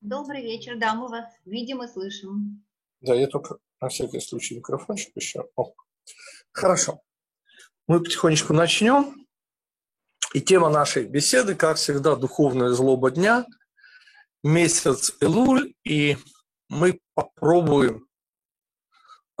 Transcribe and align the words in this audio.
Добрый 0.00 0.42
вечер, 0.42 0.78
да, 0.78 0.94
мы 0.94 1.08
вас 1.08 1.26
видим 1.44 1.82
и 1.82 1.88
слышим. 1.88 2.64
Да, 3.00 3.14
я 3.14 3.26
только 3.26 3.58
на 3.80 3.88
всякий 3.88 4.20
случай 4.20 4.56
микрофончик 4.56 5.14
еще. 5.16 5.46
О. 5.56 5.74
Хорошо. 6.52 7.02
Мы 7.86 8.00
потихонечку 8.02 8.52
начнем. 8.52 9.26
И 10.32 10.40
тема 10.40 10.70
нашей 10.70 11.06
беседы, 11.06 11.54
как 11.54 11.76
всегда, 11.76 12.14
духовная 12.14 12.70
злоба 12.70 13.10
дня, 13.10 13.44
месяц 14.44 15.12
Элуль, 15.20 15.74
и 15.82 16.16
мы 16.68 17.00
попробуем 17.14 18.06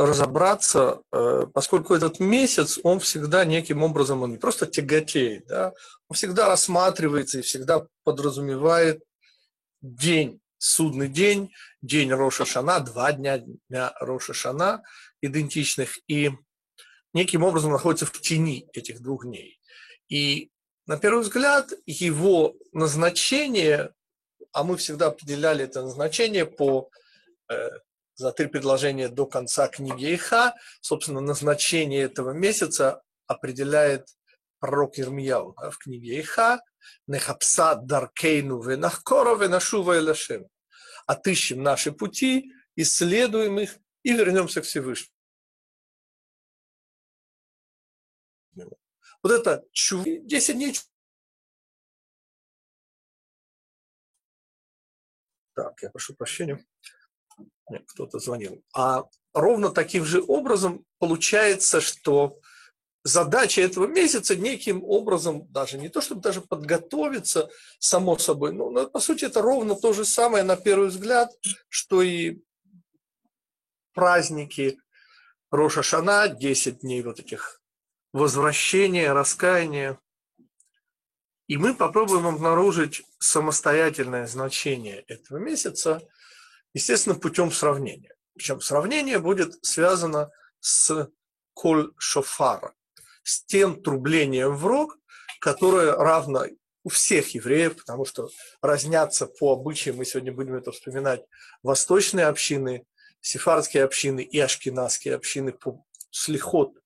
разобраться, 0.06 1.02
э, 1.12 1.46
поскольку 1.52 1.94
этот 1.94 2.20
месяц, 2.20 2.78
он 2.82 3.00
всегда 3.00 3.44
неким 3.44 3.82
образом, 3.82 4.22
он 4.22 4.32
не 4.32 4.38
просто 4.38 4.66
тяготеет, 4.66 5.46
да, 5.46 5.74
он 6.08 6.16
всегда 6.16 6.48
рассматривается 6.48 7.38
и 7.38 7.42
всегда 7.42 7.86
подразумевает 8.02 9.02
день, 9.82 10.40
судный 10.56 11.08
день, 11.08 11.52
день 11.82 12.10
Роша 12.12 12.46
Шана, 12.46 12.80
два 12.80 13.12
дня, 13.12 13.42
дня 13.68 13.92
Роша 14.00 14.32
Шана 14.32 14.82
идентичных, 15.20 15.98
и 16.08 16.30
неким 17.12 17.44
образом 17.44 17.72
находится 17.72 18.06
в 18.06 18.12
тени 18.12 18.66
этих 18.72 19.02
двух 19.02 19.26
дней. 19.26 19.60
И 20.08 20.50
на 20.86 20.96
первый 20.96 21.20
взгляд 21.20 21.72
его 21.84 22.54
назначение, 22.72 23.92
а 24.52 24.64
мы 24.64 24.78
всегда 24.78 25.08
определяли 25.08 25.64
это 25.64 25.82
назначение 25.82 26.46
по 26.46 26.88
э, 27.50 27.68
за 28.20 28.32
три 28.32 28.48
предложения 28.48 29.08
до 29.08 29.26
конца 29.26 29.66
книги 29.68 30.14
Иха, 30.14 30.54
собственно, 30.82 31.20
назначение 31.20 32.02
этого 32.02 32.32
месяца 32.32 33.02
определяет 33.26 34.08
пророк 34.58 34.98
Ирмияу 34.98 35.54
да, 35.58 35.70
в 35.70 35.78
книге 35.78 36.20
Иха, 36.20 36.60
«Нехапса 37.06 37.76
даркейну 37.76 38.60
венахкора 38.60 39.36
венашува 39.36 39.96
элашем». 39.96 40.46
Отыщем 41.06 41.62
наши 41.62 41.92
пути, 41.92 42.52
исследуем 42.76 43.58
их 43.58 43.78
и 44.02 44.12
вернемся 44.12 44.60
к 44.60 44.64
Всевышнему. 44.64 45.16
Вот 49.22 49.32
это 49.32 49.64
10 49.72 50.54
дней. 50.56 50.74
Так, 55.54 55.82
я 55.82 55.90
прошу 55.90 56.14
прощения. 56.14 56.64
Кто-то 57.86 58.18
звонил. 58.18 58.62
А 58.74 59.04
ровно 59.32 59.70
таким 59.70 60.04
же 60.04 60.22
образом 60.26 60.84
получается, 60.98 61.80
что 61.80 62.38
задача 63.04 63.62
этого 63.62 63.86
месяца 63.86 64.36
неким 64.36 64.84
образом, 64.84 65.46
даже 65.50 65.78
не 65.78 65.88
то 65.88 66.00
чтобы 66.00 66.20
даже 66.20 66.40
подготовиться, 66.40 67.48
само 67.78 68.18
собой, 68.18 68.52
но, 68.52 68.70
но 68.70 68.86
по 68.86 69.00
сути 69.00 69.24
это 69.24 69.40
ровно 69.40 69.74
то 69.74 69.92
же 69.92 70.04
самое 70.04 70.44
на 70.44 70.56
первый 70.56 70.88
взгляд, 70.88 71.30
что 71.68 72.02
и 72.02 72.40
праздники 73.94 74.78
Роша 75.50 75.82
Шана, 75.82 76.28
10 76.28 76.80
дней 76.80 77.02
вот 77.02 77.18
этих 77.18 77.60
возвращения, 78.12 79.12
раскаяния. 79.12 79.98
И 81.48 81.56
мы 81.56 81.74
попробуем 81.74 82.26
обнаружить 82.26 83.02
самостоятельное 83.18 84.26
значение 84.28 85.00
этого 85.08 85.38
месяца, 85.38 86.02
естественно, 86.74 87.14
путем 87.14 87.50
сравнения. 87.50 88.14
Причем 88.34 88.60
сравнение 88.60 89.18
будет 89.18 89.64
связано 89.64 90.30
с 90.60 91.10
коль 91.54 91.92
шофара, 91.98 92.74
с 93.22 93.44
тем 93.44 93.82
трублением 93.82 94.54
в 94.54 94.66
рог, 94.66 94.98
которое 95.40 95.92
равно 95.92 96.46
у 96.82 96.88
всех 96.88 97.34
евреев, 97.34 97.76
потому 97.76 98.04
что 98.04 98.30
разнятся 98.62 99.26
по 99.26 99.52
обычаям, 99.52 99.96
мы 99.96 100.04
сегодня 100.04 100.32
будем 100.32 100.54
это 100.54 100.72
вспоминать, 100.72 101.24
восточные 101.62 102.26
общины, 102.26 102.86
сефардские 103.20 103.84
общины 103.84 104.22
и 104.22 104.38
ашкенадские 104.38 105.14
общины 105.14 105.52
по 105.52 105.84
слихот 106.10 106.80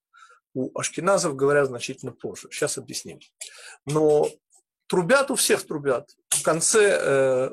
у 0.54 0.76
ашкеназов 0.78 1.36
говорят 1.36 1.66
значительно 1.66 2.12
позже. 2.12 2.48
Сейчас 2.50 2.78
объясним. 2.78 3.20
Но 3.86 4.28
трубят 4.86 5.30
у 5.30 5.34
всех 5.34 5.66
трубят. 5.66 6.16
В 6.28 6.42
конце 6.42 6.98
э, 7.00 7.50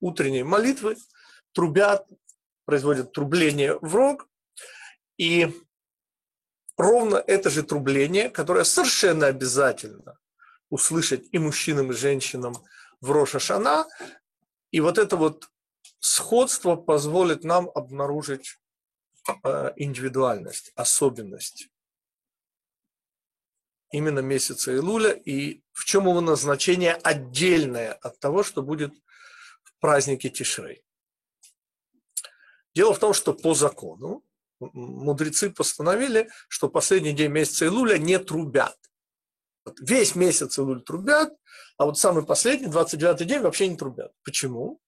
утренней 0.00 0.42
молитвы 0.42 0.96
трубят, 1.52 2.06
производят 2.64 3.12
трубление 3.12 3.78
в 3.80 3.94
рог. 3.94 4.28
И 5.18 5.48
ровно 6.76 7.16
это 7.16 7.50
же 7.50 7.62
трубление, 7.62 8.30
которое 8.30 8.64
совершенно 8.64 9.26
обязательно 9.26 10.18
услышать 10.70 11.28
и 11.32 11.38
мужчинам, 11.38 11.90
и 11.90 11.94
женщинам 11.94 12.54
в 13.00 13.10
Роша 13.10 13.38
Шана. 13.38 13.86
И 14.70 14.80
вот 14.80 14.98
это 14.98 15.16
вот 15.16 15.50
сходство 15.98 16.76
позволит 16.76 17.44
нам 17.44 17.70
обнаружить 17.74 18.58
э, 19.44 19.72
индивидуальность, 19.76 20.72
особенность 20.74 21.68
именно 23.92 24.20
месяца 24.20 24.74
Илуля, 24.74 25.12
и 25.12 25.62
в 25.72 25.84
чем 25.84 26.08
его 26.08 26.20
назначение 26.20 26.94
отдельное 26.94 27.92
от 27.92 28.18
того, 28.18 28.42
что 28.42 28.62
будет 28.62 28.94
в 29.62 29.78
празднике 29.78 30.30
Тишрей. 30.30 30.82
Дело 32.74 32.94
в 32.94 32.98
том, 32.98 33.12
что 33.12 33.34
по 33.34 33.54
закону 33.54 34.24
мудрецы 34.60 35.50
постановили, 35.50 36.30
что 36.48 36.68
последний 36.68 37.12
день 37.12 37.30
месяца 37.30 37.66
Илуля 37.66 37.98
не 37.98 38.18
трубят. 38.18 38.76
Весь 39.80 40.14
месяц 40.14 40.58
Илуль 40.58 40.82
трубят, 40.82 41.32
а 41.76 41.84
вот 41.84 41.98
самый 41.98 42.24
последний, 42.24 42.68
29 42.68 43.26
день, 43.26 43.40
вообще 43.40 43.68
не 43.68 43.76
трубят. 43.76 44.12
Почему? 44.24 44.80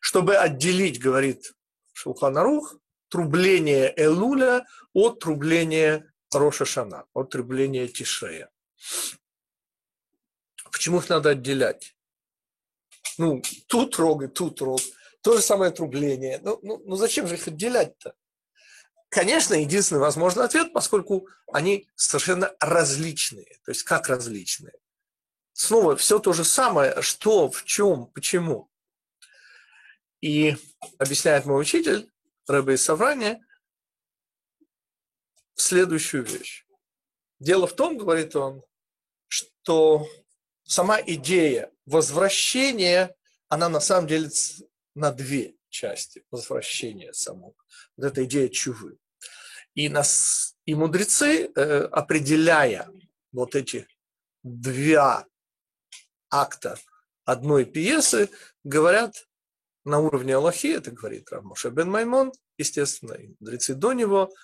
Чтобы 0.00 0.36
отделить, 0.36 1.00
говорит 1.00 1.52
Шулханарух, 1.92 2.76
трубление 3.08 3.92
Элуля 3.96 4.66
от 4.92 5.20
трубления 5.20 6.12
Роша 6.32 6.64
Шана, 6.64 7.06
от 7.12 7.30
требления 7.30 7.88
Тишрея. 7.88 8.50
Почему 10.70 10.98
их 10.98 11.08
надо 11.08 11.30
отделять? 11.30 11.96
Ну, 13.18 13.42
тут 13.66 13.96
рог 13.96 14.22
и 14.22 14.28
тут 14.28 14.60
рог. 14.60 14.80
То 15.22 15.36
же 15.36 15.42
самое 15.42 15.70
трубление. 15.70 16.40
Ну, 16.42 16.58
ну, 16.62 16.82
ну 16.84 16.96
зачем 16.96 17.26
же 17.26 17.34
их 17.34 17.48
отделять-то? 17.48 18.14
Конечно, 19.08 19.54
единственный 19.54 20.00
возможный 20.00 20.44
ответ, 20.44 20.72
поскольку 20.72 21.28
они 21.52 21.88
совершенно 21.94 22.54
различные. 22.60 23.58
То 23.64 23.70
есть 23.70 23.82
как 23.82 24.08
различные? 24.08 24.74
Снова 25.52 25.96
все 25.96 26.18
то 26.18 26.32
же 26.32 26.44
самое, 26.44 27.00
что, 27.02 27.50
в 27.50 27.64
чем, 27.64 28.06
почему. 28.08 28.70
И 30.20 30.56
объясняет 30.98 31.46
мой 31.46 31.60
учитель, 31.60 32.10
Рэбе 32.46 32.74
из 32.74 32.84
Саврания, 32.84 33.44
следующую 35.54 36.24
вещь. 36.24 36.64
Дело 37.40 37.66
в 37.66 37.74
том, 37.74 37.96
говорит 37.96 38.36
он, 38.36 38.62
что 39.28 40.06
сама 40.64 41.00
идея 41.00 41.72
возвращения, 41.86 43.14
она 43.48 43.68
на 43.68 43.80
самом 43.80 44.06
деле 44.06 44.30
на 44.98 45.12
две 45.12 45.54
части 45.68 46.24
возвращения 46.30 47.12
само. 47.12 47.54
Вот 47.96 48.06
эта 48.06 48.24
идея 48.24 48.48
чувы. 48.48 48.98
И, 49.74 49.88
нас, 49.88 50.56
и 50.64 50.74
мудрецы, 50.74 51.50
э, 51.54 51.80
определяя 51.84 52.90
вот 53.32 53.54
эти 53.54 53.86
два 54.42 55.26
акта 56.30 56.78
одной 57.24 57.64
пьесы, 57.64 58.28
говорят 58.64 59.28
на 59.84 60.00
уровне 60.00 60.34
Аллахи, 60.34 60.68
это 60.68 60.90
говорит 60.90 61.30
Рамоша 61.30 61.70
бен 61.70 61.90
Маймон, 61.90 62.32
естественно, 62.56 63.14
и 63.14 63.28
мудрецы 63.38 63.74
до 63.74 63.92
него– 63.92 64.30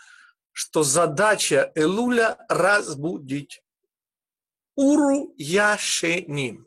что 0.55 0.85
задача 0.85 1.73
Элуля 1.75 2.39
разбудить. 2.49 3.61
Уру 4.77 5.35
яшеним. 5.37 6.67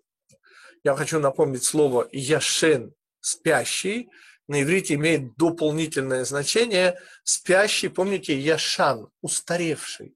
Я 0.83 0.95
хочу 0.95 1.19
напомнить 1.19 1.63
слово 1.63 2.07
яшен– 2.11 2.93
спящий. 3.27 4.09
На 4.47 4.63
иврите 4.63 4.93
имеет 4.93 5.35
дополнительное 5.35 6.23
значение. 6.23 6.99
Спящий, 7.23 7.89
помните, 7.89 8.39
яшан– 8.39 9.09
устаревший. 9.21 10.15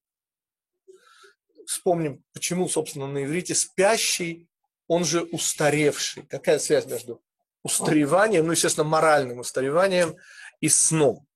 Вспомним, 1.65 2.23
почему, 2.33 2.69
собственно, 2.69 3.07
на 3.07 3.23
иврите 3.23 3.55
спящий, 3.55 4.47
он 4.87 5.03
же 5.05 5.21
устаревший. 5.23 6.23
Какая 6.23 6.59
связь 6.59 6.85
между 6.85 7.21
устареванием, 7.63 8.45
ну, 8.45 8.51
естественно, 8.51 8.87
моральным 8.87 9.39
устареванием 9.39 10.15
и 10.61 10.69
сном? 10.69 11.27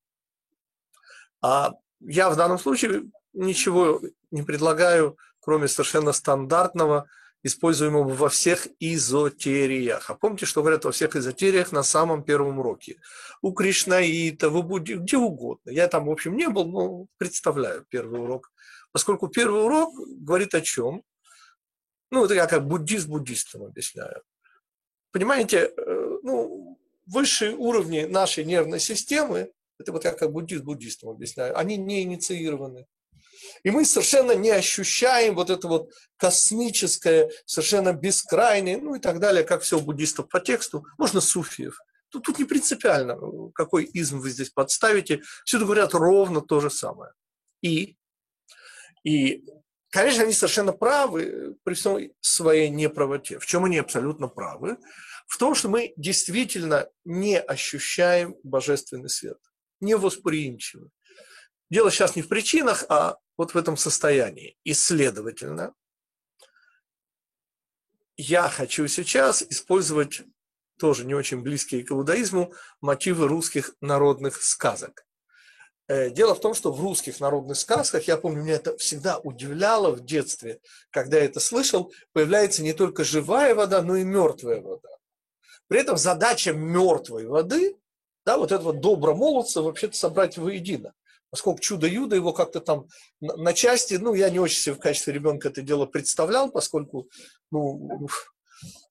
А 1.42 1.74
я 2.00 2.30
в 2.30 2.36
данном 2.36 2.60
случае 2.60 3.04
ничего 3.34 4.02
не 4.32 4.42
предлагаю, 4.42 5.18
кроме 5.40 5.68
совершенно 5.68 6.14
стандартного, 6.14 7.08
используемого 7.46 8.10
во 8.10 8.28
всех 8.28 8.68
изотериях. 8.80 10.10
А 10.10 10.16
помните, 10.16 10.48
что 10.48 10.62
говорят 10.62 10.84
во 10.84 10.92
всех 10.92 11.16
изотериях 11.16 11.72
на 11.72 11.84
самом 11.84 12.24
первом 12.24 12.58
уроке? 12.58 13.00
У 13.44 13.54
Кришнаита, 13.54 14.50
в 14.50 14.64
Будди, 14.64 14.94
где 14.94 15.18
угодно. 15.18 15.70
Я 15.70 15.88
там, 15.88 16.08
в 16.08 16.12
общем, 16.12 16.36
не 16.36 16.50
был, 16.50 16.66
но 16.66 17.06
представляю 17.18 17.86
первый 17.88 18.20
урок. 18.20 18.52
Поскольку 18.92 19.28
первый 19.28 19.64
урок 19.64 19.94
говорит 19.96 20.56
о 20.56 20.62
чем? 20.62 21.04
Ну, 22.10 22.26
это 22.26 22.34
я 22.34 22.48
как 22.48 22.68
буддист 22.68 23.08
буддистам 23.08 23.64
объясняю. 23.64 24.24
понимаете, 25.12 25.72
э, 25.78 26.20
ну, 26.24 26.80
высшие 27.06 27.56
уровни 27.56 28.06
нашей 28.06 28.44
нервной 28.44 28.80
системы, 28.80 29.52
это 29.78 29.92
вот 29.92 30.04
я 30.04 30.14
как 30.14 30.32
буддист 30.32 30.64
буддистам 30.64 31.10
объясняю, 31.10 31.56
они 31.56 31.78
не 31.78 32.02
инициированы. 32.02 32.88
И 33.66 33.72
мы 33.72 33.84
совершенно 33.84 34.34
не 34.34 34.52
ощущаем 34.52 35.34
вот 35.34 35.50
это 35.50 35.68
вот 35.68 35.92
космическое, 36.18 37.32
совершенно 37.48 37.94
бескрайнее, 37.94 38.78
ну 38.78 38.94
и 38.94 39.00
так 39.00 39.20
далее, 39.20 39.44
как 39.44 39.64
все 39.64 39.80
у 39.80 39.82
буддистов 39.82 40.30
по 40.30 40.40
тексту, 40.40 40.86
можно 41.00 41.20
суфиев. 41.20 41.80
Тут, 42.10 42.26
тут 42.26 42.38
не 42.38 42.46
принципиально, 42.46 43.18
какой 43.56 43.86
изм 43.86 44.20
вы 44.20 44.30
здесь 44.30 44.52
подставите. 44.52 45.24
Всюду 45.46 45.66
говорят 45.66 45.96
ровно 45.96 46.42
то 46.42 46.60
же 46.60 46.70
самое. 46.70 47.14
И, 47.64 47.98
и 49.04 49.44
конечно, 49.90 50.22
они 50.22 50.34
совершенно 50.34 50.72
правы 50.72 51.58
при 51.64 51.74
всей 51.74 52.14
своей 52.22 52.70
неправоте. 52.70 53.40
В 53.40 53.48
чем 53.48 53.66
они 53.66 53.80
абсолютно 53.80 54.28
правы? 54.28 54.78
В 55.26 55.40
том, 55.40 55.56
что 55.56 55.70
мы 55.70 55.92
действительно 55.98 56.88
не 57.04 57.40
ощущаем 57.40 58.36
божественный 58.44 59.10
свет, 59.10 59.40
невосприимчивы. 59.82 60.92
Дело 61.72 61.90
сейчас 61.90 62.16
не 62.16 62.22
в 62.22 62.28
причинах, 62.28 62.86
а 62.90 63.18
вот 63.38 63.54
в 63.54 63.58
этом 63.58 63.78
состоянии. 63.78 64.58
И, 64.64 64.74
следовательно, 64.74 65.74
я 68.18 68.50
хочу 68.50 68.88
сейчас 68.88 69.42
использовать 69.42 70.22
тоже 70.78 71.06
не 71.06 71.14
очень 71.14 71.42
близкие 71.42 71.84
к 71.84 71.92
иудаизму 71.92 72.54
мотивы 72.82 73.28
русских 73.28 73.76
народных 73.82 74.42
сказок. 74.42 75.06
Э, 75.88 76.10
дело 76.10 76.34
в 76.36 76.42
том, 76.42 76.54
что 76.54 76.72
в 76.72 76.82
русских 76.82 77.20
народных 77.20 77.58
сказках, 77.58 78.04
я 78.08 78.18
помню, 78.18 78.44
меня 78.44 78.56
это 78.56 78.78
всегда 78.78 79.20
удивляло 79.20 79.92
в 79.92 80.04
детстве, 80.04 80.60
когда 80.90 81.18
я 81.18 81.26
это 81.26 81.40
слышал, 81.40 81.94
появляется 82.14 82.64
не 82.64 82.74
только 82.74 83.04
живая 83.04 83.54
вода, 83.54 83.82
но 83.82 83.96
и 83.96 84.04
мертвая 84.04 84.62
вода. 84.62 84.90
При 85.68 85.80
этом 85.80 85.98
задача 85.98 86.54
мертвой 86.54 87.28
воды, 87.28 87.78
да, 88.26 88.38
вот 88.38 88.52
этого 88.52 88.74
добромолодца 88.74 89.62
вообще-то 89.62 89.96
собрать 89.96 90.38
воедино 90.38 90.94
поскольку 91.36 91.60
чудо-юдо 91.60 92.16
его 92.16 92.32
как-то 92.32 92.62
там 92.62 92.88
на 93.20 93.52
части, 93.52 93.96
ну, 93.96 94.14
я 94.14 94.30
не 94.30 94.40
очень 94.40 94.58
себе 94.58 94.76
в 94.76 94.80
качестве 94.80 95.12
ребенка 95.12 95.50
это 95.50 95.62
дело 95.62 95.86
представлял, 95.86 96.50
поскольку, 96.50 97.10
ну, 97.52 98.08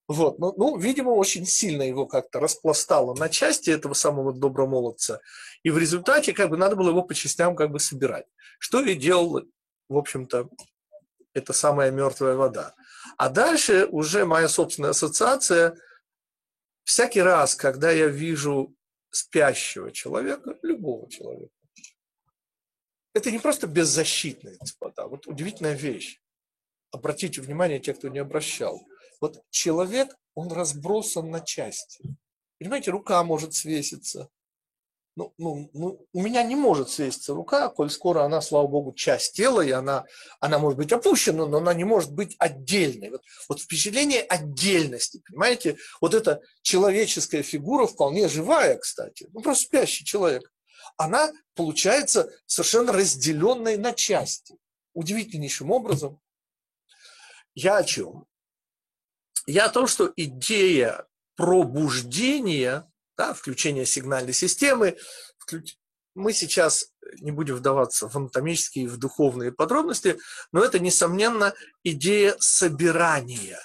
вот, 0.06 0.38
ну, 0.38 0.52
ну, 0.58 0.76
видимо, 0.76 1.08
очень 1.08 1.46
сильно 1.46 1.84
его 1.84 2.04
как-то 2.04 2.40
распластало 2.40 3.14
на 3.14 3.30
части 3.30 3.70
этого 3.70 3.94
самого 3.94 4.34
добромолодца, 4.34 5.22
и 5.62 5.70
в 5.70 5.78
результате 5.78 6.34
как 6.34 6.50
бы 6.50 6.58
надо 6.58 6.76
было 6.76 6.90
его 6.90 7.00
по 7.00 7.14
частям 7.14 7.56
как 7.56 7.70
бы 7.70 7.80
собирать. 7.80 8.26
Что 8.58 8.82
и 8.82 8.94
делал, 8.94 9.40
в 9.88 9.96
общем-то, 9.96 10.50
эта 11.32 11.54
самая 11.54 11.90
мертвая 11.90 12.36
вода. 12.36 12.74
А 13.16 13.30
дальше 13.30 13.86
уже 13.86 14.26
моя 14.26 14.48
собственная 14.48 14.90
ассоциация. 14.90 15.78
Всякий 16.84 17.22
раз, 17.22 17.54
когда 17.54 17.90
я 17.90 18.08
вижу 18.08 18.74
спящего 19.10 19.90
человека, 19.90 20.58
любого 20.60 21.10
человека, 21.10 21.54
это 23.14 23.30
не 23.30 23.38
просто 23.38 23.66
беззащитные 23.66 24.56
господа. 24.56 25.06
Вот 25.06 25.26
удивительная 25.26 25.74
вещь. 25.74 26.20
Обратите 26.90 27.40
внимание, 27.40 27.78
те, 27.78 27.94
кто 27.94 28.08
не 28.08 28.18
обращал. 28.18 28.82
Вот 29.20 29.42
человек, 29.50 30.14
он 30.34 30.52
разбросан 30.52 31.30
на 31.30 31.40
части. 31.40 32.16
Понимаете, 32.58 32.90
рука 32.90 33.22
может 33.24 33.54
свеситься. 33.54 34.28
Ну, 35.16 35.32
ну, 35.38 35.70
ну, 35.74 36.04
у 36.12 36.22
меня 36.22 36.42
не 36.42 36.56
может 36.56 36.90
свеситься 36.90 37.34
рука, 37.34 37.68
коль 37.68 37.88
скоро 37.88 38.24
она, 38.24 38.40
слава 38.40 38.66
богу, 38.66 38.92
часть 38.92 39.36
тела, 39.36 39.60
и 39.60 39.70
она, 39.70 40.04
она 40.40 40.58
может 40.58 40.76
быть 40.76 40.90
опущена, 40.90 41.46
но 41.46 41.58
она 41.58 41.72
не 41.72 41.84
может 41.84 42.12
быть 42.12 42.34
отдельной. 42.40 43.10
Вот, 43.10 43.22
вот 43.48 43.60
впечатление 43.60 44.22
отдельности, 44.22 45.22
понимаете, 45.24 45.76
вот 46.00 46.14
эта 46.14 46.42
человеческая 46.62 47.44
фигура 47.44 47.86
вполне 47.86 48.26
живая, 48.26 48.76
кстати, 48.76 49.28
ну 49.32 49.40
просто 49.40 49.66
спящий 49.66 50.04
человек 50.04 50.50
она 50.96 51.32
получается 51.54 52.32
совершенно 52.46 52.92
разделенной 52.92 53.76
на 53.76 53.92
части. 53.92 54.56
Удивительнейшим 54.92 55.70
образом. 55.70 56.20
Я 57.54 57.78
о 57.78 57.84
чем? 57.84 58.26
Я 59.46 59.66
о 59.66 59.70
том, 59.70 59.86
что 59.86 60.12
идея 60.16 61.06
пробуждения, 61.36 62.90
да, 63.16 63.34
включения 63.34 63.84
сигнальной 63.84 64.32
системы, 64.32 64.96
включ... 65.38 65.76
мы 66.14 66.32
сейчас 66.32 66.92
не 67.20 67.32
будем 67.32 67.56
вдаваться 67.56 68.08
в 68.08 68.16
анатомические 68.16 68.84
и 68.84 68.88
в 68.88 68.96
духовные 68.96 69.52
подробности, 69.52 70.18
но 70.52 70.64
это, 70.64 70.78
несомненно, 70.78 71.54
идея 71.82 72.36
собирания 72.38 73.60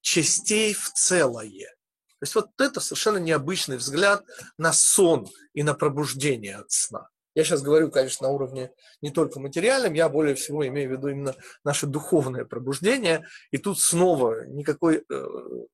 частей 0.00 0.74
в 0.74 0.90
целое. 0.92 1.74
То 2.22 2.24
есть 2.24 2.34
вот 2.36 2.50
это 2.60 2.78
совершенно 2.78 3.18
необычный 3.18 3.78
взгляд 3.78 4.22
на 4.56 4.72
сон 4.72 5.26
и 5.54 5.64
на 5.64 5.74
пробуждение 5.74 6.58
от 6.58 6.70
сна. 6.70 7.08
Я 7.34 7.42
сейчас 7.42 7.62
говорю, 7.62 7.90
конечно, 7.90 8.28
на 8.28 8.32
уровне 8.32 8.70
не 9.00 9.10
только 9.10 9.40
материальном, 9.40 9.94
я 9.94 10.08
более 10.08 10.36
всего 10.36 10.64
имею 10.68 10.88
в 10.88 10.92
виду 10.92 11.08
именно 11.08 11.34
наше 11.64 11.88
духовное 11.88 12.44
пробуждение. 12.44 13.26
И 13.50 13.58
тут 13.58 13.80
снова 13.80 14.46
никакой 14.46 14.98
э, 14.98 15.24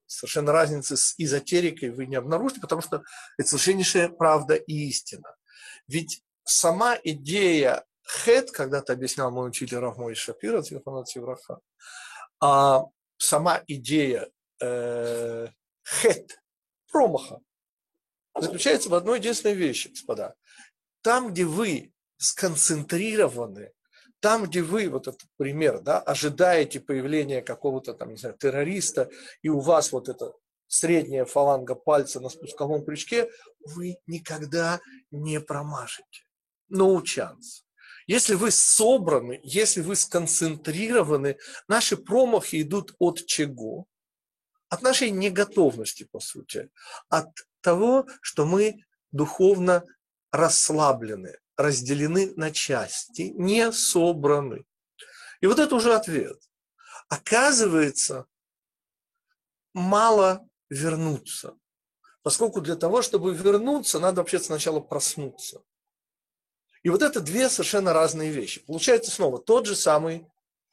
совершенно 0.06 0.52
разницы 0.52 0.96
с 0.96 1.14
эзотерикой 1.18 1.90
вы 1.90 2.06
не 2.06 2.16
обнаружите, 2.16 2.62
потому 2.62 2.80
что 2.80 3.02
это 3.36 3.46
совершеннейшая 3.46 4.08
правда 4.08 4.54
и 4.54 4.88
истина. 4.88 5.36
Ведь 5.86 6.22
сама 6.44 6.96
идея 7.04 7.84
хет, 8.24 8.52
когда-то 8.52 8.94
объяснял 8.94 9.30
мой 9.30 9.50
учитель 9.50 9.80
Равмой 9.80 10.14
Шапира, 10.14 10.62
Евраха, 10.62 11.58
а 12.40 12.84
сама 13.18 13.62
идея 13.66 14.30
э, 14.62 15.48
хет, 15.88 16.40
промаха, 16.90 17.40
заключается 18.36 18.88
в 18.88 18.94
одной 18.94 19.18
единственной 19.18 19.54
вещи, 19.54 19.88
господа. 19.88 20.34
Там, 21.02 21.32
где 21.32 21.44
вы 21.44 21.92
сконцентрированы, 22.16 23.72
там, 24.20 24.44
где 24.44 24.62
вы, 24.62 24.88
вот 24.88 25.06
этот 25.06 25.28
пример, 25.36 25.80
да, 25.80 26.00
ожидаете 26.00 26.80
появления 26.80 27.40
какого-то 27.40 27.94
там, 27.94 28.10
не 28.10 28.16
знаю, 28.16 28.36
террориста, 28.36 29.10
и 29.42 29.48
у 29.48 29.60
вас 29.60 29.92
вот 29.92 30.08
эта 30.08 30.32
средняя 30.66 31.24
фаланга 31.24 31.74
пальца 31.74 32.20
на 32.20 32.28
спусковом 32.28 32.84
крючке, 32.84 33.30
вы 33.64 33.96
никогда 34.06 34.80
не 35.10 35.40
промажете. 35.40 36.24
No 36.70 37.00
chance. 37.02 37.62
Если 38.06 38.34
вы 38.34 38.50
собраны, 38.50 39.40
если 39.42 39.82
вы 39.82 39.94
сконцентрированы, 39.94 41.38
наши 41.68 41.96
промахи 41.96 42.62
идут 42.62 42.94
от 42.98 43.24
чего? 43.26 43.86
От 44.68 44.82
нашей 44.82 45.10
неготовности, 45.10 46.04
по 46.04 46.20
сути, 46.20 46.70
от 47.08 47.28
того, 47.60 48.06
что 48.20 48.46
мы 48.46 48.84
духовно 49.12 49.84
расслаблены, 50.30 51.38
разделены 51.56 52.32
на 52.36 52.50
части, 52.50 53.32
не 53.34 53.72
собраны. 53.72 54.64
И 55.40 55.46
вот 55.46 55.58
это 55.58 55.74
уже 55.74 55.94
ответ. 55.94 56.38
Оказывается, 57.08 58.26
мало 59.72 60.46
вернуться. 60.68 61.56
Поскольку 62.22 62.60
для 62.60 62.76
того, 62.76 63.00
чтобы 63.00 63.34
вернуться, 63.34 63.98
надо 63.98 64.20
вообще 64.20 64.38
сначала 64.38 64.80
проснуться. 64.80 65.62
И 66.82 66.90
вот 66.90 67.02
это 67.02 67.20
две 67.20 67.48
совершенно 67.48 67.92
разные 67.92 68.30
вещи. 68.30 68.64
Получается 68.66 69.10
снова 69.10 69.38
тот 69.38 69.66
же 69.66 69.74
самый 69.74 70.26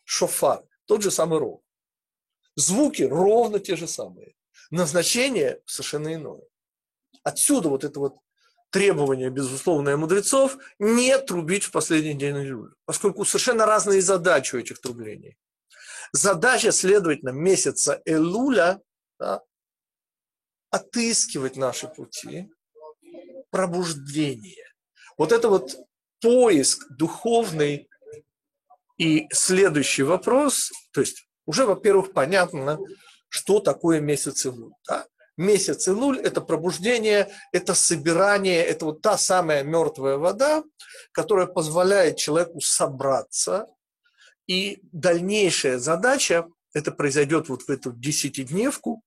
шофар, 0.03 0.63
тот 0.85 1.01
же 1.01 1.11
самый 1.11 1.39
рог. 1.39 1.64
Звуки 2.55 3.03
ровно 3.03 3.59
те 3.59 3.75
же 3.75 3.87
самые. 3.87 4.35
Назначение 4.71 5.61
совершенно 5.65 6.13
иное. 6.13 6.43
Отсюда 7.23 7.69
вот 7.69 7.83
это 7.83 7.99
вот 7.99 8.17
требование, 8.69 9.29
безусловное 9.29 9.97
мудрецов, 9.97 10.57
не 10.79 11.17
трубить 11.19 11.63
в 11.63 11.71
последний 11.71 12.13
день 12.13 12.37
Илюля, 12.37 12.73
поскольку 12.85 13.25
совершенно 13.25 13.65
разные 13.65 14.01
задачи 14.01 14.55
у 14.55 14.59
этих 14.59 14.79
трублений. 14.81 15.37
Задача, 16.11 16.71
следовательно, 16.71 17.29
месяца 17.29 18.01
Элуля 18.05 18.81
да, 19.19 19.41
отыскивать 20.69 21.55
наши 21.55 21.87
пути, 21.87 22.49
пробуждение. 23.49 24.65
Вот 25.17 25.31
это 25.31 25.49
вот 25.49 25.77
поиск 26.21 26.85
духовный 26.91 27.89
и 28.97 29.27
следующий 29.31 30.03
вопрос, 30.03 30.71
то 30.91 31.01
есть 31.01 31.27
уже, 31.45 31.65
во-первых, 31.65 32.13
понятно, 32.13 32.79
что 33.29 33.59
такое 33.59 33.99
месяц 33.99 34.45
Илуль. 34.45 34.73
Да? 34.87 35.05
Месяц 35.37 35.87
Илуль– 35.87 36.19
это 36.23 36.41
пробуждение, 36.41 37.29
это 37.51 37.73
собирание, 37.73 38.63
это 38.63 38.85
вот 38.85 39.01
та 39.01 39.17
самая 39.17 39.63
мертвая 39.63 40.17
вода, 40.17 40.63
которая 41.11 41.45
позволяет 41.45 42.17
человеку 42.17 42.61
собраться. 42.61 43.67
И 44.47 44.79
дальнейшая 44.91 45.77
задача, 45.79 46.47
это 46.73 46.91
произойдет 46.91 47.49
вот 47.49 47.63
в 47.63 47.69
эту 47.69 47.91
десятидневку, 47.91 49.01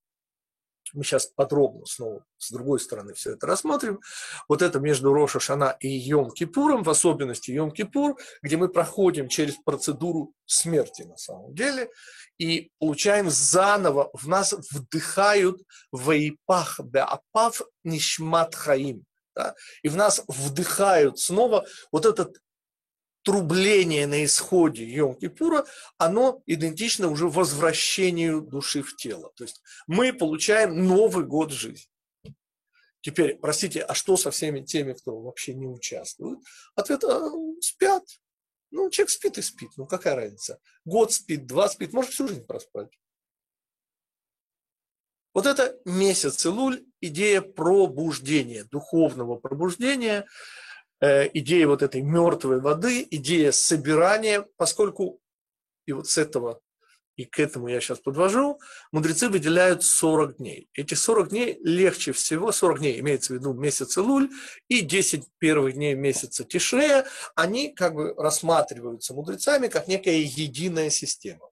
мы 0.93 1.05
сейчас 1.05 1.27
подробно 1.27 1.87
снова 1.87 2.25
с 2.37 2.51
другой 2.51 2.81
стороны 2.81 3.15
все 3.15 3.33
это 3.33 3.47
рассмотрим. 3.47 4.01
Вот 4.49 4.63
это 4.63 4.81
между 4.81 5.13
Роша 5.13 5.41
Шана 5.41 5.77
и 5.81 6.11
Йом-Кипуром, 6.11 6.83
в 6.83 6.91
особенности 6.91 7.51
Йом-Кипур, 7.51 8.17
где 8.43 8.57
мы 8.57 8.69
проходим 8.69 9.29
через 9.29 9.57
процедуру 9.57 10.33
смерти 10.47 11.03
на 11.03 11.17
самом 11.17 11.55
деле, 11.55 11.91
и 12.39 12.71
получаем 12.79 13.31
заново, 13.31 14.11
в 14.13 14.29
нас 14.29 14.55
вдыхают 14.71 15.61
вейпах 15.93 16.81
беапав 16.81 17.63
нишмат 17.85 18.55
хаим. 18.55 19.05
Да? 19.35 19.55
И 19.83 19.89
в 19.89 19.97
нас 19.97 20.23
вдыхают 20.29 21.19
снова 21.19 21.65
вот 21.93 22.07
этот 22.07 22.37
трубление 23.29 24.07
на 24.07 24.25
исходе 24.25 24.87
Йом-Кипура, 24.87 25.67
оно 25.99 26.43
идентично 26.47 27.09
уже 27.09 27.29
возвращению 27.29 28.41
души 28.41 28.83
в 28.83 28.97
тело. 28.97 29.31
То 29.37 29.45
есть 29.45 29.61
мы 29.87 30.15
получаем 30.15 30.87
Новый 30.87 31.27
год 31.27 31.53
жизни. 31.53 31.93
Теперь, 33.03 33.37
простите, 33.37 33.83
а 33.83 33.93
что 33.93 34.17
со 34.17 34.31
всеми 34.31 34.65
теми, 34.65 34.95
кто 34.95 35.21
вообще 35.21 35.53
не 35.53 35.67
участвует? 35.67 36.39
Ответ 36.75 37.05
а,– 37.05 37.31
спят. 37.61 38.03
Ну, 38.71 38.89
человек 38.89 39.11
спит 39.11 39.37
и 39.37 39.43
спит, 39.43 39.73
ну 39.77 39.87
какая 39.87 40.15
разница? 40.15 40.59
Год 40.87 41.13
спит, 41.13 41.47
два 41.47 41.69
спит, 41.69 41.93
может 41.93 42.13
всю 42.13 42.29
жизнь 42.29 42.47
проспать. 42.47 42.99
Вот 45.35 45.45
это 45.45 45.79
месяц 45.85 46.47
Илуль, 46.47 46.83
идея 47.03 47.43
пробуждения, 47.43 48.65
духовного 48.65 49.37
пробуждения– 49.37 50.27
идея 51.01 51.67
вот 51.67 51.83
этой 51.83 52.03
мертвой 52.03 52.61
воды, 52.61 53.07
идея 53.11 53.53
собирания, 53.53 54.47
поскольку 54.57 55.21
и 55.87 55.93
вот 55.93 56.09
с 56.09 56.19
этого 56.19 56.61
и 57.19 57.25
к 57.25 57.41
этому 57.41 57.67
я 57.67 57.81
сейчас 57.81 57.99
подвожу, 57.99 58.61
мудрецы 58.93 59.29
выделяют 59.29 59.83
40 59.83 60.37
дней. 60.37 60.69
Эти 60.73 60.95
40 60.95 61.31
дней 61.31 61.59
легче 61.65 62.13
всего, 62.13 62.53
40 62.53 62.79
дней 62.79 63.01
имеется 63.01 63.33
в 63.33 63.37
виду 63.37 63.53
месяц 63.55 63.97
Луль 63.97 64.31
и 64.69 64.83
10 64.83 65.25
первых 65.39 65.75
дней 65.75 65.95
месяца 65.95 66.45
Тишрея, 66.45 67.07
они 67.35 67.75
как 67.75 67.95
бы 67.95 68.15
рассматриваются 68.17 69.15
мудрецами 69.15 69.67
как 69.67 69.89
некая 69.89 70.19
единая 70.19 70.91
система. 70.91 71.51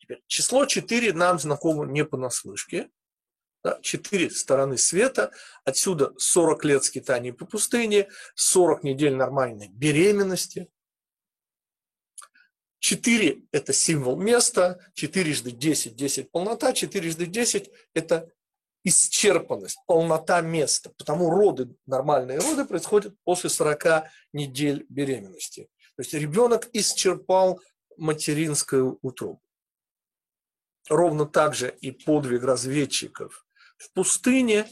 Теперь, 0.00 0.20
число 0.26 0.66
4 0.66 1.12
нам 1.12 1.38
знакомо 1.38 1.86
не 1.86 2.04
понаслышке, 2.04 2.90
четыре 3.82 4.30
стороны 4.30 4.78
света, 4.78 5.32
отсюда 5.64 6.12
40 6.16 6.64
лет 6.64 6.84
скитаний 6.84 7.32
по 7.32 7.44
пустыне, 7.44 8.08
40 8.34 8.84
недель 8.84 9.14
нормальной 9.14 9.68
беременности. 9.68 10.70
Четыре– 12.78 13.42
это 13.52 13.72
символ 13.72 14.16
места, 14.16 14.78
четырежды 14.94 15.50
10– 15.50 15.96
10 15.96 16.30
полнота, 16.30 16.72
четырежды 16.72 17.26
10– 17.26 17.70
это 17.94 18.30
исчерпанность, 18.84 19.78
полнота 19.86 20.40
места. 20.40 20.90
Потому 20.96 21.30
роды, 21.30 21.74
нормальные 21.86 22.38
роды 22.38 22.64
происходят 22.64 23.14
после 23.24 23.50
40 23.50 24.04
недель 24.32 24.86
беременности. 24.88 25.68
То 25.96 26.02
есть 26.02 26.14
ребенок 26.14 26.68
исчерпал 26.72 27.60
материнскую 27.96 29.00
утробу. 29.02 29.42
Ровно 30.88 31.26
так 31.26 31.54
же 31.54 31.76
и 31.80 31.90
подвиг 31.90 32.44
разведчиков 32.44 33.44
в 33.78 33.92
пустыне 33.92 34.68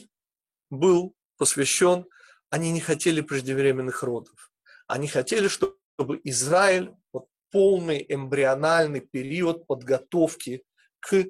был 0.69 1.15
посвящен, 1.37 2.05
они 2.49 2.71
не 2.71 2.79
хотели 2.79 3.21
преждевременных 3.21 4.03
родов. 4.03 4.51
Они 4.85 5.07
хотели, 5.07 5.47
чтобы 5.47 6.21
Израиль, 6.23 6.93
вот 7.11 7.27
полный 7.51 8.05
эмбриональный 8.07 9.01
период 9.01 9.65
подготовки 9.65 10.63
к 10.99 11.25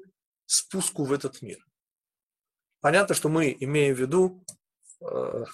спуску 0.46 1.05
в 1.05 1.13
этот 1.13 1.41
мир. 1.41 1.65
Понятно, 2.81 3.15
что 3.15 3.29
мы 3.29 3.55
имеем 3.60 3.96
в 3.96 4.00
виду 4.00 4.46
э, 5.01 5.46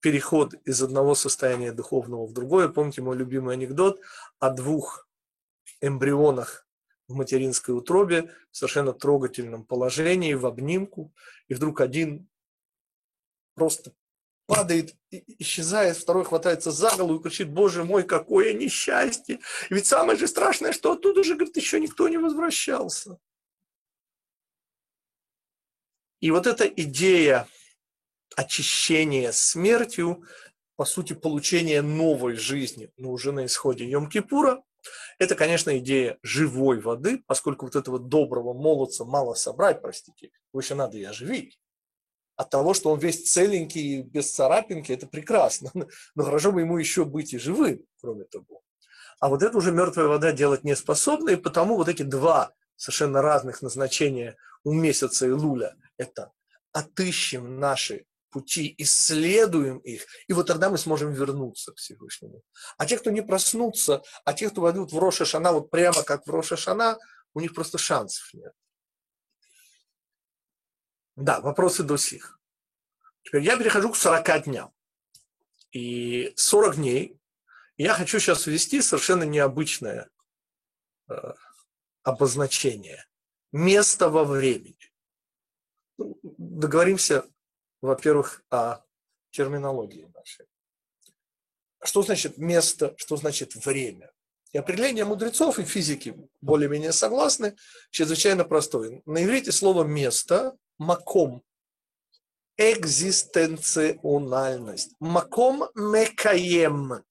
переход 0.00 0.54
из 0.64 0.82
одного 0.82 1.14
состояния 1.14 1.72
духовного 1.72 2.26
в 2.26 2.32
другое. 2.32 2.68
Помните 2.68 3.02
мой 3.02 3.16
любимый 3.16 3.54
анекдот 3.54 4.00
о 4.38 4.50
двух 4.50 5.08
эмбрионах 5.80 6.66
в 7.10 7.14
материнской 7.14 7.74
утробе, 7.74 8.32
в 8.52 8.56
совершенно 8.56 8.92
трогательном 8.92 9.64
положении, 9.64 10.34
в 10.34 10.46
обнимку, 10.46 11.12
и 11.48 11.54
вдруг 11.54 11.80
один 11.80 12.28
просто 13.54 13.92
падает, 14.46 14.94
исчезает, 15.10 15.96
второй 15.96 16.24
хватается 16.24 16.70
за 16.70 16.96
голову 16.96 17.18
и 17.18 17.22
кричит, 17.22 17.50
боже 17.50 17.84
мой, 17.84 18.04
какое 18.04 18.52
несчастье. 18.52 19.40
И 19.70 19.74
ведь 19.74 19.86
самое 19.86 20.18
же 20.18 20.28
страшное, 20.28 20.72
что 20.72 20.92
оттуда 20.92 21.24
же, 21.24 21.34
говорит, 21.34 21.56
еще 21.56 21.80
никто 21.80 22.08
не 22.08 22.16
возвращался. 22.16 23.18
И 26.20 26.30
вот 26.30 26.46
эта 26.46 26.66
идея 26.66 27.48
очищения 28.36 29.32
смертью, 29.32 30.24
по 30.76 30.84
сути, 30.84 31.12
получения 31.12 31.82
новой 31.82 32.36
жизни, 32.36 32.92
но 32.96 33.10
уже 33.10 33.32
на 33.32 33.46
исходе 33.46 33.90
Йом-Кипура, 33.90 34.62
это, 35.20 35.34
конечно, 35.34 35.76
идея 35.78 36.18
живой 36.22 36.80
воды, 36.80 37.22
поскольку 37.26 37.66
вот 37.66 37.76
этого 37.76 37.98
доброго 37.98 38.54
молодца 38.54 39.04
мало 39.04 39.34
собрать, 39.34 39.82
простите, 39.82 40.30
его 40.50 40.60
еще 40.60 40.74
надо 40.74 40.96
и 40.96 41.04
оживить. 41.04 41.60
От 42.36 42.48
того, 42.48 42.72
что 42.72 42.90
он 42.90 42.98
весь 42.98 43.30
целенький, 43.30 44.00
без 44.00 44.32
царапинки, 44.32 44.92
это 44.92 45.06
прекрасно. 45.06 45.70
Но 46.14 46.24
хорошо 46.24 46.52
бы 46.52 46.62
ему 46.62 46.78
еще 46.78 47.04
быть 47.04 47.34
и 47.34 47.38
живым, 47.38 47.84
кроме 48.00 48.24
того. 48.24 48.62
А 49.20 49.28
вот 49.28 49.42
это 49.42 49.58
уже 49.58 49.72
мертвая 49.72 50.06
вода 50.06 50.32
делать 50.32 50.64
не 50.64 50.74
способна, 50.74 51.28
и 51.28 51.36
потому 51.36 51.76
вот 51.76 51.90
эти 51.90 52.02
два 52.02 52.54
совершенно 52.76 53.20
разных 53.20 53.60
назначения 53.60 54.38
у 54.64 54.72
месяца 54.72 55.26
и 55.26 55.30
луля– 55.32 55.76
это 55.98 56.32
отыщем 56.72 57.60
наши 57.60 58.06
пути, 58.30 58.74
исследуем 58.78 59.78
их, 59.78 60.06
и 60.28 60.32
вот 60.32 60.46
тогда 60.46 60.70
мы 60.70 60.78
сможем 60.78 61.12
вернуться 61.12 61.72
к 61.72 61.76
Всевышнему. 61.76 62.42
А 62.78 62.86
те, 62.86 62.98
кто 62.98 63.10
не 63.10 63.22
проснутся, 63.22 64.02
а 64.24 64.32
те, 64.32 64.48
кто 64.50 64.62
войдут 64.62 64.92
в 64.92 64.98
Роша 64.98 65.24
Шана, 65.24 65.52
вот 65.52 65.70
прямо 65.70 66.02
как 66.02 66.26
в 66.26 66.30
Роша 66.30 66.56
Шана, 66.56 66.98
у 67.34 67.40
них 67.40 67.54
просто 67.54 67.78
шансов 67.78 68.32
нет. 68.34 68.52
Да, 71.16 71.40
вопросы 71.40 71.82
до 71.82 71.96
сих. 71.96 72.40
Теперь 73.22 73.42
я 73.42 73.56
перехожу 73.56 73.92
к 73.92 73.96
40 73.96 74.44
дням. 74.44 74.72
И 75.72 76.32
40 76.36 76.76
дней 76.76 77.20
я 77.76 77.94
хочу 77.94 78.18
сейчас 78.18 78.46
ввести 78.46 78.80
совершенно 78.80 79.24
необычное 79.24 80.10
э, 81.08 81.14
обозначение. 82.02 83.06
Место 83.52 84.08
во 84.08 84.24
времени. 84.24 84.92
Ну, 85.98 86.18
договоримся 86.22 87.24
во-первых, 87.80 88.42
о 88.50 88.82
терминологии 89.30 90.10
нашей. 90.14 90.46
Что 91.82 92.02
значит 92.02 92.38
место, 92.38 92.94
что 92.96 93.16
значит 93.16 93.54
время? 93.54 94.12
И 94.52 94.58
определение 94.58 95.04
мудрецов 95.04 95.58
и 95.58 95.64
физики 95.64 96.16
более-менее 96.40 96.92
согласны, 96.92 97.56
чрезвычайно 97.90 98.44
простое. 98.44 99.00
На 99.06 99.24
иврите 99.24 99.52
слово 99.52 99.84
«место»– 99.84 100.56
«маком», 100.78 101.44
экзистенциональность. 102.60 104.94
Маком 105.00 105.64
мекаем. 105.74 107.02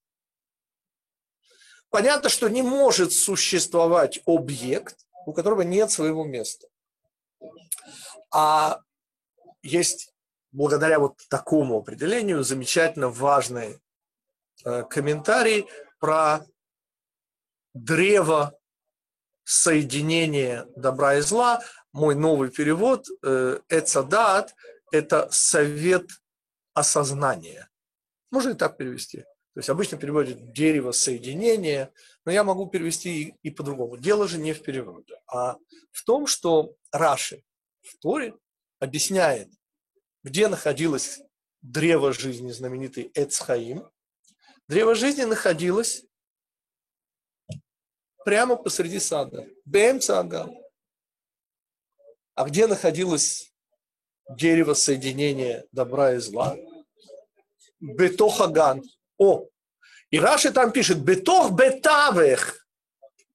Понятно, 1.90 2.30
что 2.30 2.48
не 2.50 2.62
может 2.62 3.14
существовать 3.14 4.22
объект, 4.28 5.08
у 5.26 5.34
которого 5.34 5.64
нет 5.64 5.90
своего 5.90 6.24
места. 6.24 6.68
А 8.32 8.82
есть 9.64 10.14
благодаря 10.52 11.00
вот 11.00 11.18
такому 11.30 11.78
определению 11.78 12.44
замечательно 12.44 13.10
важный 13.10 13.80
э, 14.66 14.84
комментарий 14.84 15.68
про 16.00 16.46
древо 17.74 18.58
соединения 19.44 20.68
добра 20.76 21.16
и 21.16 21.22
зла. 21.22 21.62
Мой 21.92 22.16
новый 22.16 22.50
перевод 22.52 23.08
э, 23.24 23.60
«Эцадат»– 23.70 24.56
это 24.92 25.28
совет 25.32 26.08
осознания. 26.74 27.70
Можно 28.32 28.52
и 28.52 28.56
так 28.56 28.78
перевести. 28.78 29.20
То 29.54 29.60
есть 29.60 29.70
обычно 29.70 29.98
переводят 29.98 30.52
дерево 30.54 30.92
соединения, 30.92 31.92
но 32.26 32.32
я 32.32 32.44
могу 32.44 32.68
перевести 32.68 33.24
и, 33.24 33.36
и 33.42 33.50
по-другому. 33.50 33.98
Дело 33.98 34.28
же 34.28 34.38
не 34.38 34.54
в 34.54 34.62
переводе, 34.62 35.20
а 35.28 35.58
в 35.92 36.04
том, 36.06 36.28
что 36.28 36.76
Раши 36.92 37.44
в 37.82 37.98
Торе 37.98 38.36
объясняет 38.80 39.50
где 40.24 40.48
находилось 40.48 41.20
древо 41.62 42.14
жизни, 42.14 42.52
знаменитый 42.52 43.12
Эцхаим. 43.14 43.90
Древо 44.68 44.96
жизни 44.96 45.24
находилось 45.24 46.06
прямо 48.24 48.56
посреди 48.56 49.00
сада, 49.00 49.48
Бем 49.66 50.00
Цаган. 50.00 50.56
А 52.36 52.46
где 52.46 52.68
находилось 52.68 53.54
дерево 54.30 54.74
соединения 54.74 55.66
добра 55.72 56.14
и 56.14 56.18
зла? 56.20 56.56
Бетохаган. 57.80 58.84
О, 59.18 59.48
и 60.12 60.20
Раши 60.20 60.52
там 60.52 60.72
пишет 60.72 61.04
Бетох 61.04 61.52
Бетавех. 61.52 62.68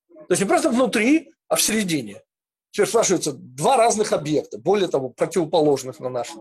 То 0.08 0.26
есть 0.30 0.42
не 0.42 0.48
просто 0.48 0.70
внутри, 0.70 1.32
а 1.48 1.56
в 1.56 1.62
середине. 1.62 2.22
Теперь 2.70 2.88
спрашивается, 2.88 3.32
два 3.32 3.76
разных 3.76 4.12
объекта, 4.12 4.58
более 4.58 4.88
того, 4.88 5.10
противоположных 5.10 6.00
на 6.00 6.08
наш 6.08 6.32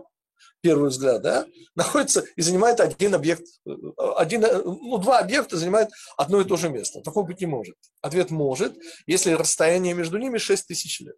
первый 0.64 0.88
взгляд, 0.88 1.20
да, 1.20 1.46
находятся 1.74 2.24
и 2.36 2.40
занимает 2.40 2.80
один 2.80 3.14
объект, 3.14 3.46
э, 3.66 3.70
один, 4.16 4.40
ну, 4.40 4.96
два 4.96 5.18
объекта 5.18 5.58
занимают 5.58 5.90
одно 6.16 6.40
и 6.40 6.44
то 6.46 6.56
же 6.56 6.70
место. 6.70 7.02
Такого 7.02 7.26
быть 7.26 7.42
не 7.42 7.46
может. 7.46 7.76
Ответ 8.00 8.30
может, 8.30 8.74
если 9.06 9.32
расстояние 9.32 9.92
между 9.92 10.16
ними 10.16 10.38
6 10.38 10.66
тысяч 10.66 11.00
лет. 11.00 11.16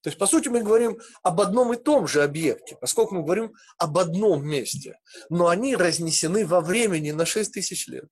То 0.00 0.08
есть, 0.08 0.18
по 0.18 0.26
сути, 0.26 0.48
мы 0.48 0.62
говорим 0.62 0.98
об 1.22 1.42
одном 1.42 1.74
и 1.74 1.76
том 1.76 2.08
же 2.08 2.22
объекте, 2.22 2.78
поскольку 2.80 3.14
мы 3.14 3.22
говорим 3.22 3.52
об 3.76 3.98
одном 3.98 4.42
месте, 4.42 4.98
но 5.28 5.48
они 5.48 5.76
разнесены 5.76 6.46
во 6.46 6.62
времени 6.62 7.10
на 7.10 7.26
6 7.26 7.52
тысяч 7.52 7.88
лет. 7.88 8.08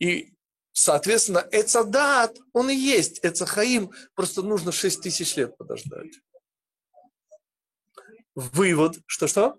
И, 0.00 0.32
соответственно, 0.72 1.46
Эцадат, 1.52 2.36
он 2.52 2.70
и 2.70 2.74
есть 2.74 3.20
Эцахаим, 3.22 3.92
просто 4.16 4.42
нужно 4.42 4.72
6 4.72 5.00
тысяч 5.00 5.36
лет 5.36 5.56
подождать. 5.56 6.10
Вывод, 8.36 8.98
что-что? 9.06 9.58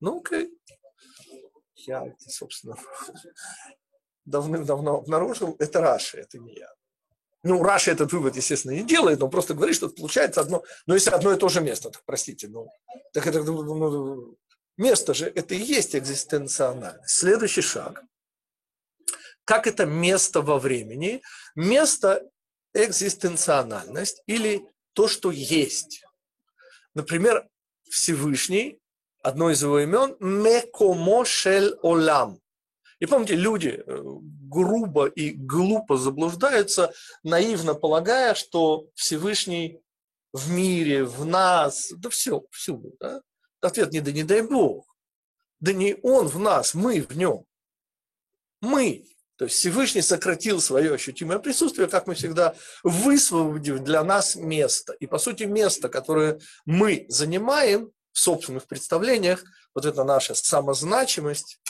Ну, 0.00 0.18
окей. 0.18 0.50
Я, 1.76 2.04
собственно, 2.18 2.76
давным-давно 4.24 4.96
обнаружил, 4.96 5.54
это 5.60 5.80
Раши, 5.80 6.18
это 6.18 6.38
не 6.38 6.56
я. 6.56 6.74
Ну, 7.44 7.62
Раша 7.62 7.92
этот 7.92 8.12
вывод, 8.12 8.36
естественно, 8.36 8.72
не 8.72 8.82
делает, 8.82 9.22
он 9.22 9.30
просто 9.30 9.54
говорит, 9.54 9.76
что 9.76 9.88
получается 9.88 10.40
одно, 10.40 10.64
но 10.86 10.94
если 10.94 11.10
одно 11.10 11.32
и 11.32 11.38
то 11.38 11.48
же 11.48 11.60
место, 11.60 11.90
так 11.90 12.02
простите, 12.04 12.48
ну, 12.48 12.68
так 13.12 13.26
это, 13.26 13.42
ну, 13.42 13.62
ну 13.62 14.36
место 14.76 15.14
же, 15.14 15.26
это 15.26 15.54
и 15.54 15.58
есть 15.58 15.94
экзистенциональность. 15.94 17.08
Следующий 17.08 17.60
шаг. 17.60 18.02
Как 19.44 19.66
это 19.66 19.84
место 19.84 20.40
во 20.40 20.58
времени? 20.58 21.22
Место 21.54 22.28
экзистенциональность 22.72 24.22
или 24.26 24.66
то, 24.94 25.06
что 25.06 25.30
есть. 25.30 26.03
Например, 26.94 27.48
Всевышний, 27.90 28.80
одно 29.22 29.50
из 29.50 29.62
его 29.62 29.80
имен, 29.80 30.16
Мекомошель 30.20 31.76
Олам. 31.82 32.40
И 33.00 33.06
помните, 33.06 33.34
люди 33.34 33.82
э, 33.84 34.02
грубо 34.48 35.06
и 35.06 35.32
глупо 35.32 35.96
заблуждаются, 35.96 36.92
наивно 37.22 37.74
полагая, 37.74 38.34
что 38.34 38.88
Всевышний 38.94 39.80
в 40.32 40.50
мире, 40.50 41.04
в 41.04 41.24
нас, 41.24 41.92
да 41.96 42.08
все, 42.10 42.44
всюду. 42.50 42.94
Да? 43.00 43.22
Ответ 43.60 43.92
не 43.92 44.00
да 44.00 44.12
не 44.12 44.24
дай 44.24 44.42
Бог. 44.42 44.86
Да 45.60 45.72
не 45.72 45.96
Он 46.02 46.28
в 46.28 46.38
нас, 46.38 46.74
мы 46.74 47.00
в 47.00 47.16
нем. 47.16 47.44
Мы. 48.60 49.06
То 49.36 49.46
есть 49.46 49.56
Всевышний 49.56 50.02
сократил 50.02 50.60
свое 50.60 50.94
ощутимое 50.94 51.38
присутствие, 51.38 51.88
как 51.88 52.06
мы 52.06 52.14
всегда, 52.14 52.54
высвободив 52.82 53.80
для 53.80 54.04
нас 54.04 54.36
место. 54.36 54.92
И, 54.94 55.06
по 55.06 55.18
сути, 55.18 55.44
место, 55.44 55.88
которое 55.88 56.40
мы 56.64 57.06
занимаем 57.08 57.90
в 58.12 58.18
собственных 58.18 58.66
представлениях, 58.66 59.42
вот 59.74 59.86
это 59.86 60.04
наша 60.04 60.34
самозначимость, 60.34 61.60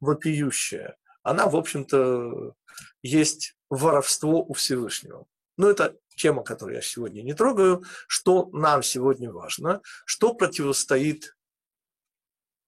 вопиющая, 0.00 0.96
она, 1.22 1.46
в 1.46 1.56
общем-то, 1.56 2.54
есть 3.02 3.56
воровство 3.68 4.44
у 4.44 4.52
Всевышнего. 4.54 5.26
Но 5.56 5.68
это 5.68 5.96
тема, 6.16 6.44
которую 6.44 6.76
я 6.76 6.82
сегодня 6.82 7.22
не 7.22 7.34
трогаю. 7.34 7.84
Что 8.06 8.48
нам 8.52 8.82
сегодня 8.82 9.32
важно? 9.32 9.80
Что 10.04 10.34
противостоит 10.34 11.36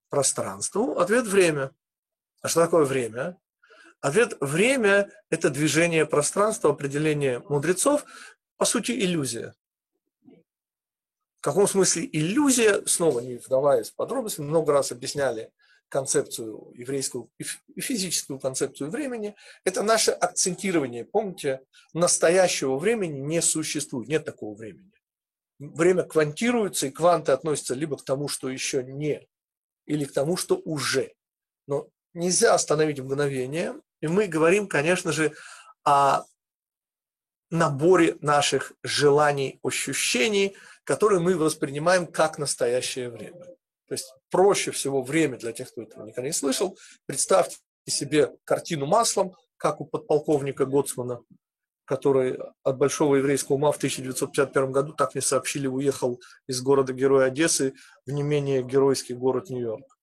пространству? 0.08 0.98
Ответ– 0.98 1.26
время. 1.26 1.70
А 2.42 2.48
что 2.48 2.62
такое 2.62 2.84
время? 2.84 3.38
Ответ– 4.00 4.36
время– 4.40 5.10
это 5.30 5.50
движение 5.50 6.06
пространства, 6.06 6.70
определение 6.70 7.40
мудрецов, 7.48 8.04
по 8.56 8.64
сути, 8.64 8.92
иллюзия. 8.92 9.54
В 11.40 11.42
каком 11.42 11.66
смысле 11.66 12.08
иллюзия, 12.10 12.84
снова 12.86 13.20
не 13.20 13.36
вдаваясь 13.36 13.90
в 13.90 13.94
подробности, 13.94 14.40
много 14.40 14.72
раз 14.72 14.92
объясняли 14.92 15.50
концепцию 15.88 16.72
еврейскую 16.74 17.30
и 17.38 17.80
физическую 17.80 18.38
концепцию 18.38 18.90
времени, 18.90 19.34
это 19.64 19.82
наше 19.82 20.12
акцентирование. 20.12 21.04
Помните, 21.04 21.60
настоящего 21.92 22.78
времени 22.78 23.18
не 23.18 23.42
существует, 23.42 24.08
нет 24.08 24.24
такого 24.24 24.54
времени. 24.54 24.92
Время 25.58 26.04
квантируется, 26.04 26.86
и 26.86 26.90
кванты 26.90 27.32
относятся 27.32 27.74
либо 27.74 27.98
к 27.98 28.04
тому, 28.04 28.28
что 28.28 28.48
еще 28.48 28.82
не, 28.82 29.26
или 29.84 30.04
к 30.04 30.12
тому, 30.12 30.36
что 30.36 30.56
уже. 30.64 31.12
Но 31.66 31.88
нельзя 32.14 32.54
остановить 32.54 33.00
мгновение, 33.00 33.74
и 34.00 34.06
мы 34.06 34.26
говорим, 34.26 34.66
конечно 34.66 35.12
же, 35.12 35.32
о 35.84 36.24
наборе 37.50 38.16
наших 38.20 38.72
желаний, 38.82 39.58
ощущений, 39.62 40.56
которые 40.84 41.20
мы 41.20 41.36
воспринимаем 41.36 42.06
как 42.06 42.38
настоящее 42.38 43.10
время. 43.10 43.44
То 43.86 43.94
есть 43.94 44.14
проще 44.30 44.70
всего 44.70 45.02
время 45.02 45.36
для 45.36 45.52
тех, 45.52 45.70
кто 45.70 45.82
этого 45.82 46.06
никогда 46.06 46.28
не 46.28 46.32
слышал. 46.32 46.78
Представьте 47.06 47.58
себе 47.88 48.32
картину 48.44 48.86
маслом, 48.86 49.34
как 49.56 49.80
у 49.80 49.84
подполковника 49.84 50.64
Гоцмана, 50.64 51.20
который 51.84 52.38
от 52.62 52.78
Большого 52.78 53.16
еврейского 53.16 53.56
ума 53.56 53.72
в 53.72 53.78
1951 53.78 54.70
году, 54.70 54.92
так 54.92 55.14
мне 55.14 55.22
сообщили, 55.22 55.66
уехал 55.66 56.20
из 56.46 56.62
города-героя 56.62 57.26
Одессы 57.26 57.74
в 58.06 58.12
не 58.12 58.22
менее 58.22 58.62
геройский 58.62 59.16
город 59.16 59.50
Нью-Йорк. 59.50 59.98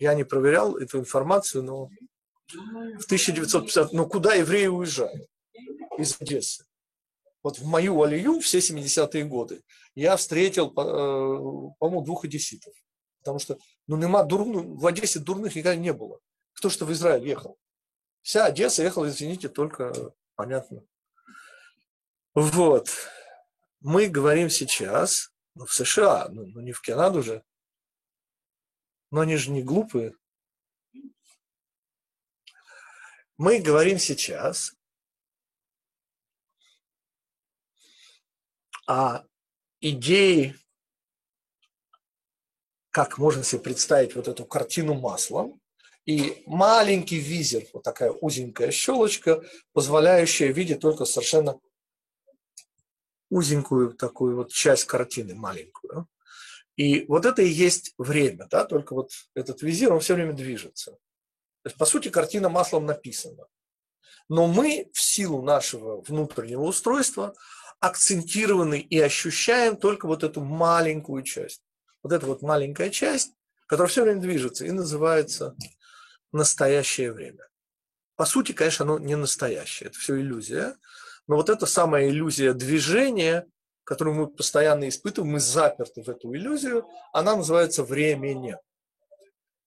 Я 0.00 0.14
не 0.14 0.24
проверял 0.24 0.76
эту 0.76 0.98
информацию, 0.98 1.62
но 1.62 1.88
в 2.48 3.04
1950... 3.04 3.92
Ну, 3.92 4.06
куда 4.06 4.34
евреи 4.34 4.66
уезжают? 4.66 5.28
Из 5.98 6.20
Одессы. 6.20 6.64
Вот 7.42 7.58
в 7.58 7.66
мою 7.66 8.02
алию 8.02 8.40
все 8.40 8.58
70-е 8.58 9.24
годы 9.24 9.62
я 9.94 10.16
встретил, 10.16 10.70
э, 10.70 10.72
по-моему, 10.72 12.02
двух 12.02 12.24
одесситов. 12.24 12.74
Потому 13.20 13.38
что 13.38 13.58
ну, 13.86 13.96
нема 13.96 14.22
дурну, 14.22 14.76
в 14.76 14.86
Одессе 14.86 15.20
дурных 15.20 15.54
никогда 15.54 15.76
не 15.76 15.92
было. 15.92 16.20
Кто 16.54 16.70
что 16.70 16.86
в 16.86 16.92
Израиль 16.92 17.26
ехал? 17.26 17.58
Вся 18.22 18.46
Одесса 18.46 18.82
ехала, 18.82 19.08
извините, 19.08 19.48
только, 19.48 20.14
понятно. 20.34 20.82
Вот. 22.34 22.88
Мы 23.80 24.08
говорим 24.08 24.48
сейчас, 24.48 25.30
ну, 25.54 25.66
в 25.66 25.72
США, 25.74 26.28
ну, 26.30 26.46
ну 26.46 26.60
не 26.60 26.72
в 26.72 26.80
Канаду 26.80 27.22
же, 27.22 27.44
но 29.10 29.20
они 29.20 29.36
же 29.36 29.50
не 29.50 29.62
глупые. 29.62 30.14
Мы 33.36 33.58
говорим 33.58 33.98
сейчас 33.98 34.74
о 38.86 39.24
идее 39.80 40.56
как 42.90 43.18
можно 43.18 43.42
себе 43.42 43.60
представить 43.60 44.14
вот 44.14 44.28
эту 44.28 44.44
картину 44.44 44.94
маслом, 44.94 45.60
и 46.06 46.44
маленький 46.46 47.18
визер, 47.18 47.64
вот 47.72 47.82
такая 47.82 48.12
узенькая 48.12 48.70
щелочка, 48.70 49.42
позволяющая 49.72 50.52
видеть 50.52 50.78
только 50.80 51.04
совершенно 51.04 51.58
узенькую 53.30 53.94
такую 53.94 54.36
вот 54.36 54.52
часть 54.52 54.84
картины, 54.84 55.34
маленькую. 55.34 56.06
И 56.76 57.04
вот 57.06 57.24
это 57.24 57.42
и 57.42 57.48
есть 57.48 57.94
время, 57.98 58.46
да, 58.48 58.64
только 58.64 58.94
вот 58.94 59.10
этот 59.34 59.62
визир, 59.62 59.92
он 59.92 59.98
все 59.98 60.14
время 60.14 60.34
движется. 60.34 60.96
То 61.64 61.70
есть, 61.70 61.76
по 61.76 61.86
сути, 61.86 62.10
картина 62.10 62.48
маслом 62.48 62.86
написана. 62.86 63.46
Но 64.28 64.46
мы 64.46 64.90
в 64.92 65.00
силу 65.00 65.42
нашего 65.42 66.00
внутреннего 66.02 66.62
устройства 66.62 67.34
акцентированы 67.80 68.78
и 68.78 69.00
ощущаем 69.00 69.76
только 69.76 70.06
вот 70.06 70.22
эту 70.22 70.40
маленькую 70.40 71.24
часть 71.24 71.64
вот 72.04 72.12
эта 72.12 72.26
вот 72.26 72.42
маленькая 72.42 72.90
часть, 72.90 73.32
которая 73.66 73.90
все 73.90 74.04
время 74.04 74.20
движется 74.20 74.64
и 74.64 74.70
называется 74.70 75.56
настоящее 76.30 77.12
время. 77.12 77.48
По 78.14 78.26
сути, 78.26 78.52
конечно, 78.52 78.84
оно 78.84 78.98
не 78.98 79.16
настоящее, 79.16 79.88
это 79.88 79.98
все 79.98 80.20
иллюзия. 80.20 80.76
Но 81.26 81.36
вот 81.36 81.48
эта 81.48 81.66
самая 81.66 82.08
иллюзия 82.08 82.52
движения, 82.52 83.46
которую 83.82 84.14
мы 84.14 84.26
постоянно 84.28 84.88
испытываем, 84.88 85.32
мы 85.32 85.40
заперты 85.40 86.02
в 86.02 86.08
эту 86.08 86.32
иллюзию, 86.34 86.86
она 87.12 87.34
называется 87.34 87.82
времени. 87.82 88.56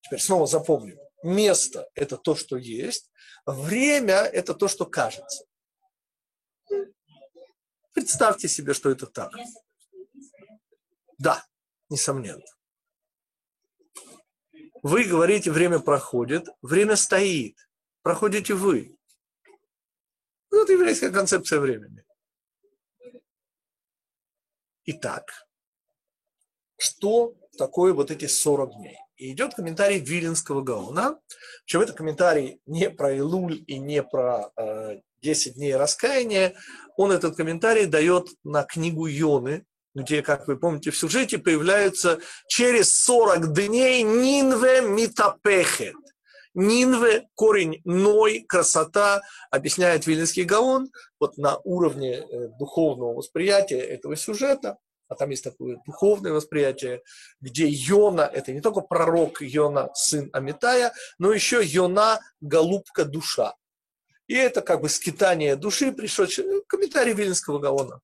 Теперь 0.02 0.22
снова 0.22 0.46
запомним. 0.46 1.00
Место– 1.28 1.90
это 1.94 2.16
то, 2.16 2.36
что 2.36 2.56
есть. 2.56 3.12
Время– 3.46 4.14
это 4.34 4.54
то, 4.54 4.70
что 4.70 4.86
кажется. 4.86 5.44
Представьте 7.92 8.48
себе, 8.48 8.74
что 8.74 8.90
это 8.90 9.08
так. 9.08 9.34
Да, 11.18 11.46
несомненно. 11.90 12.46
Вы 14.82 15.04
говорите, 15.04 15.52
время 15.52 15.80
проходит, 15.80 16.48
время 16.62 16.96
стоит. 16.96 17.58
Проходите 18.04 18.54
вы. 18.54 18.96
Вот 20.50 20.70
еврейская 20.70 21.10
концепция 21.10 21.60
времени. 21.60 22.06
Итак, 24.86 25.46
что 26.78 27.36
такое 27.58 27.92
вот 27.92 28.12
эти 28.12 28.28
40 28.28 28.78
дней? 28.78 28.98
И 29.18 29.32
идет 29.32 29.56
комментарий 29.56 30.00
Виленского 30.00 30.62
Гаона. 30.62 31.20
Причем 31.66 31.82
это 31.82 31.94
комментарий 31.94 32.62
не 32.66 32.90
про 32.90 33.14
Илуль 33.14 33.64
и 33.66 33.80
не 33.80 34.04
про 34.04 34.52
э, 34.56 35.00
10 35.22 35.56
дней 35.56 35.76
раскаяния, 35.76 36.54
он 36.96 37.12
этот 37.12 37.36
комментарий 37.36 37.86
дает 37.86 38.28
на 38.44 38.64
книгу 38.64 39.08
Йоны, 39.08 39.66
где, 39.96 40.22
как 40.22 40.48
вы 40.48 40.58
помните, 40.58 40.92
в 40.92 40.98
сюжете 40.98 41.40
появляются 41.40 42.20
через 42.48 42.94
40 43.02 43.54
дней 43.54 44.04
Нинве 44.04 44.82
Митапехет. 44.82 45.96
Нинве, 46.54 47.28
корень 47.36 47.82
Ной, 47.84 48.46
красота, 48.48 49.22
объясняет 49.52 50.08
Вильнинский 50.08 50.44
Гаон, 50.44 50.90
вот 51.20 51.38
на 51.38 51.58
уровне 51.64 52.16
э, 52.16 52.48
духовного 52.60 53.14
восприятия 53.14 53.80
этого 53.80 54.16
сюжета, 54.16 54.78
а 55.08 55.16
там 55.16 55.30
есть 55.30 55.44
такое 55.44 55.82
духовное 55.86 56.34
восприятие, 56.34 57.02
где 57.42 57.68
Йона– 57.68 58.22
это 58.34 58.52
не 58.54 58.62
только 58.62 58.82
пророк 58.82 59.42
Йона, 59.42 59.90
сын 59.94 60.30
Амитая, 60.34 60.94
но 61.18 61.32
еще 61.32 61.62
Йона– 61.64 62.20
голубка 62.42 63.06
душа. 63.06 63.56
И 64.28 64.36
это 64.36 64.62
как 64.62 64.82
бы 64.82 64.90
скитание 64.90 65.56
души, 65.56 65.92
пришедшее, 65.92 66.62
комментарий 66.68 67.14
Вильнинского 67.14 67.60
Гаона. 67.60 68.02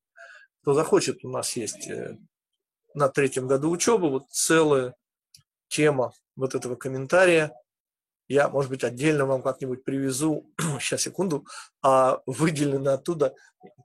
Кто 0.62 0.74
захочет, 0.74 1.26
у 1.26 1.30
нас 1.30 1.56
есть 1.58 1.88
э, 1.90 2.18
на 2.94 3.10
третьем 3.10 3.48
году 3.48 3.70
учебы 3.70 4.10
вот 4.10 4.30
целая 4.30 4.96
тема 5.68 6.14
вот 6.38 6.56
этого 6.56 6.76
комментария. 6.76 7.54
Я, 8.30 8.48
может 8.48 8.72
быть, 8.72 8.86
отдельно 8.86 9.26
вам 9.26 9.42
как-нибудь 9.42 9.84
привезу, 9.84 10.50
сейчас, 10.80 11.02
секунду, 11.02 11.46
а 11.82 12.22
выделен 12.26 12.88
оттуда 12.88 13.36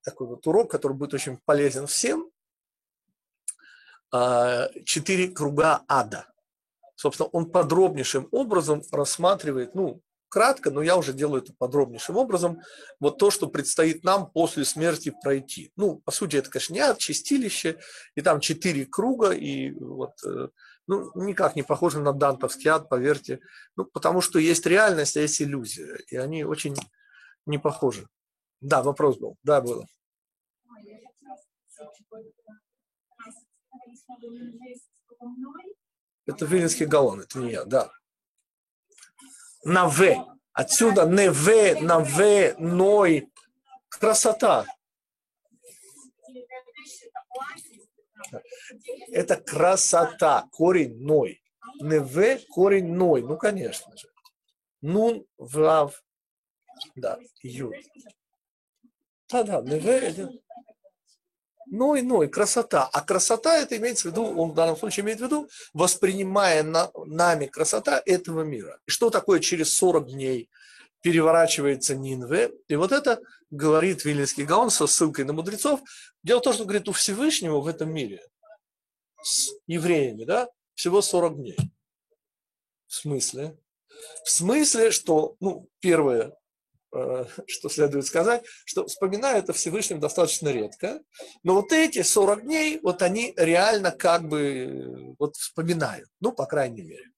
такой 0.04 0.28
вот 0.28 0.46
урок, 0.46 0.70
который 0.70 0.96
будет 0.96 1.14
очень 1.14 1.38
полезен 1.44 1.88
всем. 1.88 2.30
А, 4.10 4.68
четыре 4.84 5.28
круга 5.28 5.82
ада. 5.88 6.26
Собственно, 6.94 7.28
он 7.28 7.50
подробнейшим 7.50 8.28
образом 8.32 8.82
рассматривает, 8.90 9.74
ну, 9.74 10.02
кратко, 10.28 10.70
но 10.70 10.82
я 10.82 10.96
уже 10.96 11.12
делаю 11.12 11.42
это 11.42 11.52
подробнейшим 11.52 12.16
образом, 12.16 12.60
вот 13.00 13.18
то, 13.18 13.30
что 13.30 13.48
предстоит 13.48 14.04
нам 14.04 14.30
после 14.30 14.64
смерти 14.64 15.14
пройти. 15.22 15.72
Ну, 15.76 15.96
по 16.04 16.10
сути, 16.10 16.36
это, 16.36 16.50
конечно, 16.50 16.74
не 16.74 16.80
ад, 16.80 16.98
чистилище, 16.98 17.78
и 18.14 18.20
там 18.20 18.40
четыре 18.40 18.86
круга, 18.86 19.30
и 19.30 19.70
вот, 19.72 20.12
э, 20.24 20.48
ну, 20.86 21.10
никак 21.14 21.56
не 21.56 21.62
похоже 21.62 22.00
на 22.00 22.12
дантовский 22.12 22.70
ад, 22.70 22.88
поверьте, 22.88 23.40
ну, 23.76 23.84
потому 23.84 24.20
что 24.20 24.38
есть 24.38 24.66
реальность, 24.66 25.16
а 25.16 25.20
есть 25.20 25.40
иллюзия, 25.40 25.98
и 26.08 26.16
они 26.16 26.44
очень 26.44 26.74
не 27.46 27.58
похожи. 27.58 28.06
Да, 28.60 28.82
вопрос 28.82 29.18
был, 29.18 29.36
да, 29.42 29.60
было. 29.60 29.86
Это 36.26 36.44
Вилинский 36.44 36.86
галлон, 36.86 37.20
это 37.20 37.38
не 37.38 37.52
я, 37.52 37.64
да 37.64 37.90
на 39.64 39.88
В. 39.88 40.00
Отсюда 40.52 41.06
не 41.06 41.30
В, 41.30 41.80
на 41.82 42.00
В, 42.00 42.54
Ной. 42.58 43.30
Красота. 43.88 44.64
Это 49.12 49.36
красота, 49.36 50.48
корень 50.52 50.96
Ной. 51.00 51.40
Не 51.80 52.00
В, 52.00 52.38
корень 52.48 52.92
Ной. 52.94 53.22
Ну, 53.22 53.36
конечно 53.36 53.96
же. 53.96 54.08
Нун, 54.80 55.26
Вав, 55.36 56.02
да, 56.94 57.18
Юд. 57.42 57.74
Да-да, 59.28 59.60
не 59.62 59.78
В, 59.78 60.40
ну 61.70 61.94
и 61.94 62.02
ну 62.02 62.22
и 62.22 62.28
красота. 62.28 62.88
А 62.92 63.00
красота 63.00 63.56
это 63.56 63.76
имеется 63.76 64.08
в 64.08 64.12
виду, 64.12 64.24
он 64.24 64.50
в 64.50 64.54
данном 64.54 64.76
случае 64.76 65.04
имеет 65.04 65.20
в 65.20 65.24
виду, 65.24 65.48
воспринимая 65.72 66.62
на, 66.62 66.90
нами 67.06 67.46
красота 67.46 68.02
этого 68.04 68.42
мира. 68.42 68.78
И 68.86 68.90
что 68.90 69.10
такое 69.10 69.40
через 69.40 69.72
40 69.74 70.08
дней 70.08 70.50
переворачивается 71.02 71.94
Нинве? 71.94 72.52
И 72.68 72.76
вот 72.76 72.92
это 72.92 73.20
говорит 73.50 74.04
Вильнинский 74.04 74.44
Гаон 74.44 74.70
со 74.70 74.86
ссылкой 74.86 75.24
на 75.24 75.32
мудрецов. 75.32 75.80
Дело 76.22 76.40
в 76.40 76.42
том, 76.42 76.52
что 76.52 76.64
говорит 76.64 76.88
у 76.88 76.92
Всевышнего 76.92 77.60
в 77.60 77.66
этом 77.66 77.92
мире 77.92 78.22
с 79.22 79.50
евреями, 79.66 80.24
да, 80.24 80.48
всего 80.74 81.02
40 81.02 81.36
дней. 81.36 81.56
В 82.86 82.94
смысле? 82.94 83.58
В 84.24 84.30
смысле, 84.30 84.90
что, 84.90 85.36
ну, 85.40 85.68
первое, 85.80 86.34
что 86.90 87.68
следует 87.68 88.06
сказать, 88.06 88.44
что 88.64 88.86
вспоминаю 88.86 89.38
это 89.38 89.52
Всевышним 89.52 90.00
достаточно 90.00 90.48
редко, 90.48 91.00
но 91.42 91.54
вот 91.54 91.72
эти 91.72 92.02
40 92.02 92.42
дней, 92.42 92.80
вот 92.82 93.02
они 93.02 93.34
реально 93.36 93.90
как 93.90 94.26
бы 94.26 94.40
э, 94.40 95.14
вот 95.18 95.36
вспоминаю, 95.36 96.06
ну, 96.20 96.32
по 96.32 96.46
крайней 96.46 96.82
мере. 96.82 97.10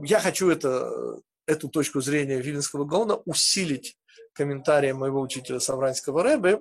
Я 0.00 0.20
хочу 0.20 0.50
это, 0.50 1.20
эту 1.46 1.68
точку 1.68 2.00
зрения 2.00 2.40
Вильнинского 2.40 2.84
Гаона 2.84 3.16
усилить 3.24 3.96
комментарием 4.34 4.98
моего 4.98 5.20
учителя 5.20 5.60
Савранского 5.60 6.22
Рэбе. 6.22 6.60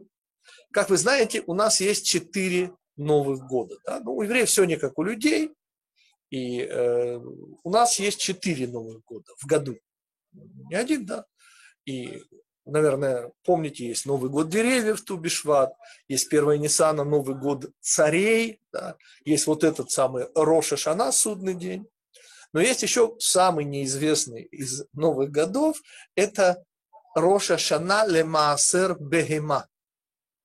Как 0.72 0.90
вы 0.90 0.98
знаете, 0.98 1.44
у 1.48 1.54
нас 1.54 1.82
есть 1.82 2.06
четыре 2.06 2.72
новых 2.96 3.46
года. 3.48 3.76
Да? 3.86 4.00
Ну, 4.00 4.16
у 4.16 4.22
евреев 4.22 4.48
все 4.48 4.64
не 4.66 4.78
как 4.78 4.98
у 4.98 5.04
людей, 5.04 5.52
и 6.30 6.62
э, 6.62 7.18
у 7.18 7.70
нас 7.70 8.00
есть 8.00 8.20
четыре 8.20 8.68
новых 8.68 9.04
года 9.06 9.32
в 9.38 9.46
году. 9.46 9.78
Не 10.32 10.76
один, 10.76 11.06
да. 11.06 11.26
И 11.86 12.24
наверное, 12.66 13.32
помните, 13.44 13.88
есть 13.88 14.06
Новый 14.06 14.30
год 14.30 14.50
деревьев 14.50 15.02
Тубишват, 15.02 15.74
есть 16.08 16.30
первая 16.30 16.58
Ниссана, 16.58 17.04
Новый 17.04 17.36
год 17.36 17.72
царей, 17.82 18.60
да, 18.72 18.96
есть 19.26 19.48
вот 19.48 19.64
этот 19.64 19.92
самый 19.92 20.28
Роша 20.36 20.78
Шана, 20.78 21.12
судный 21.12 21.54
день. 21.54 21.88
Но 22.54 22.62
есть 22.62 22.84
еще 22.84 23.16
самый 23.20 23.66
неизвестный 23.66 24.44
из 24.44 24.86
новых 24.94 25.32
годов, 25.32 25.82
это 26.16 26.64
Роша 27.16 27.58
Шана 27.58 28.06
Лемаасер 28.08 28.98
Бегема. 29.00 29.68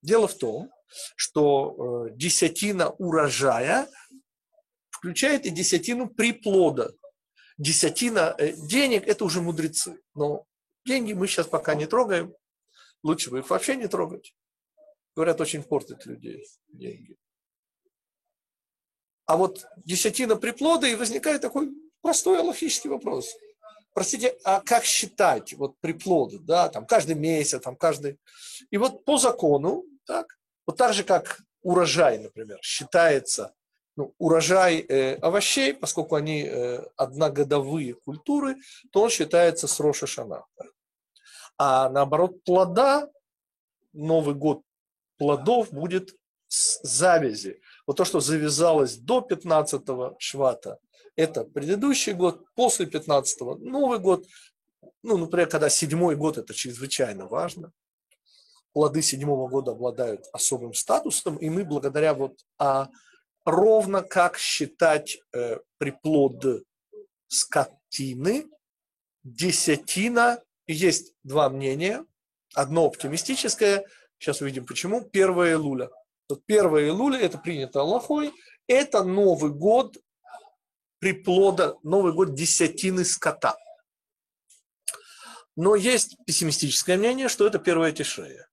Дело 0.02 0.26
в 0.26 0.34
том, 0.34 0.70
что 1.16 2.06
э, 2.08 2.10
десятина 2.14 2.90
урожая 2.90 3.88
включает 4.90 5.46
и 5.46 5.50
десятину 5.50 6.08
приплода. 6.08 6.92
Десятина 7.58 8.34
э, 8.38 8.52
денег– 8.52 9.04
это 9.06 9.24
уже 9.24 9.40
мудрецы. 9.40 10.00
Но 10.14 10.46
Деньги 10.88 11.12
мы 11.12 11.26
сейчас 11.26 11.46
пока 11.46 11.74
не 11.74 11.86
трогаем. 11.86 12.34
Лучше 13.02 13.30
бы 13.30 13.40
их 13.40 13.50
вообще 13.50 13.76
не 13.76 13.88
трогать. 13.88 14.34
Говорят, 15.14 15.38
очень 15.38 15.62
портят 15.62 16.06
людей 16.06 16.46
деньги. 16.68 17.18
А 19.26 19.36
вот 19.36 19.66
десятина 19.76 20.36
приплода, 20.36 20.86
и 20.86 20.94
возникает 20.94 21.42
такой 21.42 21.68
простой 22.00 22.38
логический 22.38 22.88
вопрос. 22.88 23.36
Простите, 23.92 24.38
а 24.44 24.62
как 24.62 24.84
считать 24.84 25.52
вот 25.52 25.78
приплоды, 25.80 26.38
да, 26.38 26.70
там 26.70 26.86
каждый 26.86 27.16
месяц, 27.16 27.60
там 27.60 27.76
каждый... 27.76 28.18
И 28.70 28.78
вот 28.78 29.04
по 29.04 29.18
закону, 29.18 29.84
так, 30.06 30.38
вот 30.66 30.78
так 30.78 30.94
же, 30.94 31.04
как 31.04 31.42
урожай, 31.60 32.18
например, 32.18 32.58
считается 32.62 33.54
ну, 33.94 34.14
урожай 34.16 34.78
э, 34.78 35.16
овощей, 35.16 35.74
поскольку 35.74 36.14
они 36.14 36.44
э, 36.44 36.82
одногодовые 36.96 37.92
культуры, 37.92 38.56
то 38.90 39.02
он 39.02 39.10
считается 39.10 39.66
с 39.66 39.80
Роша 39.80 40.06
Шана. 40.06 40.46
А 41.58 41.90
наоборот, 41.90 42.42
плода, 42.44 43.10
Новый 43.92 44.34
год 44.34 44.62
плодов 45.18 45.72
будет 45.72 46.14
с 46.46 46.80
завязи. 46.82 47.60
Вот 47.86 47.96
то, 47.96 48.04
что 48.04 48.20
завязалось 48.20 48.96
до 48.96 49.26
15-го 49.28 50.16
швата, 50.18 50.78
это 51.16 51.44
предыдущий 51.44 52.12
год, 52.12 52.44
после 52.54 52.86
15-го 52.86 53.56
Новый 53.56 53.98
год. 53.98 54.24
Ну, 55.02 55.18
например, 55.18 55.48
когда 55.48 55.68
седьмой 55.68 56.16
год, 56.16 56.38
это 56.38 56.54
чрезвычайно 56.54 57.26
важно. 57.26 57.72
Плоды 58.72 59.02
седьмого 59.02 59.48
года 59.48 59.72
обладают 59.72 60.26
особым 60.32 60.74
статусом, 60.74 61.36
и 61.36 61.50
мы 61.50 61.64
благодаря 61.64 62.14
вот 62.14 62.38
а, 62.58 62.88
ровно 63.44 64.02
как 64.02 64.38
считать 64.38 65.18
э, 65.32 65.58
приплод 65.78 66.62
скотины, 67.26 68.46
десятина 69.24 70.40
есть 70.72 71.14
два 71.22 71.48
мнения. 71.48 72.04
Одно 72.54 72.86
оптимистическое, 72.86 73.84
сейчас 74.18 74.40
увидим 74.40 74.66
почему. 74.66 75.02
Первое 75.02 75.54
Илуля. 75.54 75.90
Вот 76.28 76.44
первое 76.46 76.88
Илуля, 76.88 77.18
это 77.18 77.38
принято 77.38 77.80
Аллахой, 77.80 78.32
это 78.66 79.02
Новый 79.02 79.50
год 79.50 79.96
приплода, 80.98 81.76
Новый 81.82 82.12
год 82.12 82.34
десятины 82.34 83.04
скота. 83.04 83.56
Но 85.56 85.74
есть 85.74 86.16
пессимистическое 86.26 86.96
мнение, 86.96 87.28
что 87.28 87.46
это 87.46 87.58
первая 87.58 87.92
тишея. 87.92 88.48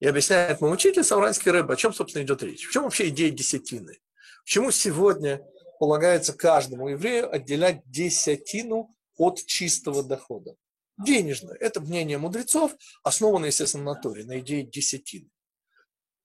И 0.00 0.06
объясняет 0.06 0.60
мой 0.60 0.72
учитель 0.72 1.04
Савранский 1.04 1.50
Рэб, 1.50 1.70
о 1.70 1.76
чем, 1.76 1.92
собственно, 1.92 2.22
идет 2.22 2.42
речь. 2.42 2.66
В 2.66 2.72
чем 2.72 2.84
вообще 2.84 3.08
идея 3.08 3.30
десятины? 3.30 3.98
Почему 4.44 4.70
сегодня 4.70 5.42
полагается 5.78 6.32
каждому 6.32 6.88
еврею 6.88 7.32
отделять 7.32 7.82
десятину 7.84 8.94
от 9.16 9.44
чистого 9.44 10.02
дохода? 10.02 10.54
Денежно. 11.04 11.52
Это 11.60 11.80
мнение 11.80 12.18
мудрецов, 12.18 12.74
основанное, 13.02 13.48
естественно, 13.48 13.84
на 13.84 13.94
Торе, 13.94 14.24
на 14.24 14.40
идее 14.40 14.62
десятины. 14.62 15.30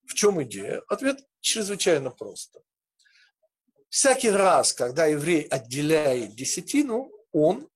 В 0.06 0.14
чем 0.14 0.42
идея? 0.42 0.82
Ответ 0.88 1.24
чрезвычайно 1.40 2.10
просто. 2.10 2.60
Всякий 3.88 4.30
раз, 4.30 4.72
когда 4.72 5.06
еврей 5.06 5.42
отделяет 5.42 6.34
десятину, 6.34 7.10
он 7.32 7.68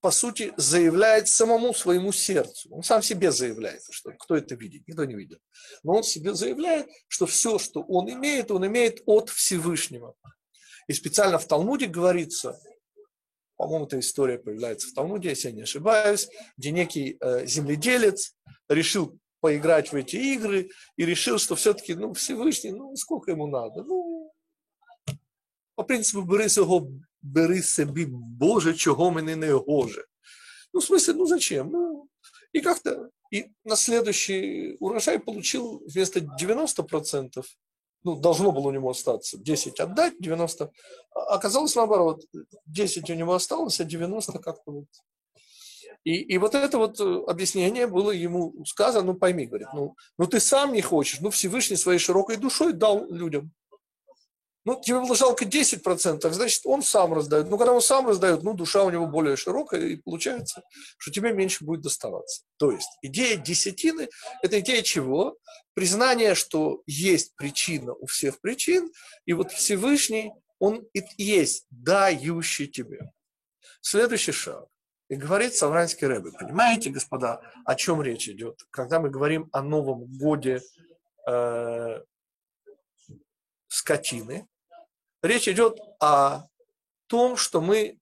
по 0.00 0.10
сути, 0.10 0.52
заявляет 0.56 1.28
самому 1.28 1.74
своему 1.74 2.10
сердцу. 2.12 2.70
Он 2.72 2.82
сам 2.82 3.02
себе 3.02 3.30
заявляет, 3.30 3.82
что 3.90 4.12
кто 4.12 4.36
это 4.36 4.54
видит, 4.54 4.88
никто 4.88 5.04
не 5.04 5.14
видит. 5.14 5.40
Но 5.82 5.96
он 5.96 6.02
себе 6.02 6.34
заявляет, 6.34 6.88
что 7.06 7.26
все, 7.26 7.58
что 7.58 7.82
он 7.82 8.10
имеет, 8.10 8.50
он 8.50 8.66
имеет 8.66 9.02
от 9.04 9.28
Всевышнего. 9.28 10.14
И 10.88 10.94
специально 10.94 11.38
в 11.38 11.46
Талмуде 11.46 11.86
говорится, 11.86 12.58
по-моему, 13.60 13.84
эта 13.84 13.98
история 13.98 14.38
появляется 14.38 14.88
в 14.88 14.94
Талмуде, 14.94 15.28
если 15.28 15.48
я 15.48 15.54
не 15.54 15.62
ошибаюсь, 15.62 16.30
где 16.56 16.70
некий 16.70 17.18
э, 17.20 17.44
земледелец 17.44 18.34
решил 18.70 19.18
поиграть 19.40 19.92
в 19.92 19.96
эти 19.96 20.16
игры 20.16 20.70
и 20.96 21.04
решил, 21.04 21.38
что 21.38 21.56
все-таки, 21.56 21.94
ну, 21.94 22.14
Всевышний, 22.14 22.70
ну, 22.70 22.96
сколько 22.96 23.32
ему 23.32 23.46
надо? 23.46 23.82
Ну, 23.82 24.32
по 25.74 25.82
принципу, 25.84 26.22
бери 26.22 26.48
свого, 26.48 26.90
бери 27.22 27.62
собі, 27.62 28.06
Боже, 28.10 28.74
чого 28.74 29.10
мені 29.10 29.36
не 29.36 29.52
гоже. 29.52 30.04
Ну, 30.72 30.80
в 30.80 30.84
смысле, 30.84 31.14
ну, 31.14 31.26
зачем? 31.26 31.70
Ну, 31.70 32.08
и 32.54 32.60
как-то, 32.60 33.10
и 33.30 33.52
на 33.64 33.76
следующий 33.76 34.76
урожай 34.80 35.18
получил 35.18 35.82
вместо 35.86 36.20
90%, 36.20 37.44
ну, 38.02 38.16
должно 38.16 38.52
было 38.52 38.68
у 38.68 38.70
него 38.70 38.90
остаться 38.90 39.38
10 39.38 39.80
отдать, 39.80 40.14
90, 40.20 40.70
а 41.14 41.20
оказалось 41.34 41.74
наоборот, 41.76 42.24
10 42.66 43.10
у 43.10 43.14
него 43.14 43.34
осталось, 43.34 43.80
а 43.80 43.84
90 43.84 44.38
как-то 44.38 44.72
вот 44.72 44.86
и, 46.04 46.14
и 46.14 46.38
вот 46.38 46.54
это 46.54 46.78
вот 46.78 46.98
э, 47.00 47.22
объяснение 47.26 47.86
было 47.86 48.10
ему 48.10 48.64
сказано, 48.64 49.12
ну 49.12 49.14
пойми, 49.14 49.46
говорит, 49.46 49.68
ну, 49.74 49.96
ну 50.18 50.26
ты 50.26 50.40
сам 50.40 50.72
не 50.72 50.80
хочешь, 50.80 51.20
ну 51.20 51.30
Всевышний 51.30 51.76
своей 51.76 51.98
широкой 51.98 52.36
душой 52.36 52.72
дал 52.72 53.10
людям. 53.10 53.52
Ну, 54.64 54.78
тебе 54.80 55.00
было 55.00 55.16
жалко 55.16 55.46
10%, 55.46 56.30
значит, 56.32 56.60
он 56.64 56.82
сам 56.82 57.14
раздает. 57.14 57.48
Ну, 57.48 57.56
когда 57.56 57.72
он 57.72 57.80
сам 57.80 58.06
раздает, 58.06 58.42
ну, 58.42 58.52
душа 58.52 58.84
у 58.84 58.90
него 58.90 59.06
более 59.06 59.36
широкая, 59.36 59.80
и 59.86 59.96
получается, 59.96 60.62
что 60.98 61.10
тебе 61.10 61.32
меньше 61.32 61.64
будет 61.64 61.80
доставаться. 61.80 62.42
То 62.58 62.70
есть 62.70 62.90
идея 63.00 63.36
десятины– 63.36 64.08
это 64.42 64.60
идея 64.60 64.82
чего? 64.82 65.38
Признание, 65.72 66.34
что 66.34 66.82
есть 66.86 67.34
причина 67.36 67.94
у 67.94 68.06
всех 68.06 68.40
причин, 68.40 68.92
и 69.24 69.32
вот 69.32 69.50
Всевышний, 69.50 70.32
он 70.58 70.86
и 70.92 71.02
есть 71.16 71.66
дающий 71.70 72.68
тебе. 72.68 73.12
Следующий 73.80 74.32
шаг. 74.32 74.66
И 75.08 75.16
говорит 75.16 75.54
Савранский 75.54 76.06
Рэбе, 76.06 76.32
понимаете, 76.38 76.90
господа, 76.90 77.40
о 77.64 77.74
чем 77.74 78.02
речь 78.02 78.28
идет, 78.28 78.60
когда 78.70 79.00
мы 79.00 79.10
говорим 79.10 79.48
о 79.52 79.62
Новом 79.62 80.04
Годе 80.04 80.60
э, 81.26 82.00
скотины, 83.66 84.46
речь 85.22 85.48
идет 85.48 85.78
о 86.00 86.46
том, 87.06 87.36
что 87.36 87.60
мы, 87.60 87.98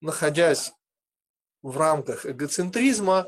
находясь 0.00 0.72
в 1.62 1.76
рамках 1.76 2.26
эгоцентризма, 2.26 3.26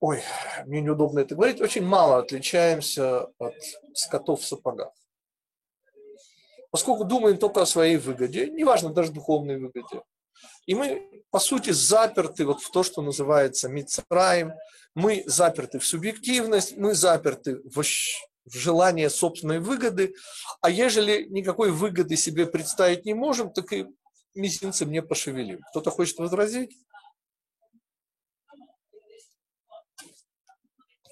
ой, 0.00 0.22
мне 0.66 0.80
неудобно 0.80 1.20
это 1.20 1.34
говорить, 1.34 1.60
очень 1.60 1.84
мало 1.84 2.18
отличаемся 2.18 3.26
от 3.38 3.54
скотов 3.94 4.40
в 4.40 4.46
сапогах. 4.46 4.92
Поскольку 6.70 7.04
думаем 7.04 7.36
только 7.36 7.62
о 7.62 7.66
своей 7.66 7.98
выгоде, 7.98 8.48
неважно, 8.48 8.92
даже 8.92 9.12
духовной 9.12 9.58
выгоде, 9.58 10.02
и 10.66 10.74
мы, 10.74 11.24
по 11.30 11.38
сути, 11.38 11.70
заперты 11.70 12.46
вот 12.46 12.62
в 12.62 12.70
то, 12.70 12.82
что 12.82 13.02
называется 13.02 13.68
мицраем, 13.68 14.54
мы 14.94 15.22
заперты 15.26 15.78
в 15.78 15.86
субъективность, 15.86 16.76
мы 16.76 16.94
заперты 16.94 17.60
в, 17.64 17.82
в 18.44 18.56
желание 18.56 19.08
собственной 19.10 19.60
выгоды, 19.60 20.14
а 20.60 20.70
ежели 20.70 21.24
никакой 21.28 21.70
выгоды 21.70 22.16
себе 22.16 22.46
представить 22.46 23.04
не 23.04 23.14
можем, 23.14 23.52
так 23.52 23.72
и 23.72 23.86
мизинцем 24.34 24.90
не 24.90 25.02
пошевелим. 25.02 25.60
Кто-то 25.70 25.90
хочет 25.90 26.18
возразить? 26.18 26.76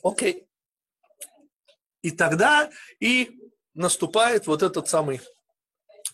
Окей. 0.03 0.47
И 2.03 2.11
тогда 2.11 2.71
и 2.99 3.38
наступает 3.75 4.47
вот 4.47 4.62
этот 4.62 4.88
самый 4.88 5.21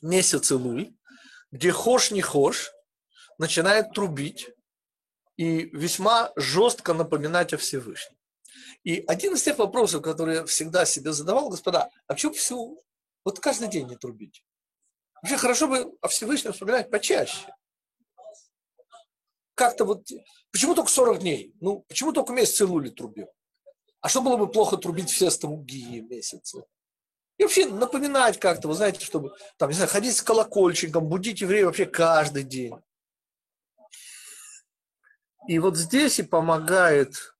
месяц 0.02 0.50
Илуль, 0.50 0.92
где 1.52 1.70
хошь 1.70 2.10
не 2.10 2.20
хошь, 2.20 2.72
начинает 3.38 3.92
трубить 3.92 4.50
и 5.36 5.66
весьма 5.76 6.32
жестко 6.36 6.94
напоминать 6.94 7.52
о 7.52 7.58
Всевышнем. 7.58 8.15
И 8.84 9.04
один 9.06 9.34
из 9.34 9.42
тех 9.42 9.58
вопросов, 9.58 10.02
которые 10.02 10.38
я 10.38 10.44
всегда 10.46 10.84
себе 10.84 11.12
задавал, 11.12 11.48
господа, 11.48 11.90
а 12.06 12.14
почему 12.14 12.32
всю, 12.32 12.82
вот 13.24 13.40
каждый 13.40 13.68
день 13.68 13.88
не 13.88 13.96
трубить? 13.96 14.44
Вообще 15.22 15.36
хорошо 15.36 15.68
бы 15.68 15.96
о 16.00 16.08
Всевышнем 16.08 16.52
вспоминать 16.52 16.90
почаще. 16.90 17.48
Как-то 19.54 19.84
вот, 19.84 20.06
почему 20.52 20.74
только 20.74 20.90
40 20.90 21.18
дней? 21.20 21.54
Ну, 21.60 21.84
почему 21.88 22.12
только 22.12 22.32
месяц 22.32 22.60
Илули 22.60 22.90
трубил? 22.90 23.28
А 24.00 24.08
что 24.08 24.20
было 24.20 24.36
бы 24.36 24.50
плохо 24.50 24.76
трубить 24.76 25.10
все 25.10 25.30
другие 25.30 26.02
месяцы? 26.02 26.64
И 27.38 27.42
вообще 27.42 27.66
напоминать 27.66 28.38
как-то, 28.38 28.68
вы 28.68 28.74
знаете, 28.74 29.04
чтобы, 29.04 29.32
там, 29.58 29.70
не 29.70 29.74
знаю, 29.74 29.90
ходить 29.90 30.16
с 30.16 30.22
колокольчиком, 30.22 31.08
будить 31.08 31.40
евреев 31.40 31.66
вообще 31.66 31.86
каждый 31.86 32.44
день. 32.44 32.74
И 35.48 35.58
вот 35.58 35.76
здесь 35.76 36.18
и 36.18 36.22
помогает 36.22 37.35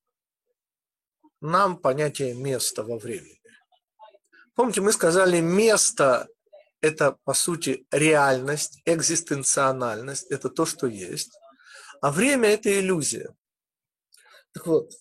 нам 1.40 1.76
понятие 1.76 2.34
места 2.34 2.82
во 2.82 2.98
времени. 2.98 3.40
Помните, 4.54 4.80
мы 4.80 4.92
сказали, 4.92 5.40
место– 5.40 6.28
это, 6.80 7.18
по 7.24 7.34
сути, 7.34 7.86
реальность, 7.90 8.80
экзистенциональность, 8.84 10.30
это 10.30 10.48
то, 10.48 10.66
что 10.66 10.86
есть. 10.86 11.38
А 12.00 12.10
время– 12.10 12.48
это 12.50 12.78
иллюзия. 12.78 13.34
Так 14.52 14.66
вот, 14.66 14.92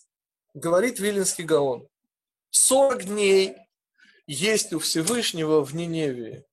говорит 0.54 1.00
Вилинский 1.00 1.46
Гаон, 1.46 1.88
40 2.52 3.06
дней 3.06 3.56
есть 4.28 4.74
у 4.74 4.80
Всевышнего 4.80 5.64
в 5.64 5.74
Ниневии. 5.74 6.46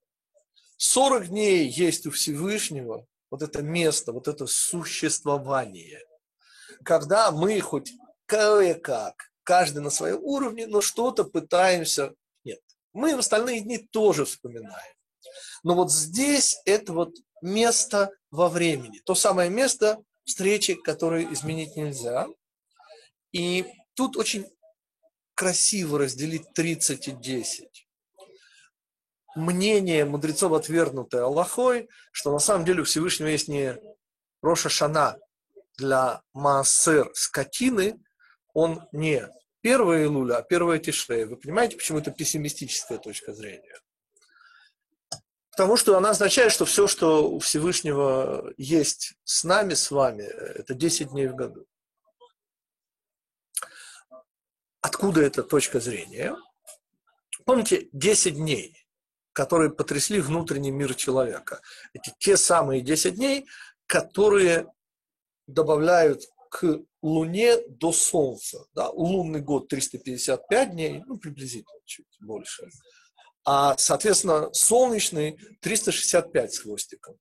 40 0.77 1.29
дней 1.29 1.69
есть 1.69 2.07
у 2.07 2.11
Всевышнего 2.11 3.07
вот 3.31 3.43
это 3.43 3.63
место, 3.63 4.13
вот 4.13 4.29
это 4.29 4.47
существование– 4.47 6.01
когда 6.83 7.31
мы 7.31 7.61
хоть 7.61 7.93
кое-как, 8.27 9.32
каждый 9.53 9.83
на 9.83 9.91
своем 9.91 10.19
уровне, 10.23 10.67
но 10.67 10.81
что-то 10.81 11.25
пытаемся... 11.25 12.15
Нет, 12.43 12.61
мы 12.95 13.15
в 13.15 13.19
остальные 13.19 13.61
дни 13.61 13.77
тоже 13.77 14.25
вспоминаем. 14.25 14.95
Но 15.63 15.75
вот 15.75 15.93
здесь 15.93 16.59
это 16.65 16.95
вот 16.95 17.11
место 17.43 18.11
во 18.31 18.49
времени, 18.49 19.03
то 19.05 19.15
самое 19.15 19.51
место 19.51 20.03
встречи, 20.25 20.73
которое 20.73 21.31
изменить 21.35 21.77
нельзя. 21.77 22.29
И 23.33 23.67
тут 23.93 24.17
очень 24.17 24.47
красиво 25.35 25.99
разделить 25.99 26.51
30 26.55 27.09
и 27.09 27.11
10. 27.11 27.89
Мнение 29.37 30.07
мудрецов, 30.07 30.55
отвергнутое 30.55 31.25
Аллахой, 31.25 31.91
что 32.11 32.33
на 32.33 32.39
самом 32.39 32.65
деле 32.65 32.81
у 32.81 32.85
Всевышнего 32.85 33.29
есть 33.29 33.49
не 33.49 33.77
Роша 34.41 34.71
Шана, 34.71 35.19
для 35.77 36.23
массер 36.33 37.11
скотины, 37.13 38.01
он 38.55 38.87
не 38.93 39.29
первая 39.63 40.05
Илуля, 40.05 40.39
а 40.39 40.43
первая 40.43 40.79
Тишрея. 40.79 41.27
Вы 41.27 41.37
понимаете, 41.37 41.77
почему 41.77 41.99
это 41.99 42.11
пессимистическая 42.11 42.99
точка 42.99 43.33
зрения? 43.33 43.81
Потому 45.53 45.77
что 45.77 45.97
она 45.97 46.11
означает, 46.11 46.53
что 46.53 46.65
все, 46.65 46.87
что 46.87 47.31
у 47.31 47.39
Всевышнего 47.39 48.53
есть 48.57 49.15
с 49.25 49.45
нами, 49.45 49.75
с 49.75 49.91
вами, 49.91 50.23
это 50.23 50.75
10 50.75 51.11
дней 51.11 51.29
в 51.29 51.37
году. 51.37 51.67
Откуда 54.81 55.23
эта 55.23 55.43
точка 55.43 55.79
зрения? 55.79 56.37
Помните, 57.45 57.89
10 57.93 58.35
дней, 58.35 58.87
которые 59.33 59.71
потрясли 59.71 60.21
внутренний 60.21 60.71
мир 60.71 60.95
человека. 60.95 61.61
Это 61.93 62.13
те 62.19 62.37
самые 62.37 62.81
10 62.81 63.15
дней, 63.15 63.47
которые 63.87 64.67
добавляют 65.47 66.32
к 66.53 66.81
Луне 67.01 67.57
до 67.67 67.93
Солнца. 67.93 68.67
Да? 68.75 68.91
Лунный 68.91 69.41
год 69.41 69.69
355 69.69 70.73
дней, 70.73 71.03
ну, 71.07 71.17
приблизительно 71.17 71.81
чуть 71.87 72.07
больше. 72.21 72.69
А, 73.45 73.75
соответственно, 73.79 74.53
солнечный 74.53 75.39
365 75.63 76.53
с 76.53 76.59
хвостиком. 76.59 77.17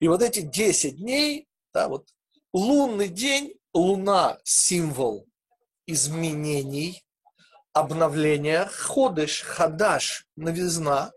И 0.00 0.06
вот 0.06 0.22
эти 0.22 0.40
10 0.40 0.98
дней, 0.98 1.48
да, 1.72 1.88
вот 1.88 2.08
лунный 2.52 3.08
день, 3.08 3.54
луна– 3.72 4.38
символ 4.44 5.26
изменений, 5.86 7.02
обновления, 7.72 8.66
ходыш, 8.66 9.44
хадаш, 9.44 10.26
новизна, 10.36 11.10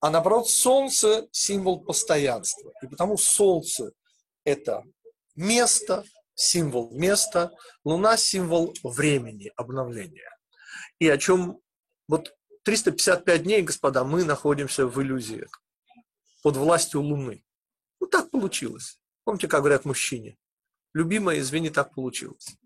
а 0.00 0.10
наоборот, 0.10 0.48
солнце– 0.48 1.26
символ 1.32 1.80
постоянства. 1.80 2.72
И 2.82 2.86
потому 2.86 3.18
солнце– 3.18 3.90
это 4.44 4.84
место, 5.34 6.04
символ 6.38 6.90
места, 6.92 7.50
Луна– 7.84 8.16
символ 8.16 8.74
времени, 8.82 9.52
обновления. 9.56 10.30
И 10.98 11.08
о 11.08 11.18
чем 11.18 11.60
вот 12.06 12.34
355 12.64 13.42
дней, 13.42 13.62
господа, 13.62 14.04
мы 14.04 14.24
находимся 14.24 14.86
в 14.86 15.02
иллюзиях, 15.02 15.62
под 16.42 16.56
властью 16.56 17.02
Луны. 17.02 17.44
Ну, 18.00 18.06
так 18.06 18.30
получилось. 18.30 19.00
Помните, 19.24 19.48
как 19.48 19.60
говорят 19.60 19.84
мужчине? 19.84 20.38
любимая, 20.94 21.38
извини, 21.38 21.70
так 21.70 21.94
получилось. 21.94 22.56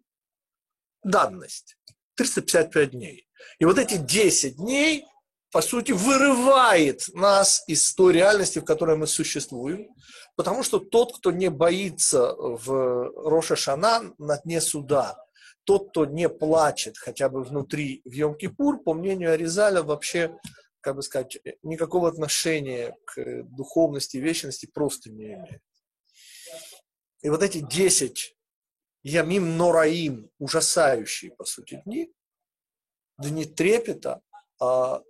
Данность. 1.02 1.76
355 2.14 2.90
дней. 2.90 3.28
И 3.58 3.64
вот 3.64 3.78
эти 3.78 3.96
10 3.96 4.56
дней, 4.56 5.06
по 5.52 5.60
сути, 5.60 5.92
вырывает 5.92 7.08
нас 7.12 7.62
из 7.66 7.94
той 7.94 8.14
реальности, 8.14 8.58
в 8.58 8.64
которой 8.64 8.96
мы 8.96 9.06
существуем, 9.06 9.94
потому 10.34 10.62
что 10.62 10.78
тот, 10.78 11.18
кто 11.18 11.30
не 11.30 11.50
боится 11.50 12.34
в 12.34 13.12
Роша 13.28 13.54
Шана 13.54 14.14
на 14.16 14.38
дне 14.38 14.62
суда, 14.62 15.22
тот, 15.64 15.90
кто 15.90 16.06
не 16.06 16.30
плачет 16.30 16.96
хотя 16.96 17.28
бы 17.28 17.44
внутри 17.44 18.00
в 18.06 18.12
Йом-Кипур, 18.12 18.78
по 18.78 18.94
мнению 18.94 19.32
Аризаля, 19.32 19.82
вообще, 19.82 20.34
как 20.80 20.96
бы 20.96 21.02
сказать, 21.02 21.38
никакого 21.62 22.08
отношения 22.08 22.96
к 23.04 23.42
духовности 23.42 24.16
вечности 24.16 24.64
просто 24.64 25.10
не 25.10 25.34
имеет. 25.34 25.60
И 27.20 27.28
вот 27.28 27.42
эти 27.42 27.58
10 27.58 28.36
Ямим 29.02 29.58
Нораим, 29.58 30.30
ужасающие, 30.38 31.30
по 31.32 31.44
сути, 31.44 31.82
дни, 31.84 32.10
дни 33.18 33.44
трепета, 33.44 34.22
а 34.58 35.02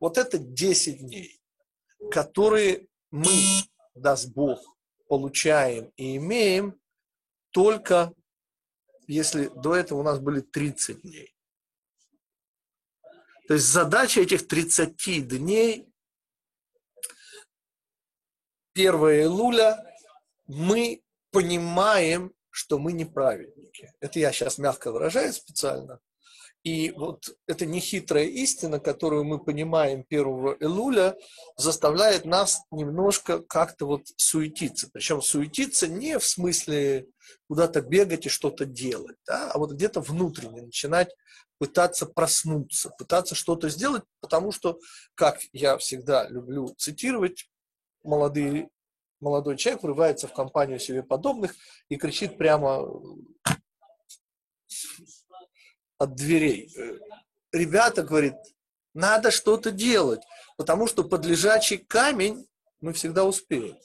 вот 0.00 0.18
это 0.18 0.38
10 0.38 0.98
дней, 0.98 1.40
которые 2.10 2.88
мы, 3.10 3.30
даст 3.94 4.32
Бог, 4.32 4.60
получаем 5.06 5.92
и 5.96 6.16
имеем 6.16 6.80
только 7.50 8.12
если 9.10 9.48
до 9.48 9.74
этого 9.74 10.00
у 10.00 10.02
нас 10.04 10.20
были 10.20 10.40
30 10.40 11.02
дней. 11.02 11.34
То 13.48 13.54
есть 13.54 13.66
задача 13.66 14.20
этих 14.20 14.46
30 14.46 15.26
дней, 15.26 15.92
1 18.74 18.94
июля, 18.94 19.84
мы 20.46 21.02
понимаем, 21.32 22.32
что 22.50 22.78
мы 22.78 22.92
не 22.92 23.04
праведники. 23.04 23.92
Это 23.98 24.20
я 24.20 24.30
сейчас 24.30 24.58
мягко 24.58 24.92
выражаю 24.92 25.32
специально. 25.32 25.98
И 26.62 26.90
вот 26.90 27.30
эта 27.46 27.64
нехитрая 27.64 28.26
истина, 28.26 28.80
которую 28.80 29.24
мы 29.24 29.42
понимаем 29.42 30.04
1 30.08 30.22
Илуля, 30.60 31.16
заставляет 31.56 32.26
нас 32.26 32.60
немножко 32.70 33.40
как-то 33.40 33.86
вот 33.86 34.02
суетиться. 34.16 34.90
Причем 34.92 35.22
суетиться 35.22 35.88
не 35.88 36.18
в 36.18 36.24
смысле 36.24 37.06
куда-то 37.48 37.80
бегать 37.80 38.26
и 38.26 38.28
что-то 38.28 38.66
делать, 38.66 39.16
да, 39.26 39.50
а 39.52 39.58
вот 39.58 39.72
где-то 39.72 40.00
внутренне 40.00 40.62
начинать 40.62 41.14
пытаться 41.58 42.06
проснуться, 42.06 42.90
пытаться 42.98 43.34
что-то 43.34 43.68
сделать, 43.68 44.02
потому 44.20 44.50
что, 44.50 44.78
как 45.14 45.40
я 45.52 45.76
всегда 45.78 46.28
люблю 46.28 46.74
цитировать, 46.76 47.50
молодые 48.02 48.68
молодой 49.20 49.56
человек 49.56 49.82
врывается 49.82 50.26
в 50.26 50.32
компанию 50.32 50.78
себе 50.78 51.02
подобных 51.02 51.54
и 51.88 51.96
кричит 51.96 52.38
прямо 52.38 52.88
от 56.00 56.14
дверей. 56.14 56.74
Ребята, 57.52 58.02
говорит, 58.02 58.34
надо 58.94 59.30
что-то 59.30 59.70
делать, 59.70 60.22
потому 60.56 60.86
что 60.86 61.04
под 61.04 61.26
лежачий 61.26 61.76
камень 61.76 62.48
мы 62.80 62.94
всегда 62.94 63.24
успеем. 63.24 63.78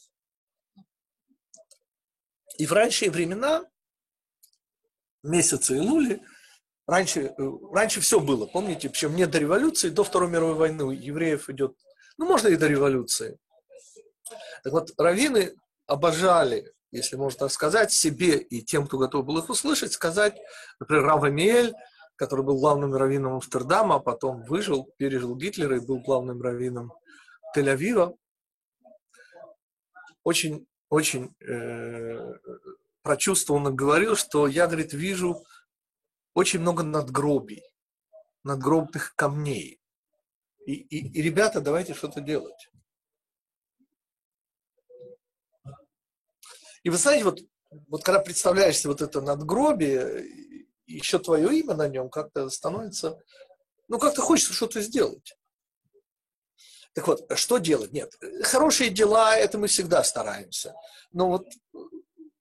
И 2.57 2.65
в 2.65 2.71
ранние 2.71 3.11
времена, 3.11 3.65
месяцы 5.23 5.75
Илули, 5.75 6.23
раньше, 6.87 7.35
раньше 7.73 7.99
все 7.99 8.21
было, 8.21 8.45
помните, 8.45 8.89
причем 8.89 9.13
не 9.13 9.27
до 9.27 9.37
революции, 9.37 9.89
до 9.89 10.05
Второй 10.05 10.29
мировой 10.29 10.55
войны 10.55 10.85
у 10.85 10.91
евреев 10.91 11.49
идет, 11.49 11.75
ну, 12.17 12.27
можно 12.27 12.47
и 12.47 12.55
до 12.55 12.67
революции, 12.67 13.37
так 14.63 14.71
вот, 14.71 14.93
раввины 14.97 15.53
обожали, 15.85 16.73
если 16.91 17.17
можно 17.17 17.39
так 17.39 17.51
сказать, 17.51 17.91
себе 17.91 18.37
и 18.37 18.61
тем, 18.61 18.87
кто 18.87 18.97
готов 18.97 19.25
был 19.25 19.37
их 19.39 19.49
услышать, 19.49 19.91
сказать, 19.91 20.37
например, 20.79 21.03
Рав 21.03 21.23
Амиэль, 21.23 21.75
который 22.15 22.45
был 22.45 22.59
главным 22.59 22.93
раввином 22.93 23.33
Амстердама, 23.33 23.95
а 23.95 23.99
потом 23.99 24.43
выжил, 24.43 24.91
пережил 24.97 25.35
Гитлера 25.35 25.77
и 25.77 25.85
был 25.85 25.99
главным 25.99 26.41
раввином 26.41 26.93
Тель-Авива, 27.55 28.17
очень, 30.23 30.67
очень 30.89 31.35
э, 31.41 32.33
прочувствованно 33.01 33.71
говорил, 33.71 34.15
что 34.15 34.47
я, 34.47 34.67
говорит, 34.67 34.93
вижу 34.93 35.45
очень 36.33 36.59
много 36.59 36.83
надгробий, 36.83 37.63
надгробных 38.43 39.15
камней. 39.15 39.79
И, 40.65 40.73
и, 40.73 41.19
и 41.19 41.21
ребята, 41.21 41.61
давайте 41.61 41.93
что-то 41.93 42.21
делать. 42.21 42.69
И 46.83 46.89
вы 46.89 46.97
знаете, 46.97 47.23
вот, 47.23 47.39
вот 47.87 48.03
когда 48.03 48.19
представляешься 48.19 48.87
вот 48.87 49.01
это 49.01 49.21
надгробие, 49.21 50.44
еще 50.87 51.19
твое 51.19 51.59
имя 51.59 51.75
на 51.75 51.87
нем 51.87 52.09
как-то 52.09 52.49
становится, 52.49 53.19
ну, 53.87 53.99
как-то 53.99 54.21
хочется 54.21 54.53
что-то 54.53 54.81
сделать. 54.81 55.35
Так 56.93 57.07
вот, 57.07 57.25
что 57.35 57.57
делать? 57.57 57.91
Нет, 57.91 58.13
хорошие 58.43 58.89
дела, 58.89 59.35
это 59.35 59.57
мы 59.57 59.67
всегда 59.67 60.03
стараемся. 60.03 60.73
Но 61.11 61.29
вот, 61.29 61.47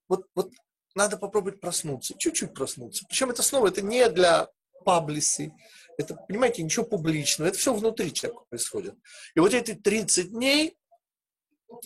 вот, 0.09 0.27
вот 0.35 0.53
надо 0.95 1.17
попробовать 1.17 1.61
проснуться, 1.61 2.15
чуть-чуть 2.17 2.55
проснуться. 2.55 3.05
Причем 3.09 3.31
это 3.31 3.43
снова, 3.43 3.69
это 3.69 3.83
не 3.83 4.09
для 4.09 4.49
паблисы, 4.85 5.53
это, 5.99 6.15
понимаете, 6.15 6.63
ничего 6.63 6.85
публичного, 6.85 7.49
это 7.49 7.59
все 7.59 7.75
внутри 7.75 8.13
человека 8.13 8.45
происходит. 8.49 8.95
И 9.35 9.41
вот 9.41 9.55
эти 9.55 9.75
30 9.75 10.31
дней, 10.31 10.77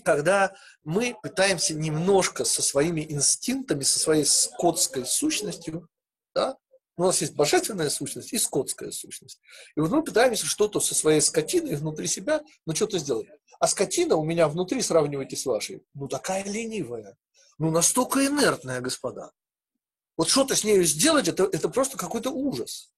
когда 0.04 0.54
мы 0.84 1.16
пытаемся 1.22 1.74
немножко 1.74 2.44
со 2.44 2.60
своими 2.60 3.00
инстинктами, 3.10 3.82
со 3.82 3.98
своей 3.98 4.24
скотской 4.24 5.06
сущностью, 5.06 5.88
да, 6.38 6.56
у 6.96 7.02
нас 7.02 7.20
есть 7.20 7.34
божественная 7.34 7.90
сущность 7.90 8.32
и 8.32 8.38
скотская 8.38 8.92
сущность. 8.92 9.40
И 9.76 9.80
вот 9.80 9.90
мы 9.90 10.04
пытаемся 10.04 10.46
что-то 10.46 10.78
со 10.78 10.94
своей 10.94 11.20
скотиной 11.20 11.74
внутри 11.74 12.06
себя, 12.06 12.44
ну, 12.64 12.74
что-то 12.76 12.98
сделать. 12.98 13.28
А 13.58 13.66
скотина 13.66 14.14
у 14.14 14.24
меня 14.24 14.46
внутри, 14.46 14.80
сравнивайте 14.82 15.36
с 15.36 15.46
вашей, 15.46 15.82
ну, 15.94 16.06
такая 16.06 16.44
ленивая, 16.44 17.16
ну, 17.58 17.72
настолько 17.72 18.24
инертная, 18.24 18.80
господа. 18.80 19.32
Вот 20.16 20.28
что-то 20.28 20.54
с 20.54 20.62
нею 20.62 20.84
сделать, 20.84 21.26
это, 21.26 21.44
это 21.44 21.68
просто 21.68 21.98
какой-то 21.98 22.30
ужас. 22.30 22.92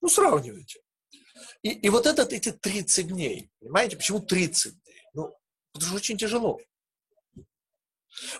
Ну, 0.00 0.08
сравнивайте. 0.08 0.80
И, 1.62 1.70
и 1.70 1.88
вот 1.90 2.06
этот, 2.06 2.32
эти 2.32 2.50
30 2.50 3.06
дней, 3.06 3.50
понимаете, 3.60 3.96
почему 3.96 4.20
30 4.20 4.72
дней? 4.72 5.02
Ну, 5.14 5.32
это 5.74 5.84
же 5.84 5.94
очень 5.94 6.18
тяжело. 6.18 6.58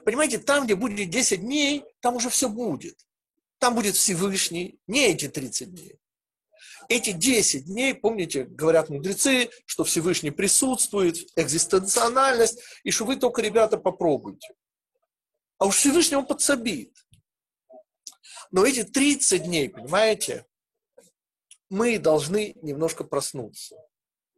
Понимаете, 0.04 0.38
там, 0.38 0.64
где 0.64 0.74
будет 0.74 1.08
10 1.08 1.40
дней, 1.40 1.84
там 2.00 2.16
уже 2.16 2.30
все 2.30 2.48
будет. 2.48 2.98
Там 3.60 3.74
будет 3.74 3.94
Всевышний, 3.94 4.80
не 4.86 5.06
эти 5.10 5.28
30 5.28 5.70
дней. 5.70 5.98
Эти 6.88 7.12
10 7.12 7.66
дней, 7.66 7.94
помните, 7.94 8.44
говорят 8.44 8.88
мудрецы, 8.88 9.50
что 9.66 9.84
Всевышний 9.84 10.30
присутствует, 10.30 11.28
экзистенциональность, 11.36 12.58
и 12.84 12.90
что 12.90 13.04
вы 13.04 13.16
только, 13.16 13.42
ребята, 13.42 13.76
попробуйте. 13.76 14.54
А 15.58 15.66
уж 15.66 15.76
Всевышний 15.76 16.16
он 16.16 16.26
подсобит. 16.26 16.96
Но 18.50 18.64
эти 18.64 18.82
30 18.82 19.44
дней, 19.44 19.68
понимаете, 19.68 20.46
мы 21.68 21.98
должны 21.98 22.54
немножко 22.62 23.04
проснуться. 23.04 23.76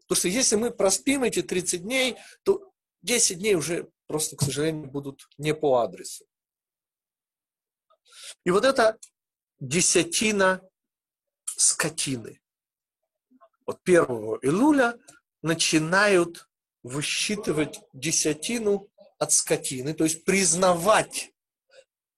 Потому 0.00 0.16
что 0.16 0.28
если 0.28 0.56
мы 0.56 0.72
проспим 0.72 1.22
эти 1.22 1.42
30 1.42 1.82
дней, 1.84 2.16
то 2.42 2.72
10 3.02 3.38
дней 3.38 3.54
уже 3.54 3.88
просто, 4.08 4.36
к 4.36 4.42
сожалению, 4.42 4.90
будут 4.90 5.28
не 5.38 5.54
по 5.54 5.78
адресу. 5.78 6.26
И 8.44 8.50
вот 8.50 8.64
это 8.64 8.98
десятина 9.60 10.60
скотины. 11.46 12.40
Вот 13.66 13.82
первого 13.82 14.38
Илуля 14.42 14.98
начинают 15.42 16.48
высчитывать 16.82 17.80
десятину 17.92 18.88
от 19.18 19.32
скотины, 19.32 19.94
то 19.94 20.04
есть 20.04 20.24
признавать. 20.24 21.30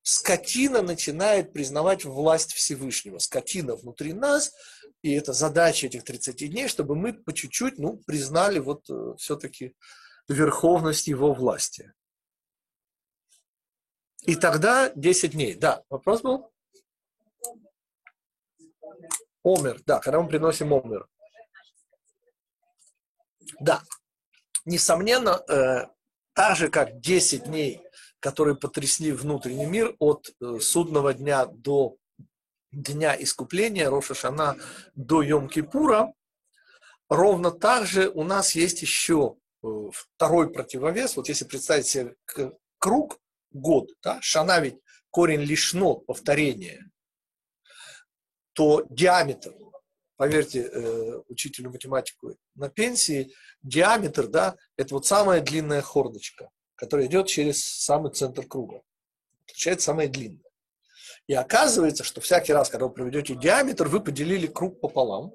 Скотина 0.03 0.83
начинает 0.83 1.53
признавать 1.53 2.05
власть 2.05 2.53
Всевышнего. 2.53 3.19
Скотина 3.19 3.75
внутри 3.75 4.13
нас, 4.13 4.53
и 5.03 5.13
это 5.13 5.33
задача 5.33 5.87
этих 5.87 6.05
30 6.05 6.51
дней, 6.51 6.69
чтобы 6.69 6.95
мы 6.95 7.15
по 7.15 7.33
чуть-чуть 7.33 7.79
ну, 7.79 7.99
признали 8.07 8.59
вот 8.59 8.89
э, 8.91 9.15
все-таки 9.19 9.75
верховность 10.29 11.07
его 11.07 11.33
власти. 11.33 11.93
И 14.27 14.37
тогда 14.37 14.91
10 14.95 15.33
дней. 15.33 15.55
Да, 15.55 15.85
вопрос 15.91 16.23
был? 16.23 16.51
Омер, 19.43 19.83
да, 19.85 20.01
когда 20.01 20.21
мы 20.21 20.29
приносим 20.29 20.73
омер. 20.73 21.07
Да, 23.61 23.83
несомненно, 24.65 25.43
э, 25.49 25.87
так 26.33 26.57
же, 26.57 26.71
как 26.71 27.01
10 27.01 27.45
дней, 27.45 27.83
которые 28.21 28.57
потрясли 28.57 29.13
внутренний 29.13 29.67
мир 29.67 29.95
от 29.99 30.31
э, 30.41 30.59
судного 30.61 31.13
дня 31.13 31.45
до 31.45 31.97
дня 32.73 33.15
искупления, 33.23 33.91
Роша 33.91 34.15
Шана 34.15 34.57
до 34.95 35.23
Йом-Кипура, 35.23 36.13
ровно 37.11 37.51
так 37.51 37.87
же 37.87 38.09
у 38.09 38.25
нас 38.25 38.55
есть 38.55 38.81
еще 38.81 39.37
э, 39.63 39.67
второй 39.93 40.51
противовес. 40.51 41.17
Вот 41.17 41.29
если 41.29 41.45
представить 41.45 41.87
себе 41.87 42.17
круг, 42.79 43.21
год, 43.55 43.91
да, 44.03 44.19
Шана 44.21 44.61
ведь 44.61 44.77
корень 45.11 45.41
лишно, 45.41 45.95
повторение, 45.95 46.91
то 48.53 48.85
диаметр, 48.91 49.55
поверьте 50.17 50.63
э, 50.63 51.21
учителю 51.29 51.71
математику 51.71 52.37
на 52.55 52.69
пенсии, 52.69 53.33
диаметр, 53.63 54.27
да, 54.27 54.57
это 54.77 54.95
вот 54.95 55.07
самая 55.07 55.41
длинная 55.41 55.83
хордочка, 55.83 56.51
которая 56.75 57.07
идет 57.07 57.27
через 57.29 57.65
самый 57.65 58.13
центр 58.13 58.47
круга. 58.47 58.83
Получается 59.47 59.87
самая 59.87 60.09
длинная. 60.09 60.41
И 61.27 61.35
оказывается, 61.35 62.05
что 62.05 62.21
всякий 62.21 62.53
раз, 62.53 62.69
когда 62.69 62.87
вы 62.87 62.93
проведете 62.93 63.35
диаметр, 63.35 63.89
вы 63.89 64.01
поделили 64.01 64.47
круг 64.47 64.81
пополам, 64.81 65.33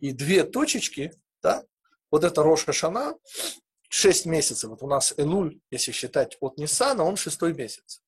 и 0.00 0.12
две 0.12 0.44
точечки, 0.44 1.12
да, 1.42 1.64
вот 2.10 2.24
это 2.24 2.42
Роша 2.42 2.72
Шана, 2.72 3.14
6 3.94 4.26
месяцев, 4.26 4.70
вот 4.70 4.82
у 4.82 4.88
нас 4.88 5.14
Элуль, 5.16 5.60
если 5.70 5.92
считать 5.92 6.36
от 6.40 6.58
Ниссана, 6.58 7.04
он 7.04 7.14
шестой 7.14 7.54
месяц. 7.54 8.02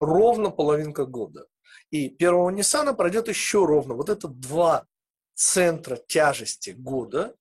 Ровно 0.00 0.50
половинка 0.50 1.04
года. 1.04 1.46
И 1.90 2.08
первого 2.08 2.48
Ниссана 2.48 2.94
пройдет 2.94 3.28
еще 3.28 3.66
ровно. 3.66 3.92
Вот 3.94 4.08
это 4.08 4.26
два 4.28 4.86
центра 5.34 5.96
тяжести 5.96 6.70
года. 6.70 7.36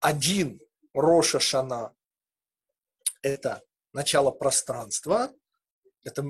Один 0.00 0.60
Роша 0.92 1.40
Шана– 1.40 1.94
это 3.22 3.62
начало 3.94 4.30
пространства, 4.30 5.30
это 6.04 6.22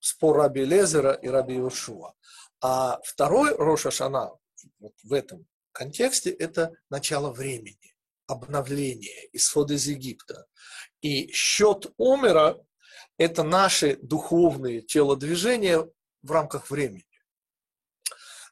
спор 0.00 0.38
Раби 0.38 0.64
Лезера 0.64 1.12
и 1.12 1.28
Раби 1.28 1.54
Иошуа. 1.54 2.14
А 2.60 3.00
второй 3.04 3.54
Роша 3.54 3.92
Шана 3.92 4.32
вот 4.80 4.94
в 5.04 5.12
этом 5.12 5.46
контексте– 5.70 6.30
это 6.32 6.72
начало 6.90 7.30
времени 7.30 7.93
обновление, 8.34 9.28
исход 9.32 9.70
из 9.70 9.86
Египта. 9.86 10.46
И 11.00 11.32
счет 11.32 11.92
Омера– 11.98 12.56
это 13.18 13.42
наши 13.42 13.96
духовные 13.96 14.82
телодвижения 14.82 15.88
в 16.22 16.30
рамках 16.30 16.70
времени. 16.70 17.06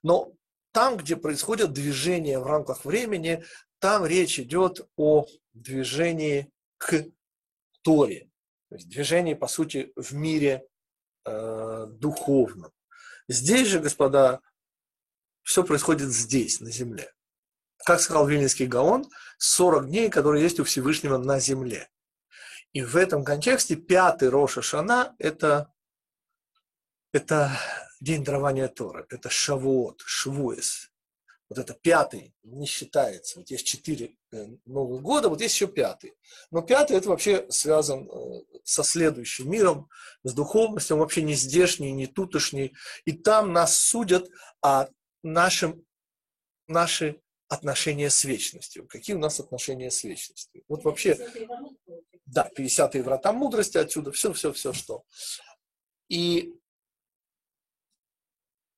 Но 0.02 0.32
там, 0.72 0.96
где 0.96 1.16
происходят 1.16 1.72
движения 1.72 2.38
в 2.38 2.46
рамках 2.46 2.84
времени, 2.84 3.44
там 3.78 4.06
речь 4.06 4.38
идет 4.38 4.88
о 4.96 5.26
движении 5.52 6.50
к 6.78 7.04
Торе. 7.82 8.30
То 8.68 8.76
есть 8.76 8.88
движении, 8.88 9.34
по 9.34 9.48
сути, 9.48 9.92
в 9.96 10.14
мире 10.14 10.64
э, 11.24 11.86
духовном. 11.88 12.72
Здесь 13.28 13.68
же, 13.68 13.80
господа, 13.80 14.40
все 15.42 15.64
происходит 15.64 16.08
здесь, 16.10 16.60
на 16.60 16.70
земле 16.70 17.12
как 17.84 18.00
сказал 18.00 18.26
Вильнинский 18.26 18.66
Гаон, 18.66 19.06
40 19.38 19.88
дней, 19.88 20.08
которые 20.08 20.42
есть 20.42 20.60
у 20.60 20.64
Всевышнего 20.64 21.18
на 21.18 21.38
земле. 21.40 21.88
И 22.72 22.82
в 22.82 22.96
этом 22.96 23.24
контексте 23.24 23.76
пятый 23.76 24.28
Роша 24.28 24.62
Шана– 24.62 25.14
это, 25.18 25.72
это 27.12 27.50
день 28.00 28.24
дарования 28.24 28.68
Тора, 28.68 29.06
это 29.10 29.28
Шавуот, 29.28 30.00
Швуэс. 30.04 30.88
Вот 31.48 31.58
это 31.58 31.74
пятый 31.74 32.34
не 32.44 32.66
считается. 32.66 33.38
Вот 33.38 33.50
есть 33.50 33.66
четыре 33.66 34.16
э, 34.32 34.46
Новых 34.64 35.02
года, 35.02 35.28
вот 35.28 35.42
есть 35.42 35.54
еще 35.54 35.66
пятый. 35.66 36.14
Но 36.50 36.62
пятый 36.62 36.96
это 36.96 37.10
вообще 37.10 37.44
связан 37.50 38.08
э, 38.10 38.40
со 38.64 38.82
следующим 38.82 39.50
миром, 39.50 39.90
с 40.24 40.32
духовностью, 40.32 40.96
он 40.96 41.00
вообще 41.00 41.20
не 41.20 41.34
здешний, 41.34 41.92
не 41.92 42.06
тутошний. 42.06 42.72
И 43.04 43.12
там 43.12 43.52
нас 43.52 43.78
судят 43.78 44.30
о 44.62 44.86
нашем, 45.22 45.84
нашей 46.68 47.22
отношения 47.52 48.08
с 48.08 48.24
вечностью. 48.24 48.88
Какие 48.88 49.14
у 49.14 49.18
нас 49.18 49.38
отношения 49.38 49.90
с 49.90 50.02
вечностью? 50.04 50.64
Вот 50.68 50.84
вообще, 50.84 51.18
да, 52.24 52.50
50-е 52.56 53.02
врата 53.02 53.30
мудрости 53.34 53.76
отсюда, 53.76 54.10
все, 54.10 54.32
все, 54.32 54.54
все, 54.54 54.72
что. 54.72 55.04
И 56.08 56.54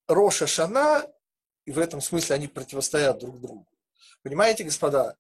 Роша 0.09 0.49
Шана, 0.49 1.09
и 1.67 1.71
в 1.71 1.79
этом 1.79 2.01
смысле 2.01 2.35
они 2.35 2.49
противостоят 2.49 3.21
друг 3.21 3.41
другу. 3.41 3.69
Понимаете, 4.23 4.65
господа, 4.65 5.17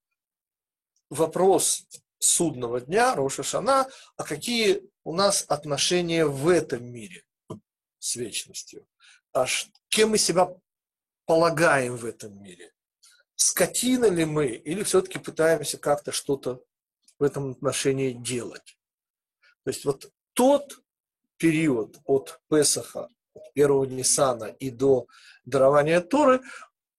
вопрос 1.08 1.86
судного 2.18 2.80
дня, 2.80 3.14
Роша 3.14 3.44
Шана, 3.44 3.88
а 4.16 4.24
какие 4.24 4.82
у 5.04 5.14
нас 5.14 5.44
отношения 5.46 6.26
в 6.26 6.48
этом 6.48 6.84
мире 6.84 7.22
с 8.00 8.16
вечностью? 8.16 8.84
А 9.32 9.46
кем 9.90 10.10
мы 10.10 10.18
себя 10.18 10.48
полагаем 11.24 11.96
в 11.96 12.04
этом 12.04 12.42
мире? 12.42 12.73
Скотина 13.36 14.06
ли 14.06 14.24
мы, 14.24 14.46
или 14.46 14.82
все-таки 14.82 15.18
пытаемся 15.18 15.78
как-то 15.78 16.12
что-то 16.12 16.62
в 17.18 17.22
этом 17.22 17.52
отношении 17.52 18.12
делать. 18.12 18.78
То 19.64 19.70
есть 19.70 19.84
вот 19.84 20.10
тот 20.34 20.80
период 21.36 21.98
от 22.04 22.40
Песаха, 22.48 23.08
от 23.34 23.52
первого 23.52 23.84
Ниссана 23.84 24.44
и 24.44 24.70
до 24.70 25.06
дарования 25.44 26.00
Торы, 26.00 26.40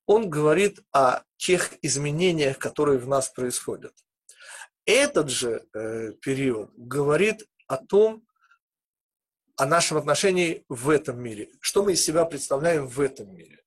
он 0.05 0.29
говорит 0.29 0.79
о 0.91 1.23
тех 1.38 1.73
изменениях, 1.81 2.59
которые 2.59 2.99
в 2.99 3.07
нас 3.07 3.29
происходят. 3.29 3.93
Этот 4.86 5.29
же 5.29 5.65
э, 5.73 6.11
период 6.21 6.71
говорит 6.77 7.47
о 7.67 7.77
том, 7.77 8.25
о 9.57 9.65
нашем 9.65 9.97
отношении 9.97 10.63
в 10.69 10.89
этом 10.89 11.19
мире. 11.21 11.49
Что 11.59 11.83
мы 11.83 11.93
из 11.93 12.03
себя 12.03 12.25
представляем 12.25 12.88
в 12.88 12.99
этом 12.99 13.33
мире. 13.33 13.64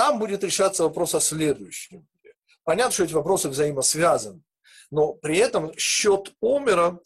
Там 0.00 0.18
будет 0.18 0.42
решаться 0.42 0.84
вопрос 0.84 1.14
о 1.14 1.20
следующем. 1.20 2.08
Понятно, 2.64 2.90
что 2.90 3.04
эти 3.04 3.12
вопросы 3.12 3.50
взаимосвязаны, 3.50 4.42
но 4.90 5.12
при 5.12 5.36
этом 5.36 5.76
счет 5.76 6.34
Омера, 6.40 6.98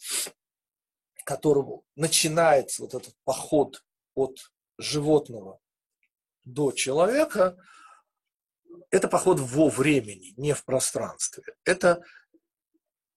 которому 1.25 1.83
начинается 1.97 2.83
вот 2.83 2.93
этот 2.93 3.13
поход 3.25 3.83
от 4.13 4.37
животного 4.77 5.59
до 6.45 6.71
человека, 6.71 7.57
это 8.91 9.09
поход 9.09 9.41
во 9.41 9.67
времени, 9.67 10.33
не 10.37 10.53
в 10.53 10.63
пространстве. 10.63 11.43
Это 11.65 12.01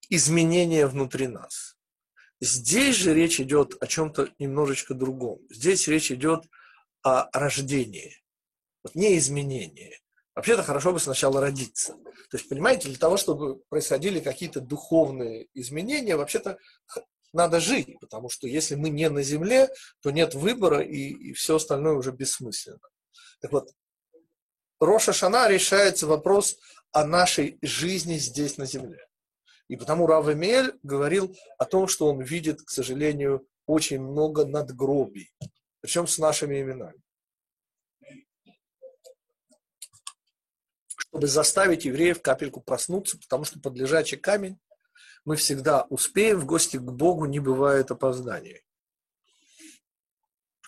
изменение 0.09 0.89
внутри 0.89 1.29
нас. 1.29 1.76
Здесь 2.41 2.97
же 2.97 3.14
речь 3.14 3.41
идет 3.41 3.81
о 3.81 3.87
чем-то 3.87 4.31
немножечко 4.41 4.95
другом. 4.95 5.39
Здесь 5.51 5.87
речь 5.87 6.11
идет 6.11 6.47
о 7.03 7.31
рождении. 7.33 8.16
Вот 8.83 8.95
не 8.95 9.18
изменение. 9.18 9.99
Вообще-то 10.35 10.62
хорошо 10.62 10.93
бы 10.93 11.01
сначала 11.01 11.41
родиться. 11.41 11.95
То 12.31 12.37
есть, 12.37 12.49
понимаете, 12.49 12.89
для 12.89 12.99
того, 12.99 13.16
чтобы 13.16 13.61
происходили 13.68 14.20
какие-то 14.20 14.61
духовные 14.61 15.49
изменения, 15.55 16.16
вообще-то 16.16 16.59
надо 17.33 17.61
жить, 17.61 17.99
потому 18.01 18.29
что 18.29 18.47
если 18.47 18.74
мы 18.74 18.91
не 18.91 19.09
на 19.11 19.22
земле, 19.22 19.68
то 20.01 20.11
нет 20.11 20.35
выбора, 20.35 20.81
и, 20.81 21.09
и 21.09 21.33
все 21.33 21.57
остальное 21.57 21.95
уже 21.95 22.12
бессмысленно. 22.12 22.79
Так 23.41 23.53
вот, 23.53 23.70
Роша 24.81 25.12
Шана 25.12 25.49
решается 25.49 26.07
вопрос 26.07 26.57
о 26.93 27.05
нашей 27.05 27.59
жизни 27.62 28.16
здесь 28.16 28.59
на 28.59 28.66
земле. 28.66 29.09
И 29.68 29.76
потому 29.76 30.07
Рав 30.07 30.29
Эмель 30.29 30.79
говорил 30.83 31.37
о 31.59 31.64
том, 31.64 31.89
что 31.89 32.07
он 32.07 32.22
видит, 32.22 32.62
к 32.62 32.70
сожалению, 32.70 33.47
очень 33.66 34.01
много 34.01 34.47
надгробий, 34.47 35.31
причем 35.81 36.07
с 36.07 36.18
нашими 36.18 36.62
именами. 36.62 37.01
Чтобы 41.09 41.27
заставить 41.27 41.85
евреев 41.85 42.21
капельку 42.21 42.61
проснуться, 42.61 43.19
потому 43.19 43.45
что 43.45 43.61
под 43.61 43.77
лежачий 43.77 44.17
камень 44.17 44.59
мы 45.25 45.37
всегда 45.37 45.83
успеем, 45.85 46.39
в 46.39 46.47
гости 46.47 46.77
к 46.77 46.83
Богу 46.83 47.27
не 47.27 47.41
бывает 47.41 47.91
опозданий. 47.91 48.63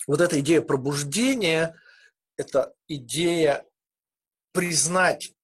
Вот 0.07 0.21
эта 0.21 0.41
идея 0.41 0.63
пробуждения, 0.63 1.79
это 2.37 2.75
идея 2.89 3.67
признать 4.53 5.35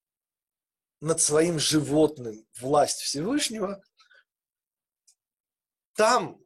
над 1.00 1.20
своим 1.20 1.58
животным 1.58 2.46
власть 2.58 3.00
Всевышнего, 3.00 3.82
там 5.94 6.40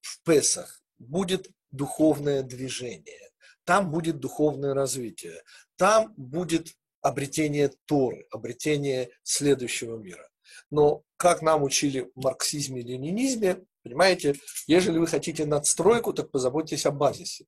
в 0.00 0.22
Песах 0.22 0.82
будет 0.98 1.50
духовное 1.70 2.42
движение, 2.42 3.30
там 3.64 3.90
будет 3.90 4.20
духовное 4.20 4.74
развитие, 4.74 5.42
там 5.76 6.12
будет 6.14 6.76
обретение 7.00 7.72
Торы, 7.86 8.26
обретение 8.30 9.10
следующего 9.22 9.96
мира. 9.96 10.28
Но 10.70 11.02
как 11.16 11.42
нам 11.42 11.62
учили 11.62 12.10
в 12.14 12.22
марксизме 12.22 12.80
и 12.80 12.84
ленинизме, 12.84 13.64
понимаете, 13.82 14.34
если 14.66 14.96
вы 14.96 15.06
хотите 15.06 15.46
надстройку, 15.46 16.12
так 16.12 16.30
позаботьтесь 16.30 16.86
о 16.86 16.90
базисе. 16.90 17.46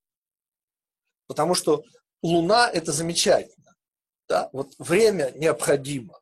Потому 1.27 1.55
что 1.55 1.85
Луна– 2.23 2.71
это 2.73 2.93
замечательно. 2.93 3.75
Да? 4.29 4.49
Вот 4.53 4.75
время 4.79 5.33
необходимо. 5.37 6.21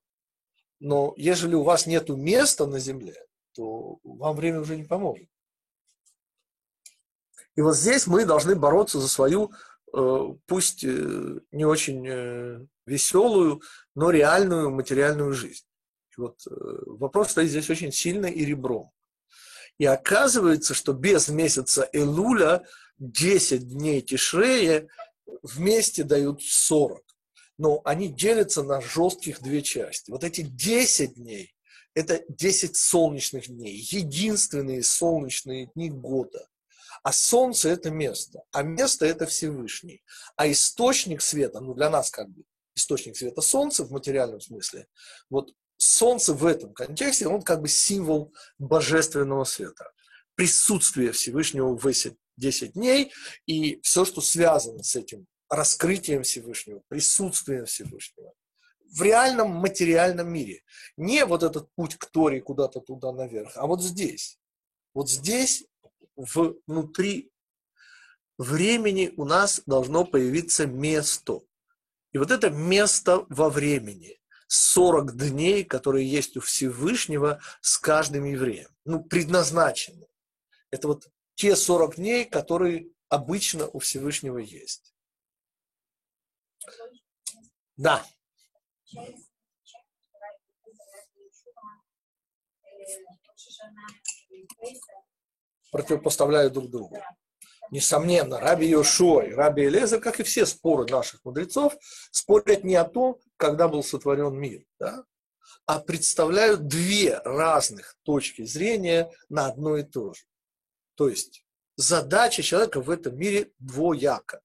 Но 0.78 1.14
если 1.16 1.54
у 1.54 1.62
вас 1.62 1.86
нет 1.86 2.08
места 2.08 2.66
на 2.66 2.78
Земле, 2.78 3.14
то 3.52 3.98
вам 4.02 4.36
время 4.36 4.60
уже 4.60 4.76
не 4.76 4.84
поможет. 4.84 5.28
И 7.56 7.60
вот 7.60 7.76
здесь 7.76 8.06
мы 8.06 8.24
должны 8.24 8.54
бороться 8.54 9.00
за 9.00 9.08
свою, 9.08 9.52
пусть 10.46 10.84
э, 10.84 11.38
не 11.52 11.64
очень 11.64 12.06
э, 12.08 12.66
веселую, 12.86 13.62
но 13.94 14.10
реальную 14.10 14.70
материальную 14.70 15.32
жизнь. 15.32 15.64
Вот 16.16 16.40
э, 16.46 16.50
вопрос 16.86 17.30
стоит 17.30 17.50
здесь 17.50 17.70
очень 17.70 17.92
сильно 17.92 18.26
и 18.26 18.44
ребром. 18.44 18.90
И 19.78 19.86
оказывается, 19.86 20.74
что 20.74 20.92
без 20.92 21.28
месяца 21.28 21.88
Элуля 21.92 22.62
10 22.98 23.68
дней 23.68 24.02
Тишрея 24.02 24.88
вместе 25.42 26.04
дают 26.04 26.42
40. 26.42 27.02
Но 27.58 27.80
они 27.84 28.08
делятся 28.08 28.62
на 28.62 28.80
жестких 28.80 29.40
две 29.40 29.62
части. 29.62 30.10
Вот 30.10 30.24
эти 30.24 30.42
10 30.42 31.14
дней– 31.14 31.54
это 31.94 32.22
10 32.28 32.76
солнечных 32.76 33.48
дней, 33.48 33.76
единственные 33.76 34.82
солнечные 34.82 35.70
дни 35.74 35.90
года. 35.90 36.48
А 37.02 37.12
солнце– 37.12 37.68
это 37.70 37.90
место, 37.90 38.42
а 38.52 38.62
место– 38.62 39.06
это 39.06 39.26
Всевышний. 39.26 40.02
А 40.36 40.50
источник 40.50 41.22
света, 41.22 41.60
ну 41.60 41.74
для 41.74 41.90
нас 41.90 42.10
как 42.10 42.28
бы 42.28 42.44
источник 42.74 43.16
света 43.16 43.40
солнце 43.40 43.84
в 43.84 43.90
материальном 43.90 44.40
смысле, 44.40 44.86
вот 45.28 45.54
солнце 45.76 46.34
в 46.34 46.44
этом 46.44 46.72
контексте, 46.74 47.26
он 47.26 47.42
как 47.42 47.62
бы 47.62 47.68
символ 47.68 48.32
божественного 48.58 49.44
света. 49.44 49.90
Присутствие 50.34 51.12
Всевышнего 51.12 51.76
в 51.76 51.86
эти 51.86 52.16
10 52.36 52.74
дней 52.74 53.12
и 53.46 53.80
все, 53.82 54.04
что 54.04 54.20
связано 54.20 54.82
с 54.82 54.96
этим 54.96 55.26
раскрытием 55.48 56.22
Всевышнего, 56.22 56.82
присутствием 56.88 57.66
Всевышнего 57.66 58.32
в 58.92 59.02
реальном 59.02 59.50
материальном 59.50 60.32
мире. 60.32 60.62
Не 60.96 61.24
вот 61.24 61.42
этот 61.42 61.72
путь 61.74 61.96
к 61.96 62.06
Торе 62.06 62.40
куда-то 62.40 62.80
туда 62.80 63.12
наверх, 63.12 63.52
а 63.56 63.66
вот 63.66 63.82
здесь. 63.82 64.38
Вот 64.94 65.08
здесь, 65.08 65.64
внутри 66.66 67.32
времени 68.38 69.12
у 69.16 69.24
нас 69.24 69.62
должно 69.66 70.04
появиться 70.04 70.66
место. 70.66 71.40
И 72.12 72.18
вот 72.18 72.30
это 72.30 72.50
место 72.50 73.26
во 73.28 73.50
времени. 73.50 74.20
40 74.48 75.16
дней, 75.16 75.64
которые 75.64 76.10
есть 76.10 76.36
у 76.36 76.40
Всевышнего 76.40 77.40
с 77.60 77.78
каждым 77.78 78.24
евреем. 78.24 78.68
Ну, 78.84 79.04
предназначены. 79.04 80.08
Это 80.70 80.88
вот 80.88 81.08
те 81.36 81.54
40 81.54 81.96
дней, 81.96 82.24
которые 82.24 82.90
обычно 83.08 83.68
у 83.68 83.78
Всевышнего 83.78 84.38
есть. 84.38 84.94
Да. 87.76 88.04
Противопоставляют 95.70 96.52
друг 96.52 96.70
другу. 96.70 96.98
Несомненно, 97.70 98.40
Раби 98.40 98.66
Йошуа 98.66 99.22
и 99.22 99.32
Раби 99.32 99.66
Элеза, 99.66 100.00
как 100.00 100.18
и 100.18 100.24
все 100.24 100.44
споры 100.44 100.90
наших 100.90 101.24
мудрецов, 101.24 101.76
спорят 102.10 102.64
не 102.64 102.74
о 102.74 102.84
том, 102.84 103.18
когда 103.36 103.68
был 103.68 103.84
сотворен 103.84 104.34
мир, 104.34 104.64
да, 104.80 105.04
а 105.66 105.78
представляют 105.78 106.66
две 106.66 107.18
разных 107.18 107.96
точки 108.02 108.44
зрения 108.44 109.08
на 109.28 109.46
одно 109.46 109.76
и 109.76 109.84
то 109.84 110.12
же. 110.12 110.24
То 110.96 111.08
есть 111.08 111.44
задача 111.76 112.42
человека 112.42 112.80
в 112.80 112.90
этом 112.90 113.16
мире 113.16 113.52
двояка. 113.60 114.40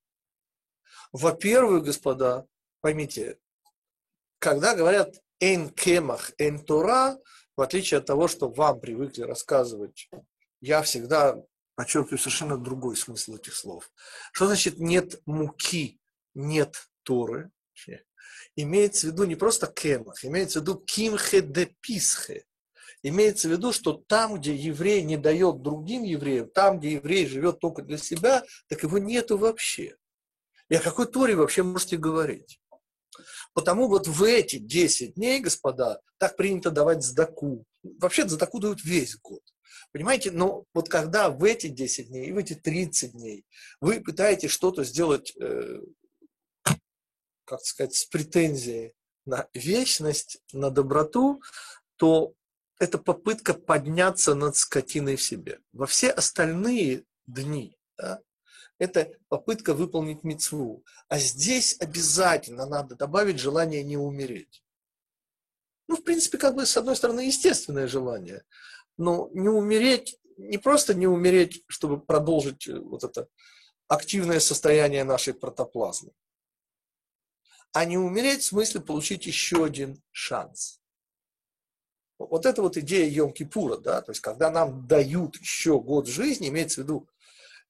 Во-первых, 1.12 1.84
господа, 1.84 2.46
поймите, 2.82 3.40
когда 4.38 4.76
говорят 4.76 5.16
«эн 5.40 5.70
кемах, 5.70 6.32
эн 6.38 6.64
тора», 6.64 7.18
в 7.58 7.62
отличие 7.62 8.00
от 8.00 8.06
того, 8.06 8.28
что 8.28 8.50
вам 8.50 8.80
привыкли 8.80 9.24
рассказывать, 9.24 10.10
я 10.62 10.82
всегда 10.82 11.36
подчеркиваю 11.76 12.18
совершенно 12.18 12.58
другой 12.58 12.96
смысл 12.96 13.36
этих 13.36 13.54
слов. 13.54 13.92
Что 14.32 14.48
значит 14.48 14.80
нет 14.80 15.22
муки, 15.26 16.00
нет 16.34 16.90
Торы? 17.04 17.52
Имеется 18.56 19.08
в 19.08 19.12
виду 19.12 19.26
не 19.26 19.36
просто 19.36 19.68
кемах, 19.68 20.24
имеется 20.24 20.60
в 20.60 20.62
виду 20.64 20.76
кимхе 20.76 21.42
де 21.42 21.76
писхе. 21.82 22.46
Имеется 23.04 23.48
в 23.48 23.52
виду, 23.52 23.72
что 23.72 23.94
там, 23.94 24.40
где 24.40 24.56
еврей 24.56 25.04
не 25.04 25.18
дает 25.18 25.62
другим 25.62 26.02
евреям, 26.04 26.50
там, 26.50 26.80
где 26.80 26.94
еврей 26.94 27.28
живет 27.28 27.60
только 27.60 27.84
для 27.84 27.98
себя, 27.98 28.44
так 28.68 28.82
его 28.82 28.98
нету 28.98 29.38
вообще. 29.38 29.96
И 30.70 30.76
о 30.76 30.82
какой 30.82 31.06
Торе 31.06 31.36
вообще 31.36 31.62
можете 31.62 31.98
говорить? 31.98 32.60
Потому 33.54 33.88
вот 33.88 34.08
в 34.08 34.24
эти 34.24 34.58
10 34.58 35.16
дней, 35.16 35.40
господа, 35.40 36.02
так 36.18 36.36
принято 36.36 36.72
давать 36.72 37.04
сдаку. 37.04 37.66
Вообще 37.84 38.28
сдаку 38.28 38.60
дают 38.60 38.84
весь 38.84 39.16
год. 39.18 39.44
Понимаете, 39.92 40.32
но 40.32 40.66
вот 40.74 40.90
когда 40.90 41.30
в 41.30 41.44
эти 41.44 41.68
10 41.68 42.08
дней 42.08 42.28
и 42.28 42.32
в 42.32 42.38
эти 42.38 42.54
30 42.54 43.14
дней 43.14 43.46
вы 43.82 44.02
пытаетесь 44.02 44.52
что-то 44.52 44.84
сделать, 44.84 45.34
э, 45.40 45.82
как 47.46 47.62
сказать, 47.62 47.96
с 47.96 48.06
претензией 48.06 48.94
на 49.26 49.48
вечность, 49.54 50.40
на 50.52 50.70
доброту, 50.70 51.42
то 51.96 52.34
это 52.80 52.98
попытка 52.98 53.54
подняться 53.54 54.36
над 54.36 54.56
скотиной 54.56 55.16
в 55.16 55.22
себе. 55.22 55.60
Во 55.72 55.86
все 55.86 56.10
остальные 56.10 57.06
дни 57.26 57.78
да, 57.98 58.22
это 58.78 59.12
попытка 59.30 59.74
выполнить 59.74 60.24
мецву. 60.24 60.84
А 61.08 61.18
здесь 61.18 61.78
обязательно 61.80 62.66
надо 62.66 62.96
добавить 62.96 63.40
желание 63.40 63.84
не 63.84 63.98
умереть. 63.98 64.64
Ну, 65.88 65.98
в 65.98 66.04
принципе, 66.04 66.38
как 66.38 66.56
бы, 66.56 66.66
с 66.66 66.76
одной 66.76 66.96
стороны, 66.96 67.22
естественное 67.22 67.88
желание 67.88 68.44
но 68.98 69.30
не 69.34 69.50
умереть, 69.50 70.20
не 70.38 70.58
просто 70.58 70.94
не 70.94 71.08
умереть, 71.08 71.64
чтобы 71.68 72.00
продолжить 72.00 72.68
э, 72.68 72.80
вот 72.80 73.04
это 73.04 73.28
активное 73.88 74.40
состояние 74.40 75.04
нашей 75.04 75.34
протоплазмы, 75.34 76.12
а 77.74 77.86
не 77.86 77.98
умереть 77.98 78.42
в 78.42 78.48
смысле 78.48 78.82
получить 78.82 79.26
еще 79.26 79.66
один 79.66 80.02
шанс. 80.12 80.80
Вот 82.18 82.46
это 82.46 82.62
вот 82.62 82.78
идея 82.78 83.10
Йом-Кипура, 83.10 83.78
да, 83.78 84.02
то 84.02 84.12
есть 84.12 84.22
когда 84.22 84.50
нам 84.50 84.88
дают 84.88 85.36
еще 85.38 85.80
год 85.80 86.08
жизни, 86.08 86.48
имеется 86.48 86.82
в 86.82 86.84
виду, 86.86 87.10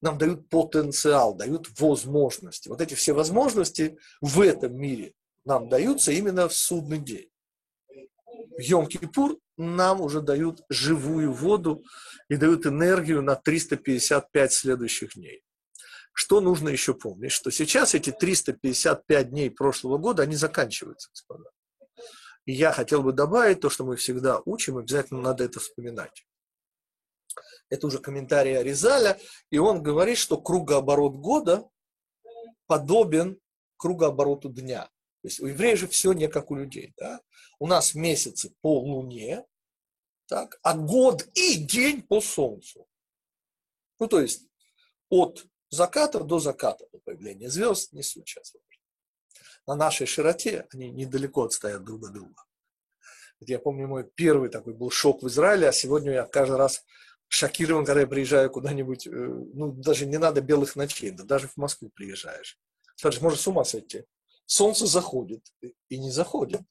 нам 0.00 0.18
дают 0.18 0.48
потенциал, 0.48 1.34
дают 1.34 1.68
возможности. 1.80 2.68
Вот 2.68 2.80
эти 2.80 2.94
все 2.94 3.12
возможности 3.12 3.98
в 4.20 4.40
этом 4.40 4.76
мире 4.76 5.14
нам 5.44 5.68
даются 5.68 6.12
именно 6.12 6.48
в 6.48 6.54
судный 6.54 6.98
день. 6.98 7.30
Йом-Кипур 8.60 9.38
нам 9.56 10.00
уже 10.00 10.20
дают 10.20 10.60
живую 10.68 11.32
воду 11.32 11.82
и 12.28 12.36
дают 12.36 12.66
энергию 12.66 13.22
на 13.22 13.34
355 13.34 14.52
следующих 14.52 15.14
дней. 15.14 15.42
Что 16.12 16.40
нужно 16.40 16.70
еще 16.70 16.94
помнить? 16.94 17.32
Что 17.32 17.50
сейчас 17.50 17.94
эти 17.94 18.10
355 18.10 19.30
дней 19.30 19.50
прошлого 19.50 19.98
года, 19.98 20.22
они 20.22 20.34
заканчиваются, 20.34 21.10
господа. 21.10 21.50
И 22.46 22.52
я 22.52 22.72
хотел 22.72 23.02
бы 23.02 23.12
добавить 23.12 23.60
то, 23.60 23.68
что 23.68 23.84
мы 23.84 23.96
всегда 23.96 24.40
учим, 24.44 24.78
обязательно 24.78 25.20
надо 25.20 25.44
это 25.44 25.60
вспоминать. 25.60 26.26
Это 27.68 27.86
уже 27.88 27.98
комментарий 27.98 28.56
Аризаля, 28.56 29.18
и 29.50 29.58
он 29.58 29.82
говорит, 29.82 30.16
что 30.16 30.40
кругооборот 30.40 31.16
года 31.16 31.68
подобен 32.66 33.38
кругообороту 33.76 34.48
дня. 34.48 34.88
То 35.26 35.28
есть 35.28 35.40
у 35.40 35.46
евреев 35.48 35.76
же 35.76 35.88
все 35.88 36.12
не 36.12 36.28
как 36.28 36.52
у 36.52 36.54
людей. 36.54 36.94
Да? 36.96 37.20
У 37.58 37.66
нас 37.66 37.96
месяцы 37.96 38.54
по 38.60 38.78
луне, 38.78 39.44
так, 40.28 40.60
а 40.62 40.76
год 40.76 41.26
и 41.34 41.56
день 41.56 42.00
по 42.00 42.20
солнцу. 42.20 42.86
Ну, 43.98 44.06
то 44.06 44.20
есть 44.20 44.46
от 45.08 45.44
заката 45.68 46.20
до 46.20 46.38
заката 46.38 46.86
до 46.92 46.98
появления 47.00 47.50
звезд 47.50 47.92
не 47.92 48.04
сейчас. 48.04 48.54
На 49.66 49.74
нашей 49.74 50.06
широте 50.06 50.68
они 50.72 50.92
недалеко 50.92 51.42
отстоят 51.42 51.82
друг 51.82 52.06
от 52.06 52.12
друга. 52.12 52.44
Я 53.40 53.58
помню, 53.58 53.88
мой 53.88 54.04
первый 54.04 54.48
такой 54.48 54.74
был 54.74 54.92
шок 54.92 55.24
в 55.24 55.26
Израиле, 55.26 55.68
а 55.68 55.72
сегодня 55.72 56.12
я 56.12 56.24
каждый 56.24 56.56
раз 56.56 56.84
шокирован, 57.26 57.84
когда 57.84 58.02
я 58.02 58.06
приезжаю 58.06 58.48
куда-нибудь, 58.48 59.08
э, 59.08 59.10
ну, 59.10 59.72
даже 59.72 60.06
не 60.06 60.18
надо 60.18 60.40
белых 60.40 60.76
ночей, 60.76 61.10
да 61.10 61.24
даже 61.24 61.48
в 61.48 61.56
Москву 61.56 61.90
приезжаешь. 61.92 62.60
Смотришь, 62.94 63.20
можно 63.20 63.38
с 63.40 63.48
ума 63.48 63.64
сойти 63.64 64.04
солнце 64.46 64.86
заходит 64.86 65.52
и 65.88 65.98
не 65.98 66.10
заходит. 66.10 66.62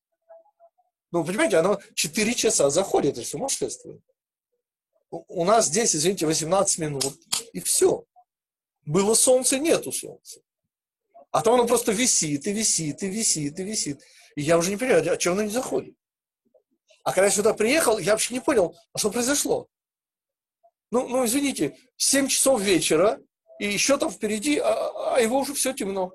Ну, 1.12 1.24
понимаете, 1.24 1.58
оно 1.58 1.80
4 1.94 2.34
часа 2.34 2.70
заходит, 2.70 3.18
это 3.18 3.28
сумасшествие. 3.28 4.02
У 5.10 5.46
нас 5.46 5.68
здесь, 5.68 5.96
извините, 5.96 6.26
18 6.26 6.80
минут, 6.80 7.14
и 7.54 7.60
все. 7.60 8.06
Было 8.86 9.14
солнце, 9.14 9.60
нету 9.60 9.92
солнца. 9.92 10.42
А 11.32 11.42
там 11.42 11.56
оно 11.56 11.68
просто 11.68 11.92
висит, 11.92 12.48
и 12.48 12.54
висит, 12.54 13.04
и 13.04 13.08
висит, 13.08 13.60
и 13.60 13.64
висит. 13.64 14.02
И 14.36 14.42
я 14.42 14.58
уже 14.58 14.72
не 14.72 14.78
понимаю, 14.78 15.12
а 15.12 15.18
чего 15.18 15.34
оно 15.34 15.44
не 15.44 15.50
заходит? 15.50 15.96
А 17.04 17.12
когда 17.12 17.26
я 17.26 17.32
сюда 17.32 17.54
приехал, 17.54 17.98
я 17.98 18.14
вообще 18.14 18.34
не 18.34 18.40
понял, 18.40 18.76
а 18.94 18.98
что 18.98 19.12
произошло. 19.12 19.68
Ну, 20.92 21.08
ну 21.08 21.26
извините, 21.26 21.78
7 21.98 22.28
часов 22.28 22.62
вечера, 22.62 23.20
и 23.60 23.68
еще 23.68 23.98
там 23.98 24.12
впереди, 24.12 24.58
а, 24.60 25.16
а 25.16 25.20
его 25.22 25.40
уже 25.40 25.54
все 25.54 25.74
темно. 25.74 26.14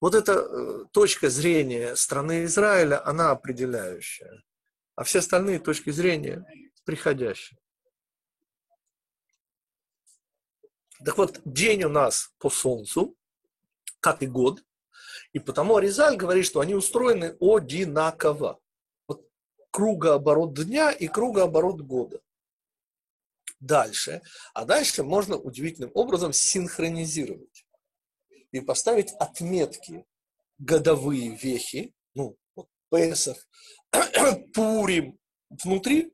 Вот 0.00 0.14
эта 0.14 0.32
э, 0.32 0.84
точка 0.92 1.28
зрения 1.28 1.96
страны 1.96 2.44
Израиля, 2.44 3.04
она 3.06 3.30
определяющая. 3.30 4.44
А 4.94 5.04
все 5.04 5.18
остальные 5.18 5.58
точки 5.58 5.90
зрения 5.90 6.44
приходящие. 6.84 7.58
Так 11.04 11.16
вот, 11.18 11.40
день 11.44 11.84
у 11.84 11.88
нас 11.88 12.32
по 12.38 12.50
Солнцу, 12.50 13.16
как 14.00 14.22
и 14.22 14.26
год, 14.26 14.64
и 15.32 15.38
потому 15.38 15.76
Аризаль 15.76 16.16
говорит, 16.16 16.46
что 16.46 16.60
они 16.60 16.74
устроены 16.74 17.36
одинаково. 17.40 18.58
Вот 19.06 19.28
кругооборот 19.70 20.54
дня 20.54 20.90
и 20.90 21.08
кругооборот 21.08 21.80
года. 21.82 22.20
дальше. 23.60 24.22
А 24.54 24.64
дальше 24.64 25.02
можно 25.02 25.36
удивительным 25.36 25.90
образом 25.94 26.32
синхронизировать 26.32 27.67
и 28.52 28.60
поставить 28.60 29.12
отметки, 29.12 30.06
годовые 30.58 31.36
вехи, 31.36 31.94
ну, 32.14 32.36
вот 32.54 32.68
Песах, 32.90 33.36
Пурим 34.54 35.18
внутри. 35.50 36.12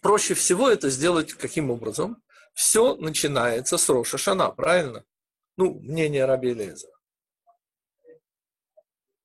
Проще 0.00 0.34
всего 0.34 0.68
это 0.68 0.90
сделать 0.90 1.32
каким 1.34 1.70
образом? 1.70 2.22
Все 2.54 2.96
начинается 2.96 3.78
с 3.78 3.88
Роша 3.88 4.18
Шана, 4.18 4.50
правильно? 4.50 5.04
Ну, 5.56 5.74
мнение 5.80 6.24
Раби 6.24 6.54
Леза. 6.54 6.88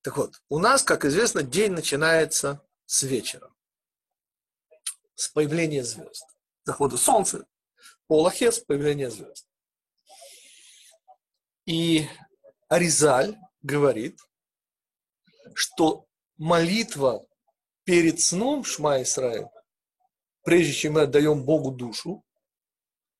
Так 0.01 0.17
вот, 0.17 0.41
у 0.49 0.59
нас, 0.59 0.83
как 0.83 1.03
известно, 1.05 1.43
день 1.43 1.71
начинается 1.71 2.61
с 2.85 3.03
вечера, 3.03 3.53
с 5.15 5.27
появления 5.29 5.83
звезд, 5.83 6.25
захода 6.63 6.95
солнца, 6.95 7.45
полохес, 8.07 8.59
появления 8.59 9.09
звезд. 9.09 9.47
И 11.67 12.07
Аризаль 12.69 13.37
говорит, 13.61 14.19
что 15.53 16.07
молитва 16.37 17.27
перед 17.83 18.21
сном 18.21 18.63
Шма 18.63 19.01
Исраиль, 19.01 19.47
прежде 20.43 20.71
чем 20.71 20.93
мы 20.93 21.01
отдаем 21.01 21.43
Богу 21.43 21.71
душу, 21.71 22.23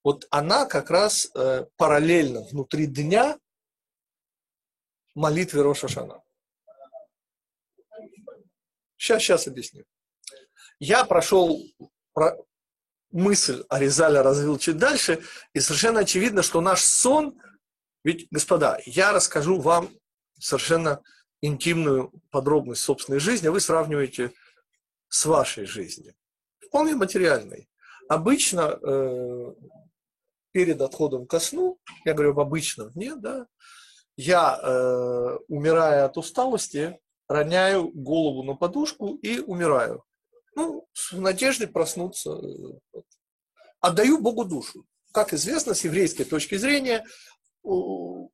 вот 0.01 0.25
она 0.31 0.65
как 0.65 0.89
раз 0.89 1.29
э, 1.35 1.65
параллельно 1.75 2.41
внутри 2.43 2.87
дня 2.87 3.37
молитве 5.13 5.61
Роша 5.61 5.89
Шана. 5.89 6.23
Сейчас, 8.95 9.23
сейчас 9.23 9.47
объясню. 9.47 9.83
Я 10.79 11.03
прошел 11.03 11.61
про 12.13 12.37
мысль 13.11 13.65
Аризаля 13.67 14.23
развил 14.23 14.57
чуть 14.57 14.77
дальше, 14.77 15.21
и 15.53 15.59
совершенно 15.59 16.01
очевидно, 16.01 16.43
что 16.43 16.61
наш 16.61 16.81
сон, 16.83 17.37
ведь, 18.07 18.27
господа, 18.31 18.79
я 18.85 19.11
расскажу 19.11 19.59
вам 19.59 19.89
совершенно 20.39 21.01
интимную 21.41 22.13
подробность 22.31 22.81
собственной 22.81 23.19
жизни, 23.19 23.47
а 23.47 23.51
вы 23.51 23.59
сравниваете 23.59 24.31
с 25.09 25.25
вашей 25.25 25.65
жизнью. 25.65 26.15
Вполне 26.65 26.95
материальной. 26.95 27.67
Обычно 28.07 28.79
э, 28.81 29.53
перед 30.53 30.79
отходом 30.79 31.27
ко 31.27 31.41
сну, 31.41 31.79
я 32.05 32.13
говорю 32.13 32.31
об 32.31 32.39
обычном 32.39 32.91
дне, 32.91 33.13
да, 33.17 33.45
я, 34.15 34.57
э, 34.57 35.37
умирая 35.49 36.05
от 36.05 36.15
усталости, 36.15 36.97
роняю 37.27 37.89
голову 37.89 38.41
на 38.43 38.55
подушку 38.55 39.15
и 39.15 39.39
умираю. 39.39 40.05
Ну, 40.55 40.87
с 40.93 41.11
надеждой 41.11 41.67
проснуться. 41.67 42.39
Отдаю 43.81 44.21
Богу 44.21 44.45
душу. 44.45 44.85
Как 45.11 45.33
известно, 45.33 45.73
с 45.73 45.83
еврейской 45.83 46.23
точки 46.23 46.55
зрения, 46.55 47.03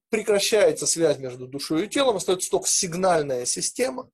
прекращается 0.09 0.85
связь 0.85 1.17
между 1.17 1.47
душой 1.47 1.85
и 1.85 1.89
телом, 1.89 2.17
остается 2.17 2.49
только 2.51 2.67
сигнальная 2.67 3.45
система. 3.45 4.09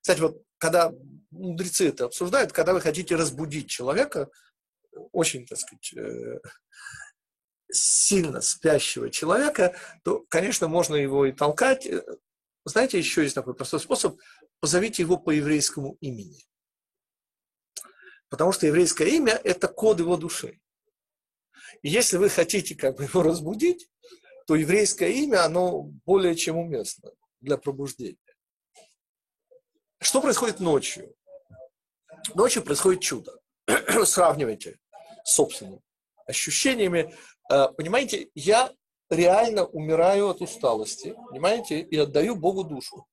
Кстати, 0.00 0.20
вот 0.20 0.42
когда 0.58 0.92
мудрецы 1.30 1.88
это 1.88 2.06
обсуждают, 2.06 2.52
когда 2.52 2.72
вы 2.72 2.80
хотите 2.80 3.14
разбудить 3.16 3.68
человека, 3.68 4.30
очень, 5.12 5.46
так 5.46 5.58
сказать, 5.58 5.92
э, 5.94 6.40
сильно 7.70 8.40
спящего 8.40 9.10
человека, 9.10 9.76
то, 10.02 10.24
конечно, 10.28 10.68
можно 10.68 10.96
его 10.96 11.26
и 11.26 11.32
толкать. 11.32 11.86
Знаете, 12.64 12.98
еще 12.98 13.22
есть 13.22 13.34
такой 13.34 13.54
простой 13.54 13.80
способ. 13.80 14.18
Позовите 14.60 15.02
его 15.02 15.18
по 15.18 15.30
еврейскому 15.30 15.96
имени. 16.00 16.44
Потому 18.28 18.52
что 18.52 18.66
еврейское 18.66 19.08
имя– 19.10 19.38
это 19.44 19.68
код 19.68 20.00
его 20.00 20.16
души. 20.16 20.60
И 21.82 21.88
если 21.88 22.16
вы 22.16 22.28
хотите 22.28 22.74
как 22.74 22.96
бы 22.96 23.04
его 23.04 23.22
разбудить, 23.22 23.88
то 24.48 24.56
еврейское 24.56 25.12
имя, 25.12 25.44
оно 25.44 25.82
более 26.06 26.34
чем 26.34 26.56
уместно 26.56 27.10
для 27.42 27.58
пробуждения. 27.58 28.16
Что 30.00 30.22
происходит 30.22 30.58
ночью? 30.58 31.14
Ночью 32.34 32.64
происходит 32.64 33.02
чудо. 33.02 33.38
Сравнивайте 34.06 34.78
с 35.22 35.34
собственными 35.34 35.82
ощущениями. 36.26 37.14
Э, 37.52 37.68
понимаете, 37.76 38.30
я 38.34 38.72
реально 39.10 39.66
умираю 39.66 40.30
от 40.30 40.40
усталости, 40.40 41.14
понимаете, 41.28 41.80
и 41.80 41.96
отдаю 41.98 42.34
Богу 42.34 42.64
душу. 42.64 43.06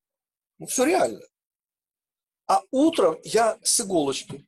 Ну, 0.58 0.68
все 0.68 0.86
реально. 0.86 1.26
А 2.48 2.62
утром 2.72 3.20
я 3.24 3.60
с 3.62 3.82
иголочки. 3.82 4.48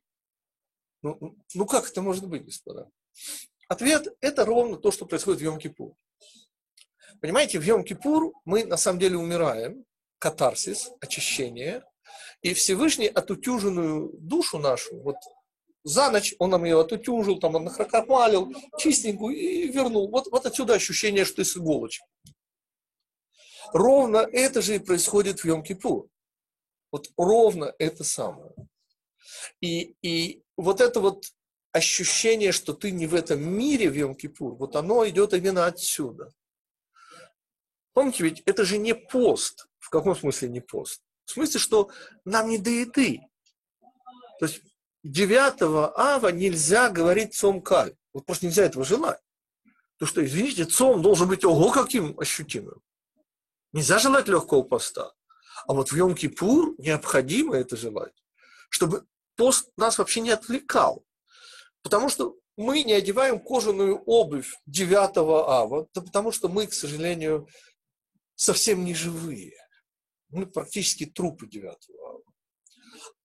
Ну, 1.02 1.36
ну 1.52 1.66
как 1.66 1.90
это 1.90 2.00
может 2.00 2.26
быть, 2.26 2.46
господа? 2.46 2.90
Ответ– 3.68 4.08
это 4.22 4.46
ровно 4.46 4.78
то, 4.78 4.90
что 4.90 5.04
происходит 5.04 5.42
в 5.42 5.44
Йом-Кипур. 5.44 5.94
Понимаете, 7.20 7.58
в 7.58 7.64
Йом-Кипур 7.64 8.32
мы 8.44 8.64
на 8.64 8.76
самом 8.76 9.00
деле 9.00 9.16
умираем, 9.16 9.84
катарсис, 10.18 10.90
очищение, 11.00 11.84
и 12.42 12.54
Всевышний 12.54 13.08
отутюженную 13.08 14.10
душу 14.18 14.58
нашу, 14.58 15.00
вот 15.00 15.16
за 15.84 16.10
ночь 16.10 16.34
он 16.38 16.50
нам 16.50 16.64
ее 16.64 16.80
отутюжил, 16.80 17.38
там 17.38 17.52
нахракомалил, 17.52 18.52
чистенькую 18.78 19.34
и 19.36 19.68
вернул. 19.68 20.10
Вот, 20.10 20.28
вот 20.30 20.46
отсюда 20.46 20.74
ощущение, 20.74 21.24
что 21.24 21.36
ты 21.36 21.44
с 21.44 21.56
иголочки. 21.56 22.04
Ровно 23.72 24.18
это 24.18 24.60
же 24.62 24.76
и 24.76 24.78
происходит 24.78 25.40
в 25.40 25.44
Йом-Кипур. 25.44 26.08
Вот 26.90 27.08
ровно 27.16 27.74
это 27.78 28.04
самое. 28.04 28.52
И, 29.60 29.94
и 30.02 30.42
вот 30.56 30.80
это 30.80 31.00
вот 31.00 31.24
ощущение, 31.72 32.52
что 32.52 32.72
ты 32.72 32.90
не 32.90 33.06
в 33.06 33.14
этом 33.14 33.40
мире 33.42 33.90
в 33.90 33.94
Йом-Кипур, 33.94 34.56
вот 34.56 34.76
оно 34.76 35.08
идет 35.08 35.32
именно 35.34 35.66
отсюда. 35.66 36.32
Помните, 37.98 38.22
ведь 38.22 38.42
это 38.46 38.64
же 38.64 38.78
не 38.78 38.94
пост. 38.94 39.66
В 39.80 39.90
каком 39.90 40.14
смысле 40.14 40.50
не 40.50 40.60
пост? 40.60 41.02
В 41.24 41.32
смысле, 41.32 41.58
что 41.58 41.90
нам 42.24 42.48
не 42.48 42.56
до 42.56 42.70
еды. 42.70 43.22
То 44.38 44.46
есть 44.46 44.62
9 45.02 45.62
ава 45.96 46.28
нельзя 46.28 46.90
говорить 46.90 47.34
цом 47.34 47.60
каль. 47.60 47.96
Вот 48.12 48.24
просто 48.24 48.46
нельзя 48.46 48.66
этого 48.66 48.84
желать. 48.84 49.18
То 49.98 50.06
что, 50.06 50.24
извините, 50.24 50.64
цом 50.64 51.02
должен 51.02 51.26
быть 51.26 51.44
ого 51.44 51.72
каким 51.72 52.16
ощутимым. 52.20 52.80
Нельзя 53.72 53.98
желать 53.98 54.28
легкого 54.28 54.62
поста. 54.62 55.12
А 55.66 55.72
вот 55.74 55.90
в 55.90 55.96
Йом-Кипур 55.96 56.76
необходимо 56.78 57.56
это 57.56 57.76
желать, 57.76 58.14
чтобы 58.70 59.08
пост 59.34 59.72
нас 59.76 59.98
вообще 59.98 60.20
не 60.20 60.30
отвлекал. 60.30 61.04
Потому 61.82 62.10
что 62.10 62.36
мы 62.56 62.84
не 62.84 62.92
одеваем 62.92 63.40
кожаную 63.40 64.00
обувь 64.06 64.54
9 64.66 65.16
ава, 65.16 65.88
да 65.92 66.00
потому 66.00 66.30
что 66.30 66.48
мы, 66.48 66.68
к 66.68 66.74
сожалению, 66.74 67.48
совсем 68.38 68.84
не 68.84 68.94
живые. 68.94 69.56
Мы 70.30 70.46
практически 70.46 71.06
трупы 71.06 71.46
9 71.46 71.66
ава. 71.66 72.22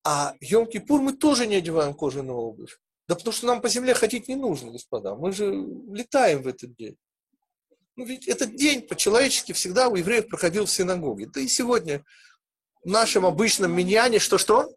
А 0.04 0.36
Йом-Кипур 0.42 1.00
мы 1.00 1.14
тоже 1.14 1.46
не 1.48 1.56
одеваем 1.56 1.94
кожаную 1.94 2.38
обувь. 2.38 2.80
Да 3.08 3.16
потому 3.16 3.34
что 3.34 3.48
нам 3.48 3.62
по 3.62 3.70
земле 3.70 3.94
ходить 3.94 4.28
не 4.28 4.36
нужно, 4.36 4.72
господа. 4.72 5.16
Мы 5.16 5.32
же 5.32 5.54
летаем 5.54 6.42
в 6.42 6.48
этот 6.48 6.76
день. 6.76 6.98
Ну 7.96 8.06
ведь 8.06 8.28
этот 8.28 8.56
день 8.56 8.82
по-человечески 8.82 9.52
всегда 9.52 9.88
у 9.88 9.96
евреев 9.96 10.28
проходил 10.28 10.66
в 10.66 10.72
синагоге. 10.72 11.28
Да 11.28 11.42
и 11.42 11.48
сегодня 11.48 12.04
в 12.84 12.90
нашем 12.90 13.26
обычном 13.26 13.72
миньяне 13.72 14.20
что-что? 14.20 14.76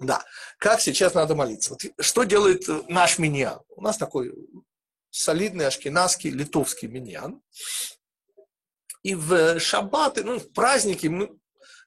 Да, 0.00 0.22
как 0.58 0.80
сейчас 0.80 1.14
надо 1.14 1.34
молиться. 1.34 1.70
Вот 1.70 2.04
что 2.04 2.24
делает 2.24 2.68
наш 2.88 3.18
миньян? 3.18 3.60
У 3.68 3.80
нас 3.80 3.96
такой 3.96 4.32
солидный 5.10 5.66
ашкенадский 5.66 6.30
литовский 6.30 6.88
миньян. 6.88 7.40
И 9.02 9.14
в 9.14 9.58
шаббаты, 9.58 10.24
ну, 10.24 10.38
в 10.38 10.52
праздники 10.52 11.06
мы 11.06 11.38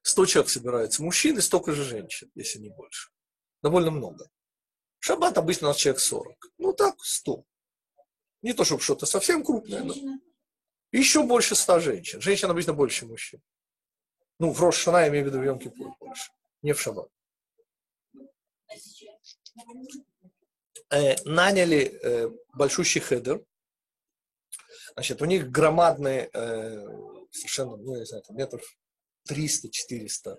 100 0.01 0.25
человек 0.25 0.49
собирается, 0.49 1.03
мужчин 1.03 1.37
и 1.37 1.41
столько 1.41 1.73
же 1.73 1.83
женщин, 1.83 2.31
если 2.35 2.59
не 2.59 2.69
больше. 2.69 3.09
Довольно 3.61 3.91
много. 3.91 4.29
В 4.99 5.05
шаббат 5.05 5.37
обычно 5.37 5.67
у 5.67 5.69
нас 5.69 5.77
человек 5.77 5.99
40. 5.99 6.51
Ну 6.57 6.73
так, 6.73 6.95
100. 6.99 7.43
Не 8.41 8.53
то, 8.53 8.65
чтобы 8.65 8.81
что-то 8.81 9.05
совсем 9.05 9.43
крупное, 9.43 9.83
но 9.83 9.93
еще 10.91 11.23
больше 11.23 11.55
100 11.55 11.79
женщин. 11.79 12.21
Женщин 12.21 12.49
обычно 12.49 12.73
больше, 12.73 13.05
мужчин. 13.05 13.41
Ну, 14.39 14.51
в 14.51 14.61
Рошана 14.61 15.01
я 15.01 15.09
имею 15.09 15.25
в 15.25 15.27
виду 15.27 15.39
в 15.39 15.43
йом 15.43 15.59
больше, 15.99 16.31
не 16.61 16.73
в 16.73 16.81
шаббат. 16.81 17.09
Э, 20.89 21.15
наняли 21.25 21.99
э, 22.03 22.29
большущий 22.53 23.01
хедер, 23.01 23.43
Значит, 24.95 25.21
у 25.21 25.25
них 25.25 25.49
громадные, 25.49 26.29
э, 26.33 26.87
совершенно, 27.31 27.77
ну, 27.77 27.93
я 27.93 27.99
не 28.01 28.05
знаю, 28.05 28.23
там, 28.23 28.37
метров 28.37 28.61
300-400. 29.29 30.37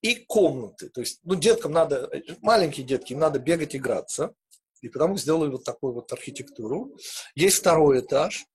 И 0.00 0.16
комнаты. 0.26 0.88
То 0.88 1.00
есть, 1.00 1.20
ну, 1.24 1.34
деткам 1.34 1.72
надо, 1.72 2.10
маленькие 2.40 2.86
детки, 2.86 3.12
им 3.12 3.20
надо 3.20 3.38
бегать, 3.38 3.76
играться. 3.76 4.34
И 4.80 4.88
потому 4.88 5.16
сделали 5.16 5.50
вот 5.50 5.64
такую 5.64 5.94
вот 5.94 6.12
архитектуру. 6.12 6.96
Есть 7.34 7.58
второй 7.58 8.00
этаж. 8.00 8.46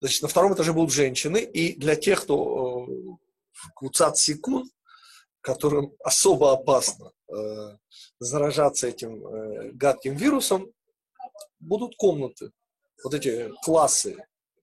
Значит, 0.00 0.22
на 0.22 0.28
втором 0.28 0.54
этаже 0.54 0.72
будут 0.72 0.92
женщины. 0.92 1.38
И 1.38 1.76
для 1.76 1.96
тех, 1.96 2.22
кто 2.22 2.86
э, 2.86 3.16
куцат 3.74 4.16
секунд, 4.16 4.70
которым 5.42 5.94
особо 6.02 6.52
опасно 6.52 7.12
э, 7.28 7.76
заражаться 8.18 8.88
этим 8.88 9.26
э, 9.26 9.70
гадким 9.72 10.16
вирусом, 10.16 10.72
будут 11.60 11.94
комнаты, 11.96 12.52
вот 13.04 13.14
эти 13.14 13.52
классы, 13.62 14.16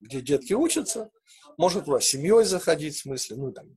где 0.04 0.20
детки 0.20 0.52
учатся, 0.52 1.10
может 1.56 1.86
туда 1.86 2.00
семьей 2.00 2.44
заходить, 2.44 2.96
в 2.96 3.02
смысле, 3.02 3.36
ну, 3.36 3.52
там, 3.52 3.76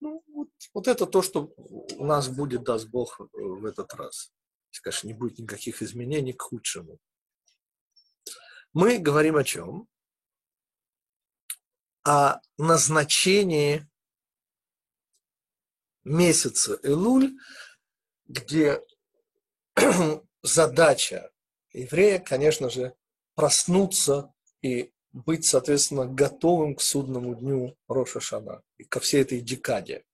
ну, 0.00 0.22
вот, 0.28 0.48
вот 0.74 0.88
это 0.88 1.06
то, 1.06 1.22
что 1.22 1.52
у 1.56 2.04
нас 2.04 2.28
будет, 2.28 2.64
даст 2.64 2.88
Бог, 2.88 3.20
в 3.32 3.64
этот 3.64 3.92
раз. 3.94 4.32
Конечно, 4.82 5.08
не 5.08 5.14
будет 5.14 5.38
никаких 5.38 5.82
изменений 5.82 6.32
к 6.32 6.42
худшему. 6.42 6.98
Мы 8.72 8.98
говорим 8.98 9.36
о 9.36 9.44
чем? 9.44 9.88
О 12.04 12.40
назначении 12.56 13.88
месяца 16.04 16.78
Элуль, 16.82 17.36
где 18.26 18.80
задача 20.42 21.30
еврея, 21.72 22.20
конечно 22.20 22.70
же, 22.70 22.94
проснуться 23.34 24.32
и 24.62 24.92
быть, 25.12 25.44
соответственно, 25.44 26.06
готовым 26.06 26.74
к 26.74 26.82
судному 26.82 27.34
дню 27.34 27.76
Роша 27.88 28.20
и 28.78 28.84
ко 28.84 29.00
всей 29.00 29.22
этой 29.22 29.40
декаде. 29.40 30.04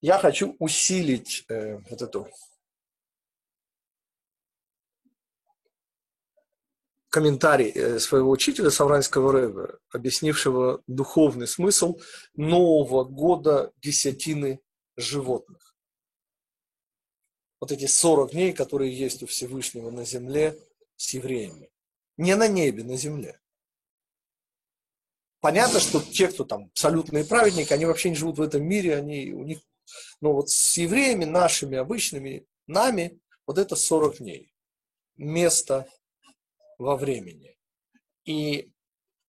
Я 0.00 0.18
хочу 0.18 0.56
усилить 0.58 1.44
э, 1.48 1.78
вот 1.88 2.02
эту 2.02 2.28
комментарий 7.08 7.70
э, 7.70 7.98
своего 8.00 8.30
учителя 8.30 8.70
Савранского 8.70 9.32
Рэба, 9.32 9.78
объяснившего 9.90 10.82
духовный 10.86 11.46
смысл 11.46 12.00
Нового 12.34 13.04
года 13.04 13.70
десятины 13.76 14.60
животных. 14.96 15.76
Вот 17.60 17.70
эти 17.70 17.86
40 17.86 18.32
дней, 18.32 18.52
которые 18.52 18.92
есть 18.92 19.22
у 19.22 19.26
Всевышнего 19.26 19.90
на 19.90 20.04
земле 20.04 20.58
с 20.96 21.14
евреями. 21.14 21.71
Не 22.22 22.36
на 22.36 22.46
небе, 22.46 22.84
на 22.84 22.96
земле. 22.96 23.40
Понятно, 25.40 25.80
что 25.80 26.00
те, 26.00 26.28
кто 26.28 26.44
там 26.44 26.66
абсолютные 26.66 27.24
праведники, 27.24 27.72
они 27.72 27.84
вообще 27.84 28.10
не 28.10 28.14
живут 28.14 28.38
в 28.38 28.42
этом 28.42 28.62
мире, 28.62 28.94
они, 28.94 29.32
у 29.32 29.42
них, 29.42 29.58
но 30.20 30.32
вот 30.32 30.48
с 30.48 30.78
евреями, 30.78 31.24
нашими, 31.24 31.76
обычными, 31.76 32.46
нами, 32.68 33.20
вот 33.44 33.58
это 33.58 33.74
40 33.74 34.18
дней. 34.18 34.54
Место 35.16 35.88
во 36.78 36.96
времени. 36.96 37.58
И 38.24 38.70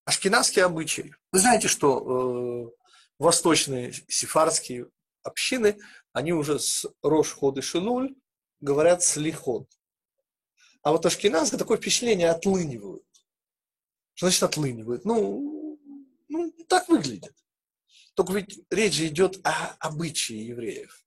ашкенадские 0.05 0.65
обычаи. 0.65 1.15
Вы 1.31 1.39
знаете, 1.39 1.69
что 1.69 1.87
э, 1.97 2.71
восточные 3.17 3.91
сефардские 4.07 4.91
общины, 5.23 5.79
они 6.11 6.31
уже 6.31 6.59
с 6.59 6.85
Рош 7.01 7.31
Ход 7.31 7.57
и 7.57 7.61
Шинуль 7.61 8.13
говорят 8.61 9.01
слихот. 9.01 9.67
А 10.83 10.91
вот 10.91 11.05
ашкеназы 11.05 11.57
такое 11.57 11.77
впечатление 11.77 12.29
отлынивают. 12.29 13.03
Что 14.13 14.27
значит 14.27 14.43
отлынивают? 14.43 15.05
Ну, 15.05 15.79
ну, 16.27 16.53
так 16.67 16.89
выглядит. 16.89 17.33
Только 18.15 18.33
ведь 18.33 18.59
речь 18.69 18.93
же 18.93 19.07
идет 19.07 19.39
о 19.45 19.75
обычае 19.79 20.45
евреев. 20.45 21.03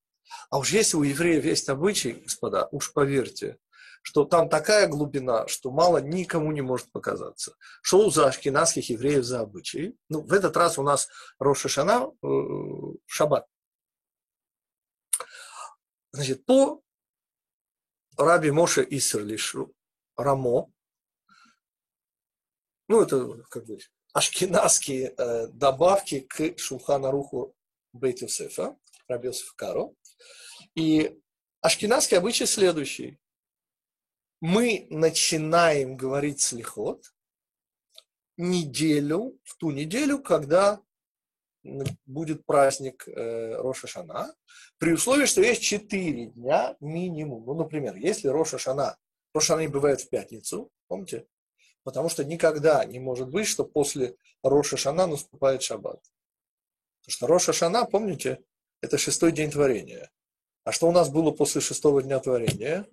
А 0.50 0.58
уж 0.58 0.72
если 0.72 0.96
у 0.96 1.02
евреев 1.02 1.44
есть 1.44 1.68
обычаи, 1.68 2.20
господа, 2.24 2.68
уж 2.72 2.92
поверьте, 2.92 3.58
что 4.02 4.24
там 4.24 4.48
такая 4.48 4.88
глубина, 4.88 5.46
что 5.46 5.70
мало 5.70 5.98
никому 5.98 6.52
не 6.52 6.62
может 6.62 6.90
показаться. 6.90 7.54
Что 7.82 8.08
за 8.10 8.28
ашкенадских 8.28 8.88
евреев 8.88 9.24
за 9.24 9.40
обычаи? 9.40 9.96
Ну, 10.08 10.22
в 10.22 10.32
этот 10.32 10.56
раз 10.56 10.78
у 10.78 10.82
нас 10.82 11.08
Роша 11.38 11.68
Шана 11.68 12.10
э, 12.22 12.26
Шаббат. 13.06 13.46
Значит, 16.12 16.46
по 16.46 16.82
Раби 18.16 18.50
Моше 18.50 18.86
Исерлишу 18.88 19.74
Рамо, 20.16 20.72
ну, 22.88 23.02
это 23.02 23.42
как 23.50 23.66
бы 23.66 23.78
ашкенадские 24.12 25.14
э, 25.16 25.48
добавки 25.48 26.20
к 26.20 26.58
Шулхана 26.58 27.10
Руху 27.10 27.54
Бейт 27.92 28.22
Йосефа, 28.22 28.76
Раби 29.08 29.28
Йосеф 29.28 29.52
Каро. 29.54 29.92
И 30.74 31.20
ашкенадский 31.60 32.16
обычай 32.16 32.46
следующий 32.46 33.18
мы 34.40 34.86
начинаем 34.90 35.96
говорить 35.96 36.40
слихот 36.40 37.14
неделю, 38.36 39.38
в 39.42 39.56
ту 39.56 39.70
неделю, 39.70 40.22
когда 40.22 40.80
будет 42.06 42.44
праздник 42.46 43.06
э, 43.08 43.56
Роша 43.56 43.86
Шана, 43.86 44.34
при 44.78 44.92
условии, 44.92 45.26
что 45.26 45.40
есть 45.40 45.62
4 45.62 46.26
дня 46.26 46.76
минимум. 46.80 47.44
Ну, 47.46 47.54
например, 47.54 47.96
если 47.96 48.28
Роша 48.28 48.58
Шана, 48.58 48.96
Роша 49.34 49.48
Шана 49.48 49.60
не 49.60 49.68
бывает 49.68 50.00
в 50.00 50.08
пятницу, 50.08 50.70
помните? 50.88 51.26
Потому 51.82 52.08
что 52.08 52.24
никогда 52.24 52.84
не 52.84 52.98
может 52.98 53.28
быть, 53.28 53.46
что 53.46 53.64
после 53.64 54.16
Роша 54.42 54.76
Шана 54.76 55.06
наступает 55.06 55.62
Шаббат. 55.62 56.02
Потому 57.02 57.12
что 57.12 57.26
Роша 57.26 57.52
Шана, 57.52 57.84
помните, 57.84 58.42
это 58.80 58.98
шестой 58.98 59.32
день 59.32 59.50
творения. 59.50 60.10
А 60.64 60.72
что 60.72 60.88
у 60.88 60.92
нас 60.92 61.08
было 61.08 61.30
после 61.30 61.60
шестого 61.60 62.02
дня 62.02 62.18
творения? 62.18 62.86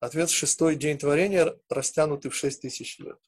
Ответ– 0.00 0.30
шестой 0.30 0.76
день 0.76 0.96
творения, 0.96 1.54
растянутый 1.68 2.30
в 2.30 2.34
шесть 2.36 2.62
тысяч 2.62 2.98
лет. 2.98 3.18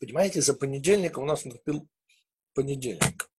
Понимаете, 0.00 0.40
за 0.40 0.54
понедельник 0.54 1.18
у 1.18 1.24
нас 1.24 1.44
наступил 1.44 1.88
понедельник. 2.54 3.30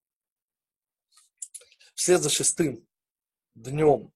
Вслед 1.96 2.22
за 2.22 2.30
шестым 2.30 2.88
днем 3.56 4.14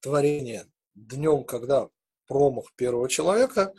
творения, 0.00 0.66
днем, 0.94 1.44
когда 1.44 1.88
промах 2.26 2.72
первого 2.74 3.08
человека, 3.08 3.72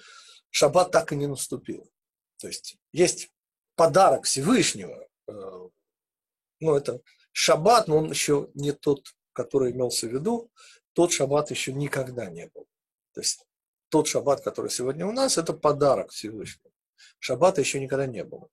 шаббат 0.49 0.91
так 0.91 1.11
и 1.11 1.15
не 1.15 1.27
наступил. 1.27 1.91
То 2.37 2.47
есть 2.47 2.77
есть 2.91 3.31
подарок 3.75 4.25
Всевышнего, 4.25 5.07
ну 5.27 6.75
это 6.75 7.01
шаббат, 7.31 7.87
но 7.87 7.97
он 7.97 8.09
еще 8.09 8.49
не 8.53 8.71
тот, 8.71 9.13
который 9.33 9.71
имелся 9.71 10.07
в 10.07 10.11
виду, 10.11 10.51
тот 10.93 11.11
шаббат 11.11 11.51
еще 11.51 11.73
никогда 11.73 12.29
не 12.29 12.47
был. 12.47 12.67
То 13.13 13.21
есть 13.21 13.45
тот 13.89 14.07
шаббат, 14.07 14.41
который 14.41 14.71
сегодня 14.71 15.05
у 15.05 15.11
нас, 15.11 15.37
это 15.37 15.53
подарок 15.53 16.11
Всевышнему. 16.11 16.73
Шаббата 17.19 17.61
еще 17.61 17.79
никогда 17.79 18.05
не 18.05 18.23
было. 18.23 18.49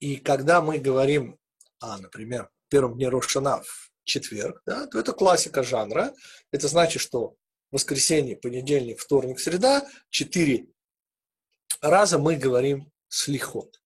И 0.00 0.16
когда 0.16 0.60
мы 0.60 0.78
говорим 0.78 1.38
о, 1.80 1.98
например, 1.98 2.50
первом 2.68 2.94
дне 2.94 3.08
Рошана 3.08 3.62
в 3.62 3.90
четверг, 4.04 4.62
да, 4.66 4.86
то 4.86 4.98
это 4.98 5.12
классика 5.12 5.62
жанра. 5.62 6.14
Это 6.52 6.68
значит, 6.68 7.02
что 7.02 7.36
воскресенье, 7.70 8.36
понедельник, 8.36 9.00
вторник, 9.00 9.40
среда, 9.40 9.86
четыре 10.10 10.66
раза 11.80 12.18
мы 12.18 12.36
говорим 12.36 12.90
слихот. 13.08 13.80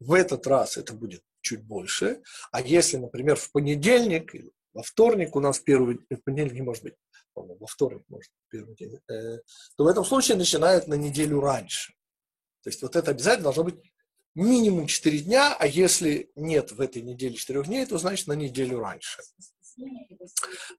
В 0.00 0.12
этот 0.12 0.46
раз 0.46 0.76
это 0.76 0.92
будет 0.92 1.22
чуть 1.40 1.62
больше. 1.62 2.22
А 2.50 2.60
если, 2.60 2.96
например, 2.96 3.36
в 3.36 3.50
понедельник 3.52 4.34
во 4.72 4.82
вторник 4.82 5.36
у 5.36 5.40
нас 5.40 5.60
первый, 5.60 6.00
в 6.10 6.16
понедельник 6.24 6.54
не 6.54 6.62
может 6.62 6.82
быть, 6.82 6.94
во 7.34 7.66
вторник 7.66 8.02
может 8.08 8.30
первый 8.48 8.74
день, 8.74 8.98
э, 9.08 9.38
то 9.76 9.84
в 9.84 9.86
этом 9.86 10.04
случае 10.04 10.36
начинают 10.36 10.88
на 10.88 10.94
неделю 10.94 11.40
раньше. 11.40 11.94
То 12.62 12.70
есть 12.70 12.82
вот 12.82 12.96
это 12.96 13.12
обязательно 13.12 13.44
должно 13.44 13.64
быть 13.64 13.76
минимум 14.34 14.86
4 14.86 15.20
дня, 15.20 15.56
а 15.58 15.66
если 15.66 16.30
нет 16.34 16.72
в 16.72 16.80
этой 16.80 17.02
неделе 17.02 17.36
4 17.36 17.62
дней, 17.64 17.86
то 17.86 17.98
значит 17.98 18.26
на 18.26 18.32
неделю 18.32 18.80
раньше. 18.80 19.22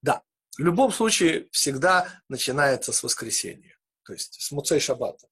Да, 0.01 0.24
в 0.58 0.62
любом 0.62 0.91
случае 0.91 1.47
всегда 1.51 2.22
начинается 2.30 2.91
с 2.91 3.03
воскресенья, 3.03 3.78
то 4.03 4.14
есть 4.14 4.41
с 4.41 4.51
Муцей 4.51 4.80
Шаббата. 4.80 5.28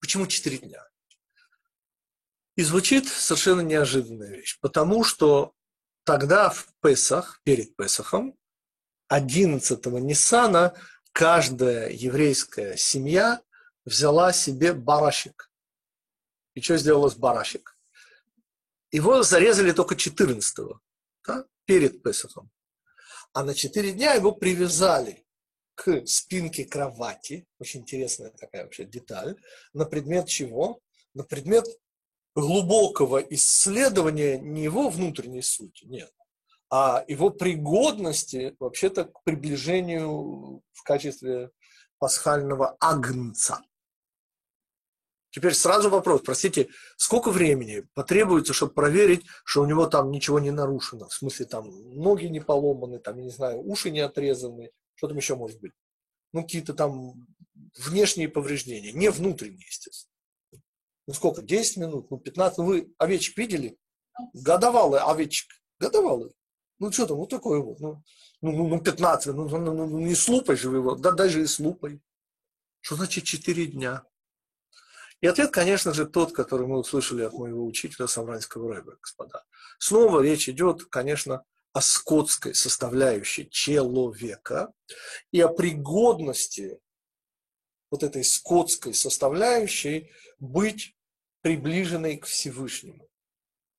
Почему 0.00 0.26
4 0.26 0.58
дня? 0.58 0.86
И 2.56 2.62
звучит 2.62 3.06
совершенно 3.08 3.60
неожиданная 3.60 4.30
вещь, 4.30 4.58
потому 4.60 5.04
что 5.04 5.54
тогда 6.04 6.50
в 6.50 6.68
Песах, 6.80 7.40
перед 7.42 7.76
Песахом, 7.76 8.38
11 9.08 9.86
Ниссана, 9.86 10.74
каждая 11.12 11.90
еврейская 11.90 12.76
семья 12.76 13.42
взяла 13.84 14.32
себе 14.32 14.72
барашек. 14.72 15.50
И 16.56 16.62
что 16.62 17.08
с 17.08 17.14
барашек? 17.16 17.78
Его 18.90 19.22
зарезали 19.22 19.72
только 19.72 19.94
14-го, 19.94 20.80
да, 21.26 21.44
перед 21.66 22.02
Песахом. 22.02 22.50
А 23.34 23.44
на 23.44 23.54
4 23.54 23.92
дня 23.92 24.14
его 24.14 24.32
привязали 24.32 25.26
к 25.74 26.06
спинке 26.06 26.64
кровати, 26.64 27.46
очень 27.58 27.80
интересная 27.80 28.30
такая 28.30 28.64
вообще 28.64 28.84
деталь, 28.84 29.36
на 29.74 29.84
предмет 29.84 30.28
чего? 30.28 30.80
На 31.12 31.24
предмет 31.24 31.66
глубокого 32.34 33.18
исследования 33.18 34.38
не 34.38 34.62
его 34.64 34.88
внутренней 34.88 35.42
сути, 35.42 35.84
нет, 35.84 36.10
а 36.70 37.04
его 37.06 37.28
пригодности 37.28 38.56
вообще-то 38.58 39.04
к 39.04 39.22
приближению 39.24 40.62
в 40.72 40.82
качестве 40.84 41.50
пасхального 41.98 42.78
агнца. 42.80 43.60
Теперь 45.36 45.52
сразу 45.52 45.90
вопрос, 45.90 46.22
простите, 46.24 46.70
сколько 46.96 47.30
времени 47.30 47.86
потребуется, 47.92 48.54
чтобы 48.54 48.72
проверить, 48.72 49.26
что 49.44 49.60
у 49.60 49.66
него 49.66 49.86
там 49.86 50.10
ничего 50.10 50.38
не 50.38 50.50
нарушено? 50.50 51.08
В 51.08 51.12
смысле, 51.12 51.44
там 51.44 51.68
ноги 51.94 52.24
не 52.24 52.40
поломаны, 52.40 52.98
там, 52.98 53.20
не 53.20 53.28
знаю, 53.28 53.60
уши 53.60 53.90
не 53.90 54.00
отрезаны, 54.00 54.70
что 54.94 55.08
там 55.08 55.18
еще 55.18 55.36
может 55.36 55.60
быть? 55.60 55.72
Ну, 56.32 56.40
какие-то 56.40 56.72
там 56.72 57.26
внешние 57.76 58.30
повреждения, 58.30 58.92
не 58.92 59.10
внутренние, 59.10 59.66
естественно. 59.66 60.10
Ну, 61.06 61.12
сколько, 61.12 61.42
10 61.42 61.76
минут, 61.76 62.10
ну, 62.10 62.16
15, 62.16 62.56
ну, 62.56 62.64
вы 62.64 62.94
овечек 62.96 63.36
видели? 63.36 63.76
Годовалый 64.32 65.00
овечек, 65.00 65.48
годовалый. 65.78 66.32
Ну, 66.78 66.90
что 66.90 67.08
там, 67.08 67.18
вот 67.18 67.28
такое 67.28 67.60
вот, 67.60 67.78
ну, 67.78 68.02
ну, 68.40 68.68
ну 68.68 68.80
15, 68.80 69.34
ну, 69.34 69.46
ну, 69.46 69.58
ну, 69.58 69.86
ну, 69.86 69.98
не 69.98 70.14
с 70.14 70.26
лупой 70.28 70.56
же 70.56 70.70
вы 70.70 70.78
его, 70.78 70.94
да 70.94 71.10
даже 71.12 71.42
и 71.42 71.46
с 71.46 71.58
лупой. 71.58 72.00
Что 72.80 72.96
значит 72.96 73.24
4 73.24 73.66
дня? 73.66 74.02
И 75.20 75.26
ответ, 75.26 75.50
конечно 75.50 75.94
же, 75.94 76.06
тот, 76.06 76.32
который 76.32 76.66
мы 76.66 76.78
услышали 76.78 77.22
от 77.22 77.32
моего 77.32 77.64
учителя 77.64 78.06
Савранского 78.06 78.74
рэба, 78.74 78.96
господа. 79.00 79.44
Снова 79.78 80.20
речь 80.20 80.48
идет, 80.48 80.84
конечно, 80.84 81.44
о 81.72 81.80
скотской 81.80 82.54
составляющей 82.54 83.48
человека 83.50 84.72
и 85.32 85.40
о 85.40 85.48
пригодности 85.48 86.78
вот 87.90 88.02
этой 88.02 88.24
скотской 88.24 88.94
составляющей 88.94 90.10
быть 90.38 90.96
приближенной 91.42 92.18
к 92.18 92.26
Всевышнему. 92.26 93.08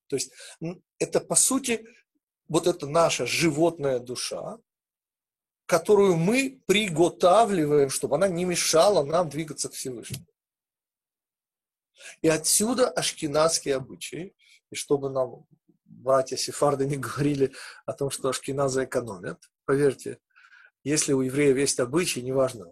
То 0.07 0.15
есть 0.15 0.31
это, 0.99 1.19
по 1.19 1.35
сути, 1.35 1.85
вот 2.47 2.65
эта 2.65 2.88
наша 2.88 3.25
животная 3.25 3.99
душа, 3.99 4.57
которую 5.65 6.15
мы 6.15 6.61
приготавливаем, 6.65 7.89
чтобы 7.89 8.15
она 8.15 8.27
не 8.27 8.45
мешала 8.45 9.03
нам 9.03 9.29
двигаться 9.29 9.69
к 9.69 9.73
Всевышнему. 9.73 10.25
И 12.22 12.28
отсюда 12.28 12.89
ашкенадские 12.89 13.76
обычаи, 13.76 14.36
и 14.70 14.76
чтобы 14.76 15.10
нам 15.10 15.45
братья 15.86 16.38
Сефарды 16.38 16.86
не 16.86 16.98
говорили 16.98 17.54
о 17.86 17.93
том, 17.93 18.10
что 18.10 18.30
ашкеназы 18.30 18.86
экономят, 18.86 19.50
поверьте, 19.66 20.20
если 20.84 21.14
у 21.14 21.22
евреев 21.22 21.58
есть 21.58 21.80
обычаи, 21.80 22.20
неважно, 22.20 22.68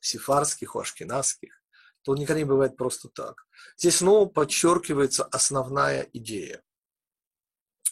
сефарских, 0.00 0.74
у 0.74 0.80
ашкенадских, 0.80 1.62
то 2.02 2.16
никогда 2.16 2.40
не 2.40 2.44
бывает 2.44 2.76
просто 2.76 3.08
так. 3.08 3.46
Здесь 3.76 3.96
снова 3.96 4.28
подчеркивается 4.28 5.24
основная 5.24 6.08
идея, 6.12 6.62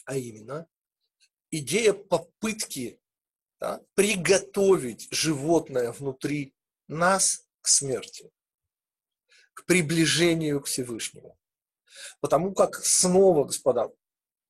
а 0.05 0.17
именно 0.17 0.67
идея 1.51 1.93
попытки 1.93 2.99
да, 3.59 3.81
приготовить 3.93 5.07
животное 5.11 5.91
внутри 5.91 6.55
нас 6.87 7.47
к 7.61 7.67
смерти 7.67 8.31
приближению 9.65 10.61
к 10.61 10.67
Всевышнему. 10.67 11.37
Потому 12.19 12.53
как 12.53 12.75
снова, 12.75 13.45
господа, 13.45 13.89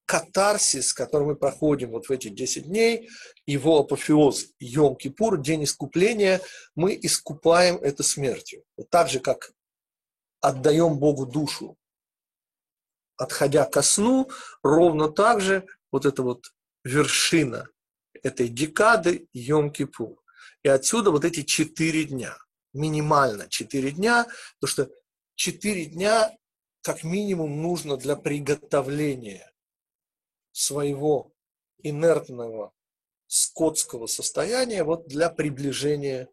катарсис, 0.06 0.94
который 0.94 1.28
мы 1.28 1.36
проходим 1.36 1.92
вот 1.92 2.08
в 2.08 2.12
эти 2.12 2.28
10 2.28 2.66
дней, 2.66 3.10
его 3.46 3.80
апофеоз 3.80 4.48
Йом-Кипур, 4.62 5.42
день 5.42 5.64
искупления, 5.64 6.42
мы 6.76 6.98
искупаем 7.02 7.78
это 7.78 8.04
смертью. 8.04 8.64
Вот 8.78 8.90
так 8.90 9.10
же, 9.10 9.20
как 9.20 9.54
отдаем 10.42 11.00
Богу 11.00 11.26
душу, 11.26 11.78
отходя 13.16 13.66
ко 13.66 13.82
сну, 13.82 14.30
ровно 14.64 15.10
так 15.10 15.40
же 15.40 15.66
вот 15.92 16.06
эта 16.06 16.24
вот 16.24 16.52
вершина 16.84 17.70
этой 18.22 18.50
декады 18.50 19.28
Йом-Кипур. 19.36 20.18
И 20.64 20.68
отсюда 20.68 21.12
вот 21.12 21.26
эти 21.26 21.44
четыре 21.44 22.04
дня– 22.04 22.38
минимально 22.74 23.48
4 23.50 23.92
дня, 23.92 24.28
потому 24.60 24.72
что 24.72 24.90
4 25.42 25.86
дня 25.86 26.38
как 26.84 27.04
минимум 27.04 27.64
нужно 27.64 27.98
для 27.98 28.16
приготовления 28.16 29.52
своего 30.52 31.34
инертного 31.82 32.76
скотского 33.26 34.06
состояния 34.06 34.84
вот 34.84 35.08
для 35.08 35.32
приближения, 35.32 36.30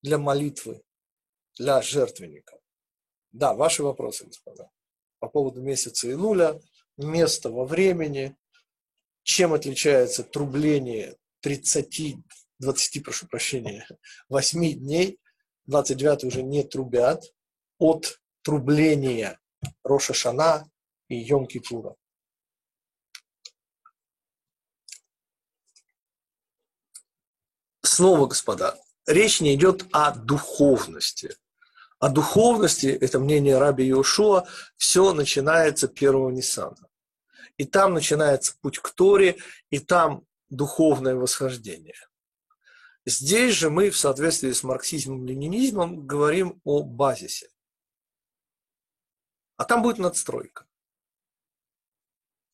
для 0.00 0.16
молитвы, 0.16 0.82
для 1.58 1.82
жертвенника. 1.82 2.58
Да, 3.32 3.52
ваши 3.52 3.82
вопросы, 3.82 4.24
господа, 4.24 4.70
по 5.18 5.28
поводу 5.28 5.60
месяца 5.60 6.06
нуля, 6.06 6.58
место 6.96 7.50
во 7.50 7.66
времени, 7.66 8.34
чем 9.22 9.52
отличается 9.52 10.24
трубление 10.24 11.18
30, 11.40 12.16
20, 12.58 13.04
прошу 13.04 13.26
прощения, 13.26 13.86
8 14.30 14.78
дней 14.78 15.20
29 15.66 16.24
уже 16.24 16.42
не 16.42 16.62
трубят 16.62 17.33
от 17.78 18.20
трубления 18.42 19.40
Роша 19.82 20.14
Шана 20.14 20.70
и 21.08 21.16
Йом 21.16 21.46
Кипура. 21.46 21.96
Снова, 27.82 28.26
господа, 28.26 28.78
речь 29.06 29.40
не 29.40 29.54
идет 29.54 29.86
о 29.92 30.12
духовности. 30.12 31.36
О 31.98 32.08
духовности, 32.08 32.86
это 32.86 33.18
мнение 33.18 33.58
Раби 33.58 33.88
Иошуа, 33.88 34.46
все 34.76 35.12
начинается 35.12 35.88
первого 35.88 36.30
Ниссана. 36.30 36.88
И 37.56 37.64
там 37.64 37.94
начинается 37.94 38.56
путь 38.60 38.78
к 38.78 38.90
Торе, 38.90 39.36
и 39.70 39.78
там 39.78 40.26
духовное 40.48 41.14
восхождение– 41.14 41.96
Здесь 43.06 43.54
же 43.54 43.68
мы 43.68 43.90
в 43.90 43.98
соответствии 43.98 44.52
с 44.52 44.64
марксизмом-ленинизмом 44.64 46.06
говорим 46.06 46.60
о 46.64 46.82
базисе. 46.82 47.48
А 49.56 49.64
там 49.64 49.82
будет 49.82 49.98
надстройка. 49.98 50.66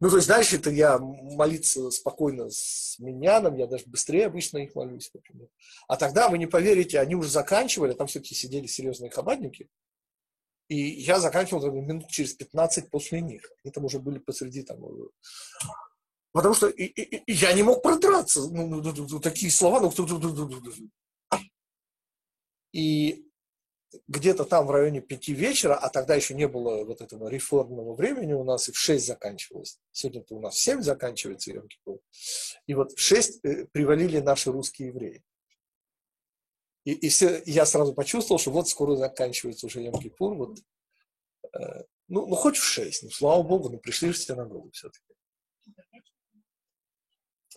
Ну, 0.00 0.08
то 0.08 0.16
есть 0.16 0.28
дальше 0.28 0.56
это 0.56 0.70
я 0.70 0.98
молиться 0.98 1.90
спокойно 1.90 2.48
с 2.48 2.98
миньяном, 2.98 3.56
я 3.56 3.66
даже 3.66 3.84
быстрее 3.86 4.26
обычно 4.26 4.58
их 4.58 4.74
молюсь, 4.74 5.10
например. 5.12 5.48
А 5.88 5.96
тогда, 5.96 6.30
вы 6.30 6.38
не 6.38 6.46
поверите, 6.46 6.98
они 6.98 7.14
уже 7.14 7.28
заканчивали, 7.28 7.92
там 7.92 8.06
все-таки 8.06 8.34
сидели 8.34 8.66
серьезные 8.66 9.10
хабадники, 9.10 9.68
и 10.68 10.76
я 10.76 11.20
заканчивал 11.20 11.70
минут 11.70 12.08
через 12.08 12.32
15 12.32 12.90
после 12.90 13.20
них. 13.20 13.42
Они 13.62 13.72
там 13.72 13.84
уже 13.84 13.98
были 13.98 14.18
посреди 14.18 14.62
там, 14.62 14.78
Потому 16.32 16.54
что 16.54 16.68
и, 16.68 16.84
и, 16.84 17.16
и 17.16 17.32
я 17.32 17.52
не 17.52 17.62
мог 17.62 17.82
продраться. 17.82 18.40
Ну, 18.42 18.66
ну, 18.66 18.82
ну, 18.82 19.06
ну 19.08 19.20
такие 19.20 19.50
слова. 19.50 19.80
Ну, 19.80 19.90
и 22.72 23.26
где-то 24.06 24.44
там 24.44 24.66
в 24.66 24.70
районе 24.70 25.00
пяти 25.00 25.32
вечера, 25.32 25.74
а 25.74 25.88
тогда 25.88 26.14
еще 26.14 26.34
не 26.34 26.46
было 26.46 26.84
вот 26.84 27.00
этого 27.00 27.28
реформного 27.28 27.94
времени, 27.94 28.32
у 28.32 28.44
нас 28.44 28.68
и 28.68 28.72
в 28.72 28.78
шесть 28.78 29.06
заканчивалось. 29.06 29.78
Сегодня-то 29.90 30.36
у 30.36 30.40
нас 30.40 30.54
в 30.54 30.60
семь 30.60 30.80
заканчивается 30.82 31.52
йом 31.52 31.68
И 32.66 32.74
вот 32.74 32.92
в 32.92 33.00
шесть 33.00 33.44
э, 33.44 33.66
привалили 33.72 34.20
наши 34.20 34.52
русские 34.52 34.88
евреи. 34.88 35.24
И, 36.84 36.92
и 36.92 37.08
все, 37.08 37.42
я 37.46 37.66
сразу 37.66 37.92
почувствовал, 37.92 38.38
что 38.38 38.52
вот 38.52 38.68
скоро 38.68 38.94
заканчивается 38.94 39.66
уже 39.66 39.82
йом 39.82 40.00
Вот, 40.18 40.58
э, 41.52 41.82
ну, 42.06 42.26
ну, 42.26 42.34
хоть 42.36 42.56
в 42.56 42.62
шесть, 42.62 43.02
ну, 43.02 43.10
слава 43.10 43.42
богу, 43.42 43.70
ну, 43.70 43.78
пришли 43.78 44.12
все 44.12 44.36
на 44.36 44.44
голову 44.44 44.70
все-таки. 44.72 45.14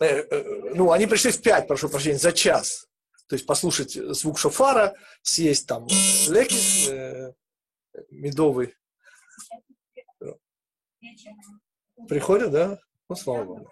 Э, 0.00 0.06
э, 0.06 0.74
ну, 0.74 0.90
они 0.90 1.06
пришли 1.06 1.30
в 1.30 1.40
пять, 1.40 1.68
прошу 1.68 1.88
прощения, 1.88 2.18
за 2.18 2.32
час. 2.32 2.88
То 3.28 3.36
есть 3.36 3.46
послушать 3.46 3.92
звук 3.92 4.38
шофара, 4.38 4.94
съесть 5.22 5.66
там 5.66 5.86
леки 6.28 6.90
э, 6.90 7.32
медовый. 8.10 8.74
Приходят, 12.08 12.50
да? 12.50 12.78
Ну, 13.08 13.16
слава 13.16 13.44
Богу. 13.44 13.70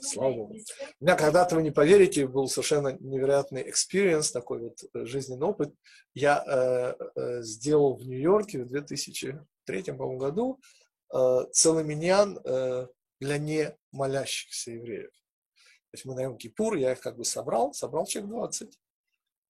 Слава 0.00 0.32
Богу. 0.32 0.54
У 1.00 1.04
меня 1.04 1.16
когда-то, 1.16 1.56
вы 1.56 1.62
не 1.62 1.70
поверите, 1.70 2.26
был 2.26 2.48
совершенно 2.48 2.96
невероятный 3.00 3.68
experience, 3.68 4.32
такой 4.32 4.60
вот 4.60 4.78
жизненный 4.94 5.46
опыт. 5.46 5.74
Я 6.14 6.42
э, 6.46 6.94
э, 7.14 7.42
сделал 7.42 7.96
в 7.96 8.06
Нью-Йорке 8.06 8.64
в 8.64 8.68
2003 8.68 9.82
по 9.92 10.16
году 10.16 10.58
э, 11.12 11.44
целый 11.52 11.84
миньян 11.84 12.38
э, 12.44 12.86
для 13.20 13.38
не 13.38 13.76
молящихся 13.92 14.70
евреев. 14.72 15.10
То 15.90 15.94
есть 15.94 16.04
мы 16.04 16.14
на 16.14 16.24
Йом-Кипур, 16.24 16.78
я 16.78 16.92
их 16.92 17.00
как 17.00 17.16
бы 17.16 17.24
собрал, 17.24 17.72
собрал 17.72 18.06
человек 18.06 18.30
20. 18.30 18.78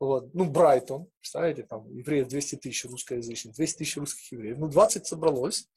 Вот. 0.01 0.33
Ну, 0.35 0.45
Брайтон, 0.49 1.11
представляете, 1.19 1.65
там 1.65 1.91
евреев 1.93 2.29
200 2.29 2.57
тысяч 2.57 2.85
русскоязычных, 2.85 3.55
200 3.55 3.79
тысяч 3.79 3.97
русских 3.97 4.33
евреев. 4.33 4.59
Ну, 4.59 4.69
20 4.69 5.07
собралось, 5.07 5.69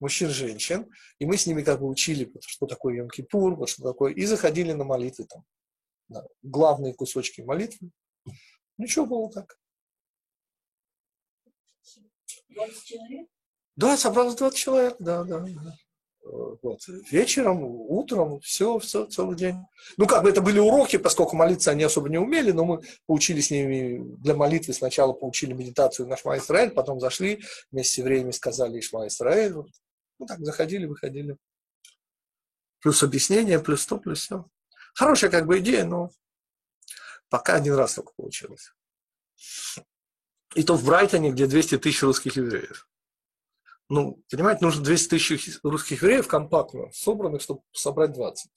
мужчин, 0.00 0.28
женщин, 0.28 0.90
и 1.18 1.24
мы 1.24 1.38
с 1.38 1.46
ними 1.46 1.62
как 1.62 1.80
бы 1.80 1.88
учили, 1.88 2.30
что 2.40 2.66
такое 2.66 3.02
Йом-Кипур, 3.02 3.54
вот 3.54 3.68
что 3.70 3.82
такое, 3.82 4.12
и 4.12 4.26
заходили 4.26 4.72
на 4.72 4.84
молитвы 4.84 5.26
там, 5.26 5.44
на 6.08 6.26
главные 6.42 6.92
кусочки 6.92 7.40
молитвы. 7.40 7.90
Ничего 8.76 9.06
было 9.06 9.30
так. 9.30 9.58
20 12.50 12.84
человек? 12.84 13.28
Да, 13.76 13.96
собралось 13.96 14.34
20 14.34 14.58
человек, 14.58 14.96
да, 14.98 15.24
да, 15.24 15.40
да. 15.40 15.76
Вот. 16.24 16.80
Вечером, 17.10 17.64
утром, 17.64 18.40
все, 18.40 18.78
все, 18.78 19.06
целый 19.06 19.36
день. 19.36 19.56
Ну, 19.96 20.06
как 20.06 20.22
бы 20.22 20.30
это 20.30 20.40
были 20.40 20.60
уроки, 20.60 20.96
поскольку 20.96 21.36
молиться 21.36 21.72
они 21.72 21.82
особо 21.82 22.08
не 22.08 22.18
умели, 22.18 22.52
но 22.52 22.64
мы 22.64 22.80
поучили 23.06 23.40
с 23.40 23.50
ними 23.50 24.00
для 24.18 24.34
молитвы. 24.34 24.72
Сначала 24.72 25.12
поучили 25.12 25.52
медитацию 25.52 26.08
на 26.08 26.16
Шма 26.16 26.38
Исраэль, 26.38 26.70
потом 26.70 27.00
зашли, 27.00 27.42
вместе 27.70 27.94
с 27.94 27.98
евреями 27.98 28.30
сказали 28.30 28.80
Шма 28.80 29.08
Исраэль. 29.08 29.52
Вот. 29.52 29.68
Ну, 30.18 30.26
так, 30.26 30.38
заходили, 30.40 30.86
выходили. 30.86 31.36
Плюс 32.80 33.02
объяснение, 33.02 33.58
плюс 33.58 33.84
то, 33.84 33.98
плюс 33.98 34.20
все. 34.20 34.46
Хорошая 34.94 35.30
как 35.30 35.46
бы 35.46 35.58
идея, 35.58 35.84
но 35.84 36.10
пока 37.28 37.54
один 37.54 37.74
раз 37.74 37.94
только 37.94 38.12
получилось. 38.16 38.72
И 40.54 40.62
то 40.62 40.76
в 40.76 40.84
Брайтоне, 40.84 41.32
где 41.32 41.46
200 41.46 41.78
тысяч 41.78 42.02
русских 42.02 42.36
евреев. 42.36 42.88
Ну, 43.94 44.24
понимаете, 44.30 44.64
нужно 44.64 44.82
200 44.82 45.08
тысяч 45.10 45.58
русских 45.62 46.00
евреев 46.00 46.26
компактно 46.26 46.90
собранных, 46.92 47.42
чтобы 47.42 47.60
собрать 47.72 48.12
20. 48.12 48.50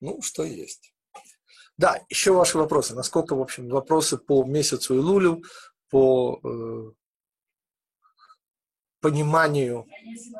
Ну, 0.00 0.20
что 0.20 0.42
есть. 0.42 0.92
Да, 1.76 2.04
еще 2.08 2.32
ваши 2.32 2.58
вопросы. 2.58 2.96
Насколько, 2.96 3.36
в 3.36 3.40
общем, 3.40 3.68
вопросы 3.68 4.18
по 4.18 4.42
месяцу 4.42 4.96
Илулю, 4.96 5.44
по 5.90 6.40
э, 6.42 6.90
пониманию 8.98 9.86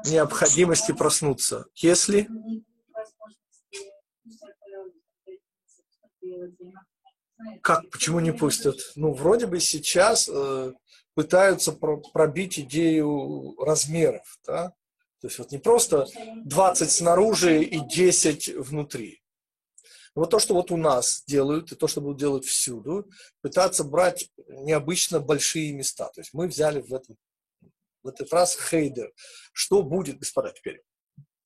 необходимости 0.07 0.91
проснуться. 0.91 1.67
Если 1.77 2.29
как, 7.63 7.89
почему 7.91 8.19
не 8.19 8.33
пустят? 8.33 8.81
Ну, 8.97 9.13
вроде 9.13 9.47
бы 9.47 9.61
сейчас 9.61 10.29
э, 10.29 10.73
пытаются 11.15 11.73
пробить 11.73 12.59
идею 12.59 13.57
размеров. 13.59 14.39
Да? 14.47 14.75
То 15.21 15.29
есть 15.29 15.39
вот 15.39 15.53
не 15.53 15.59
просто 15.59 16.07
20 16.45 16.91
снаружи 16.91 17.63
и 17.63 17.81
10 17.81 18.57
внутри. 18.57 19.23
Вот 20.15 20.31
то, 20.31 20.39
что 20.39 20.55
вот 20.55 20.71
у 20.71 20.77
нас 20.77 21.23
делают, 21.27 21.73
и 21.73 21.77
то, 21.77 21.87
что 21.87 22.01
будут 22.01 22.19
делать 22.19 22.45
всюду, 22.45 23.09
пытаться 23.41 23.83
брать 23.83 24.31
необычно 24.47 25.21
большие 25.21 25.73
места. 25.73 26.11
То 26.13 26.21
есть 26.21 26.35
мы 26.35 26.49
взяли 26.49 26.83
в, 26.83 26.93
этом, 26.93 27.17
в 28.03 28.09
этот 28.09 28.31
раз 28.33 28.59
хейдер. 28.59 29.13
Что 29.53 29.83
будет, 29.83 30.19
господа, 30.19 30.51
теперь? 30.51 30.83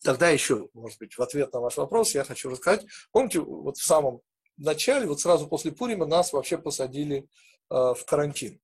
Тогда 0.03 0.31
еще, 0.31 0.69
может 0.73 0.99
быть, 0.99 1.17
в 1.17 1.23
ответ 1.23 1.53
на 1.53 1.61
ваш 1.61 1.77
вопрос 1.77 2.15
я 2.15 2.25
хочу 2.25 2.49
рассказать. 2.49 2.85
Помните, 3.13 3.41
вот 3.41 3.77
в 3.77 3.85
самом 3.85 4.21
начале, 4.57 5.07
вот 5.07 5.21
сразу 5.21 5.47
после 5.47 5.71
Пурима 5.71 6.07
нас 6.07 6.33
вообще 6.33 6.59
посадили 6.59 7.29
э, 7.71 7.75
в 7.75 8.05
карантин 8.05 8.61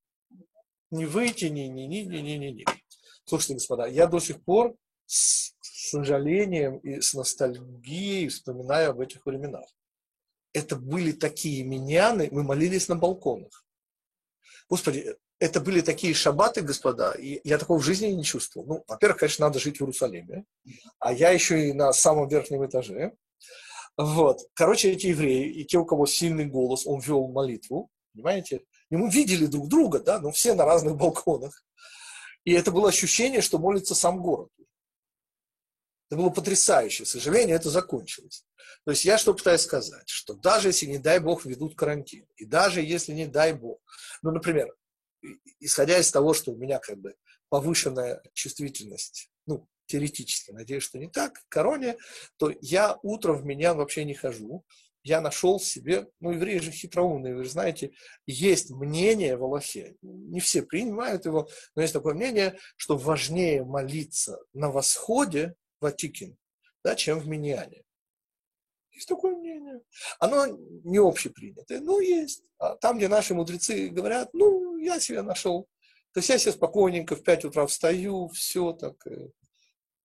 не 0.92 1.06
выйти, 1.06 1.46
не, 1.46 1.68
не, 1.68 1.86
не, 1.86 2.04
не, 2.04 2.22
не, 2.22 2.38
не, 2.38 2.52
не. 2.52 2.64
Слушайте, 3.24 3.54
господа, 3.54 3.86
я 3.86 4.06
до 4.06 4.20
сих 4.20 4.42
пор 4.44 4.74
с 5.06 5.54
сожалением 5.60 6.78
и 6.78 7.00
с 7.00 7.14
ностальгией 7.14 8.28
вспоминаю 8.28 8.90
об 8.90 9.00
этих 9.00 9.24
временах. 9.26 9.66
Это 10.52 10.76
были 10.76 11.12
такие 11.12 11.64
миньяны, 11.64 12.28
мы 12.30 12.42
молились 12.42 12.88
на 12.88 12.96
балконах. 12.96 13.64
Господи, 14.68 15.16
это 15.38 15.60
были 15.60 15.80
такие 15.80 16.14
шабаты, 16.14 16.60
господа, 16.60 17.12
и 17.12 17.40
я 17.42 17.58
такого 17.58 17.78
в 17.78 17.84
жизни 17.84 18.06
не 18.06 18.22
чувствовал. 18.22 18.66
Ну, 18.66 18.84
во-первых, 18.86 19.18
конечно, 19.18 19.46
надо 19.46 19.58
жить 19.58 19.78
в 19.78 19.82
Иерусалиме, 19.82 20.44
а 20.98 21.12
я 21.12 21.30
еще 21.30 21.68
и 21.68 21.72
на 21.72 21.92
самом 21.92 22.28
верхнем 22.28 22.64
этаже. 22.64 23.12
Вот. 23.96 24.40
Короче, 24.54 24.92
эти 24.92 25.08
евреи, 25.08 25.50
и 25.50 25.64
те, 25.64 25.78
у 25.78 25.84
кого 25.84 26.06
сильный 26.06 26.46
голос, 26.46 26.86
он 26.86 27.00
вел 27.00 27.26
молитву, 27.28 27.90
понимаете? 28.12 28.62
И 28.92 28.96
мы 28.96 29.08
видели 29.08 29.46
друг 29.46 29.68
друга, 29.68 30.00
да, 30.00 30.20
но 30.20 30.30
все 30.32 30.54
на 30.54 30.66
разных 30.66 30.96
балконах. 30.96 31.64
И 32.44 32.52
это 32.52 32.70
было 32.70 32.90
ощущение, 32.90 33.40
что 33.40 33.58
молится 33.58 33.94
сам 33.94 34.20
город. 34.20 34.50
Это 36.10 36.20
было 36.20 36.28
потрясающе. 36.28 37.04
К 37.04 37.08
сожалению, 37.08 37.56
это 37.56 37.70
закончилось. 37.70 38.44
То 38.84 38.90
есть 38.90 39.06
я 39.06 39.16
что 39.16 39.32
пытаюсь 39.32 39.62
сказать, 39.62 40.10
что 40.10 40.34
даже 40.34 40.68
если, 40.68 40.84
не 40.84 40.98
дай 40.98 41.20
бог, 41.20 41.46
ведут 41.46 41.74
карантин, 41.74 42.26
и 42.36 42.44
даже 42.44 42.82
если, 42.82 43.14
не 43.14 43.26
дай 43.26 43.54
бог, 43.54 43.80
ну, 44.20 44.30
например, 44.30 44.70
исходя 45.58 45.98
из 45.98 46.10
того, 46.10 46.34
что 46.34 46.52
у 46.52 46.56
меня 46.56 46.78
как 46.78 46.98
бы 46.98 47.14
повышенная 47.48 48.22
чувствительность, 48.34 49.30
ну, 49.46 49.66
теоретически, 49.86 50.50
надеюсь, 50.50 50.82
что 50.82 50.98
не 50.98 51.08
так, 51.08 51.42
короне, 51.48 51.96
то 52.36 52.52
я 52.60 52.98
утром 53.02 53.38
в 53.38 53.46
меня 53.46 53.72
вообще 53.72 54.04
не 54.04 54.12
хожу, 54.12 54.66
я 55.02 55.20
нашел 55.20 55.58
себе, 55.58 56.08
ну, 56.20 56.32
евреи 56.32 56.58
же 56.58 56.70
хитроумные, 56.70 57.34
вы 57.34 57.44
же 57.44 57.50
знаете, 57.50 57.92
есть 58.26 58.70
мнение 58.70 59.36
в 59.36 59.44
Аллахе, 59.44 59.96
не 60.02 60.40
все 60.40 60.62
принимают 60.62 61.26
его, 61.26 61.48
но 61.74 61.82
есть 61.82 61.94
такое 61.94 62.14
мнение, 62.14 62.58
что 62.76 62.96
важнее 62.96 63.64
молиться 63.64 64.38
на 64.52 64.70
восходе 64.70 65.54
в 65.80 65.86
Атикин, 65.86 66.36
да, 66.84 66.94
чем 66.94 67.18
в 67.18 67.26
Миньяне. 67.26 67.82
Есть 68.92 69.08
такое 69.08 69.34
мнение. 69.34 69.80
Оно 70.18 70.46
не 70.46 70.98
общепринятое, 70.98 71.80
но 71.80 72.00
есть. 72.00 72.44
А 72.58 72.76
там, 72.76 72.98
где 72.98 73.08
наши 73.08 73.34
мудрецы 73.34 73.88
говорят, 73.88 74.30
ну, 74.34 74.76
я 74.76 75.00
себя 75.00 75.22
нашел. 75.22 75.68
То 76.12 76.18
есть 76.18 76.28
я 76.28 76.38
себе 76.38 76.52
спокойненько 76.52 77.16
в 77.16 77.22
5 77.22 77.46
утра 77.46 77.66
встаю, 77.66 78.28
все 78.28 78.72
так. 78.72 79.06
Э, 79.06 79.30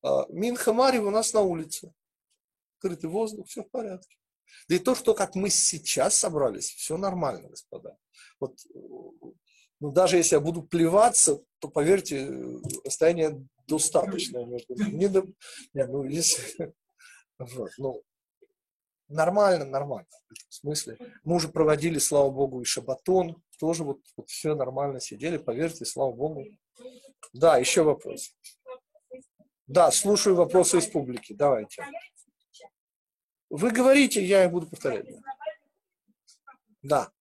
а 0.03 0.25
Минхамари 0.29 0.99
у 0.99 1.09
нас 1.09 1.33
на 1.33 1.41
улице. 1.41 1.93
Открытый 2.77 3.09
воздух, 3.09 3.47
все 3.47 3.63
в 3.63 3.69
порядке. 3.69 4.15
Да 4.69 4.75
и 4.75 4.79
то, 4.79 4.95
что 4.95 5.13
как 5.13 5.35
мы 5.35 5.49
сейчас 5.49 6.15
собрались, 6.15 6.71
все 6.71 6.97
нормально, 6.97 7.49
господа. 7.49 7.97
Вот, 8.39 8.53
ну, 9.79 9.91
даже 9.91 10.17
если 10.17 10.35
я 10.35 10.41
буду 10.41 10.63
плеваться, 10.63 11.41
то, 11.59 11.69
поверьте, 11.69 12.29
расстояние 12.83 13.45
достаточное 13.67 14.45
между 14.45 14.75
не, 14.75 15.07
до, 15.07 15.23
не, 15.73 15.85
ну, 15.85 16.03
если, 16.03 16.73
вот, 17.39 17.71
ну, 17.77 18.01
нормально, 19.07 19.65
нормально. 19.65 20.07
В 20.49 20.53
смысле, 20.53 20.97
мы 21.23 21.35
уже 21.35 21.49
проводили, 21.49 21.99
слава 21.99 22.29
богу, 22.29 22.61
и 22.61 22.65
шабатон, 22.65 23.41
тоже 23.59 23.83
вот, 23.83 23.99
вот 24.15 24.29
все 24.29 24.55
нормально 24.55 24.99
сидели, 24.99 25.37
поверьте, 25.37 25.85
слава 25.85 26.11
богу. 26.11 26.45
Да, 27.33 27.57
еще 27.57 27.83
вопрос. 27.83 28.33
Да, 29.67 29.91
слушаю 29.91 30.35
вопросы 30.35 30.77
из 30.77 30.87
публики. 30.87 31.33
Давайте. 31.33 31.83
Вы 33.49 33.71
говорите, 33.71 34.23
я 34.23 34.45
их 34.45 34.51
буду 34.51 34.67
повторять. 34.67 35.07
Да. 36.81 37.11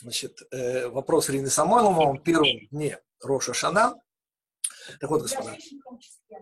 Значит, 0.00 0.38
э, 0.52 0.88
вопрос 0.88 1.30
Ирины 1.30 1.50
Самойлова, 1.50 2.02
он 2.02 2.22
первым 2.22 2.68
дне 2.70 3.00
Роша 3.20 3.52
Шана. 3.52 3.94
Так 5.00 5.10
вот, 5.10 5.22
господа, 5.22 5.56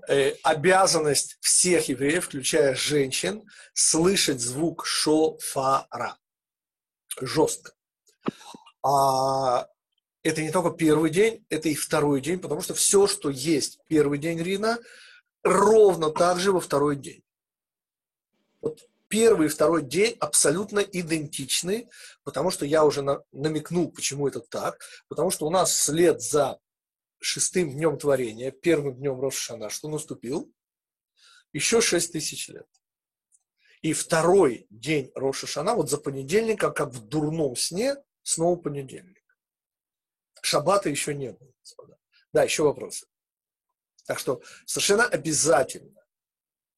э, 0.09 0.33
обязанность 0.43 1.39
всех 1.41 1.89
евреев, 1.89 2.27
включая 2.27 2.75
женщин, 2.75 3.49
слышать 3.73 4.41
звук 4.41 4.87
шофара. 4.87 6.19
Жестко. 7.21 7.73
А 8.83 9.67
это 10.27 10.43
не 10.43 10.51
только 10.51 10.71
первый 10.71 11.11
день, 11.11 11.47
это 11.51 11.69
и 11.69 11.75
второй 11.75 12.21
день, 12.21 12.41
потому 12.41 12.61
что 12.61 12.75
все, 12.75 13.07
что 13.07 13.31
есть 13.31 13.79
первый 13.87 14.19
день 14.19 14.43
Рина, 14.43 14.79
ровно 15.45 16.11
так 16.11 16.41
же 16.41 16.51
во 16.51 16.59
второй 16.59 16.97
день. 16.97 17.23
Вот 18.61 18.81
первый 19.07 19.47
и 19.47 19.51
второй 19.51 19.85
день 19.85 20.17
абсолютно 20.19 20.81
идентичны, 20.81 21.89
потому 22.25 22.51
что 22.51 22.67
я 22.67 22.85
уже 22.85 23.03
на, 23.03 23.23
намекнул, 23.31 23.93
почему 23.93 24.27
это 24.27 24.41
так, 24.41 24.81
потому 25.07 25.31
что 25.31 25.47
у 25.47 25.51
нас 25.51 25.71
вслед 25.71 26.21
за 26.21 26.59
шестым 27.21 27.71
днем 27.71 27.97
творения, 27.97 28.51
первым 28.51 28.97
днем 28.97 29.21
Рошана, 29.21 29.71
что 29.71 29.89
наступил, 29.89 30.53
еще 31.53 31.81
шесть 31.81 32.13
тысяч 32.13 32.49
лет. 32.49 32.67
И 33.81 33.93
второй 33.93 34.67
день 34.71 35.13
Рошашана, 35.15 35.77
вот 35.77 35.89
за 35.89 35.99
понедельником, 35.99 36.75
как 36.75 36.89
в 36.89 37.07
дурном 37.07 37.55
сне, 37.55 37.95
снова 38.25 38.57
понедельник. 38.57 39.16
Шаббата 40.47 40.89
еще 40.89 41.13
не 41.13 41.33
было, 41.33 41.53
господа. 41.61 41.99
Да, 42.33 42.45
еще 42.45 42.63
вопросы. 42.63 43.07
Так 44.07 44.21
что 44.21 44.41
совершенно 44.65 45.05
обязательно 45.05 46.07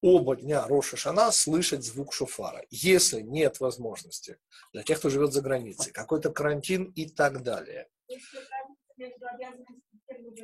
оба 0.00 0.36
дня 0.36 0.66
Роша 0.66 0.96
Шана 0.96 1.30
слышать 1.32 1.84
звук 1.84 2.14
шофара. 2.14 2.64
Если 2.70 3.20
нет 3.20 3.60
возможности 3.60 4.38
для 4.72 4.82
тех, 4.84 4.98
кто 4.98 5.10
живет 5.10 5.34
за 5.34 5.42
границей, 5.42 5.92
какой-то 5.92 6.30
карантин 6.30 6.84
и 6.96 7.10
так 7.10 7.42
далее. 7.42 7.90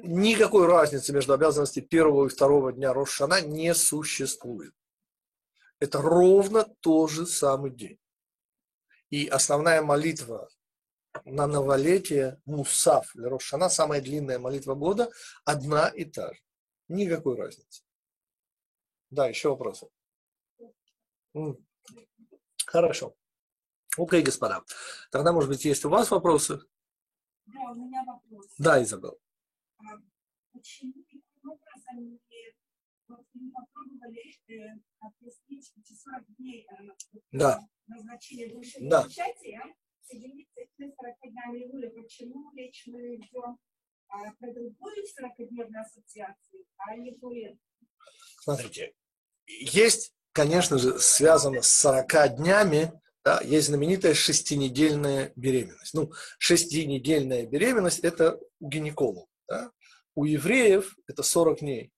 Никакой 0.03 0.67
разницы 0.67 1.15
между 1.15 1.33
обязанностями 1.33 1.87
первого 1.87 2.27
и 2.27 2.29
второго 2.29 2.75
дня 2.75 2.93
Роша 2.93 3.13
Шана 3.27 3.41
не 3.41 3.75
существует. 3.75 4.75
Это 5.81 6.03
ровно 6.03 6.65
тот 6.81 7.11
же 7.11 7.27
самый 7.27 7.71
день. 7.71 7.99
И 9.09 9.29
основная 9.29 9.81
молитва 9.81 10.51
на 11.25 11.47
новолетие 11.47 12.41
Мусав 12.45 13.11
для 13.15 13.29
Рошана, 13.29 13.69
самая 13.69 14.01
длинная 14.01 14.39
молитва 14.39 14.75
года, 14.75 15.11
одна 15.45 15.89
и 15.89 16.05
та 16.05 16.33
же. 16.33 16.41
Никакой 16.89 17.37
разницы. 17.37 17.83
Да, 19.11 19.29
еще 19.29 19.51
вопросы? 19.51 19.89
Хорошо. 22.67 23.15
Окей, 23.97 24.23
господа. 24.23 24.65
Тогда, 25.11 25.33
может 25.33 25.49
быть, 25.49 25.65
есть 25.65 25.85
у 25.85 25.89
вас 25.89 26.11
вопросы? 26.11 26.61
Да, 27.47 27.61
у 27.71 27.75
меня 27.75 28.03
вопрос. 28.05 28.47
Да, 28.59 28.83
Изабел. 28.83 29.19
А, 29.79 29.83
почему 30.53 30.93
таким 31.05 31.23
образом 31.45 32.19
вот 33.07 33.27
вы 33.35 33.53
попробовали 33.53 34.41
э, 34.49 34.81
объяснить 34.99 35.73
40 35.87 36.25
дней 36.39 36.67
э, 36.71 37.19
да. 37.33 37.61
назначения 37.87 38.49
да. 38.81 39.03
соединиться 39.03 39.75
с 40.05 40.95
40 40.97 41.17
днями 41.23 41.65
Иуля? 41.65 41.91
Почему 41.91 42.53
речь 42.55 42.85
мы 42.87 43.17
идем 43.17 43.59
а, 44.09 44.33
про 44.39 44.53
другую 44.53 44.97
40-дневную 45.05 45.81
ассоциацию, 45.81 46.65
а 46.77 46.97
не 46.97 47.13
этому? 47.13 47.59
Смотрите, 48.41 48.95
есть, 49.47 50.15
конечно 50.33 50.79
же, 50.79 50.99
связано 50.99 51.63
с 51.63 51.69
40 51.69 52.37
днями, 52.37 52.93
да, 53.25 53.41
есть 53.41 53.69
знаменитая 53.69 54.13
шестинедельная 54.13 55.33
беременность. 55.35 55.95
Ну, 55.95 56.13
шестинедельная 56.39 57.47
беременность– 57.47 58.01
это 58.03 58.39
у 58.61 58.69
гинекологов. 58.69 59.29
Да? 59.49 59.73
У 60.15 60.27
евреев 60.27 60.97
это 61.07 61.23
40 61.23 61.61
дней, 61.61 61.93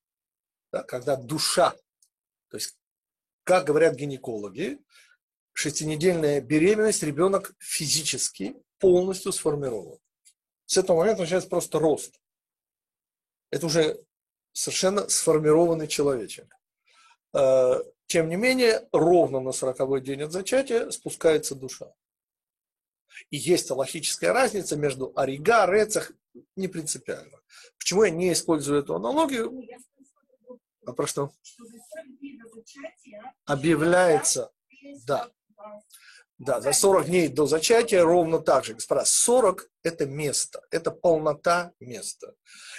да, 0.72 0.84
когда 0.84 1.16
душа, 1.16 1.72
то 2.50 2.56
есть, 2.56 2.78
как 3.42 3.66
говорят 3.66 3.96
гинекологи, 3.96 4.78
шестинедельная 5.56 6.42
беременность, 6.42 7.02
ребенок 7.02 7.54
физически 7.58 8.54
полностью 8.78 9.32
сформирован. 9.32 9.98
С 10.66 10.76
этого 10.76 10.98
момента 10.98 11.22
начинается 11.22 11.48
просто 11.48 11.78
рост. 11.78 12.20
Это 13.50 13.64
уже 13.64 14.04
совершенно 14.52 15.08
сформированный 15.08 15.88
человечек. 15.88 16.54
Э, 17.32 17.82
тем 18.06 18.28
не 18.28 18.36
менее, 18.36 18.86
ровно 18.92 19.40
на 19.40 19.52
сороковой 19.52 20.02
день 20.02 20.22
от 20.22 20.32
зачатия 20.32 20.90
спускается 20.90 21.54
душа. 21.54 21.90
И 23.30 23.38
есть 23.38 23.70
логическая 23.70 24.34
разница 24.34 24.76
между 24.76 25.14
орига, 25.16 25.64
рецах, 25.64 26.12
не 26.54 26.68
принципиально. 26.68 27.40
Почему 27.78 28.04
я 28.04 28.10
не 28.10 28.30
использую 28.30 28.80
эту 28.80 28.94
аналогию? 28.94 29.58
А 30.84 30.92
про 30.92 31.06
что? 31.06 31.32
Объявляется, 33.46 34.52
да, 35.06 35.30
да, 36.38 36.60
за 36.60 36.72
40 36.72 37.06
дней 37.06 37.28
до 37.28 37.46
зачатия 37.46 38.02
ровно 38.02 38.38
так 38.38 38.64
же. 38.64 38.74
Господа, 38.74 39.04
40– 39.04 39.70
это 39.82 40.06
место, 40.06 40.62
это 40.70 40.90
полнота 40.90 41.72
места. 41.80 42.34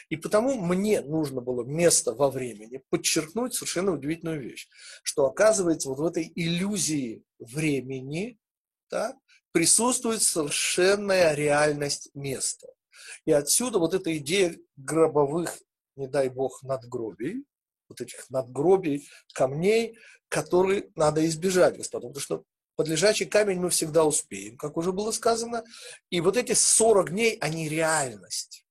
И 0.09 0.15
потому 0.15 0.55
мне 0.55 1.01
нужно 1.01 1.41
было 1.41 1.63
место 1.63 2.13
во 2.13 2.29
времени 2.29 2.83
подчеркнуть 2.89 3.55
совершенно 3.55 3.93
удивительную 3.93 4.41
вещь, 4.41 4.67
что 5.03 5.25
оказывается 5.25 5.89
вот 5.89 5.99
в 5.99 6.05
этой 6.05 6.31
иллюзии 6.35 7.23
времени 7.39 8.37
да, 8.91 9.17
присутствует 9.51 10.21
совершенная 10.21 11.33
реальность 11.33 12.11
места. 12.13 12.67
И 13.25 13.31
отсюда 13.31 13.79
вот 13.79 13.93
эта 13.95 14.15
идея 14.17 14.55
гробовых, 14.75 15.57
не 15.95 16.07
дай 16.07 16.29
бог, 16.29 16.61
надгробий, 16.61 17.43
вот 17.89 18.01
этих 18.01 18.29
надгробий, 18.29 19.09
камней, 19.33 19.97
которые 20.29 20.89
надо 20.95 21.25
избежать, 21.25 21.77
господа, 21.77 22.07
потому 22.07 22.21
что 22.21 22.43
под 22.77 22.87
лежачий 22.87 23.25
камень 23.25 23.59
мы 23.59 23.69
всегда 23.71 24.05
успеем, 24.05 24.55
как 24.55 24.77
уже 24.77 24.91
было 24.91 25.11
сказано. 25.11 25.63
И 26.11 26.21
вот 26.21 26.37
эти 26.37 26.53
40 26.53 27.09
дней, 27.09 27.37
они 27.41 27.67
реальность. 27.67 28.65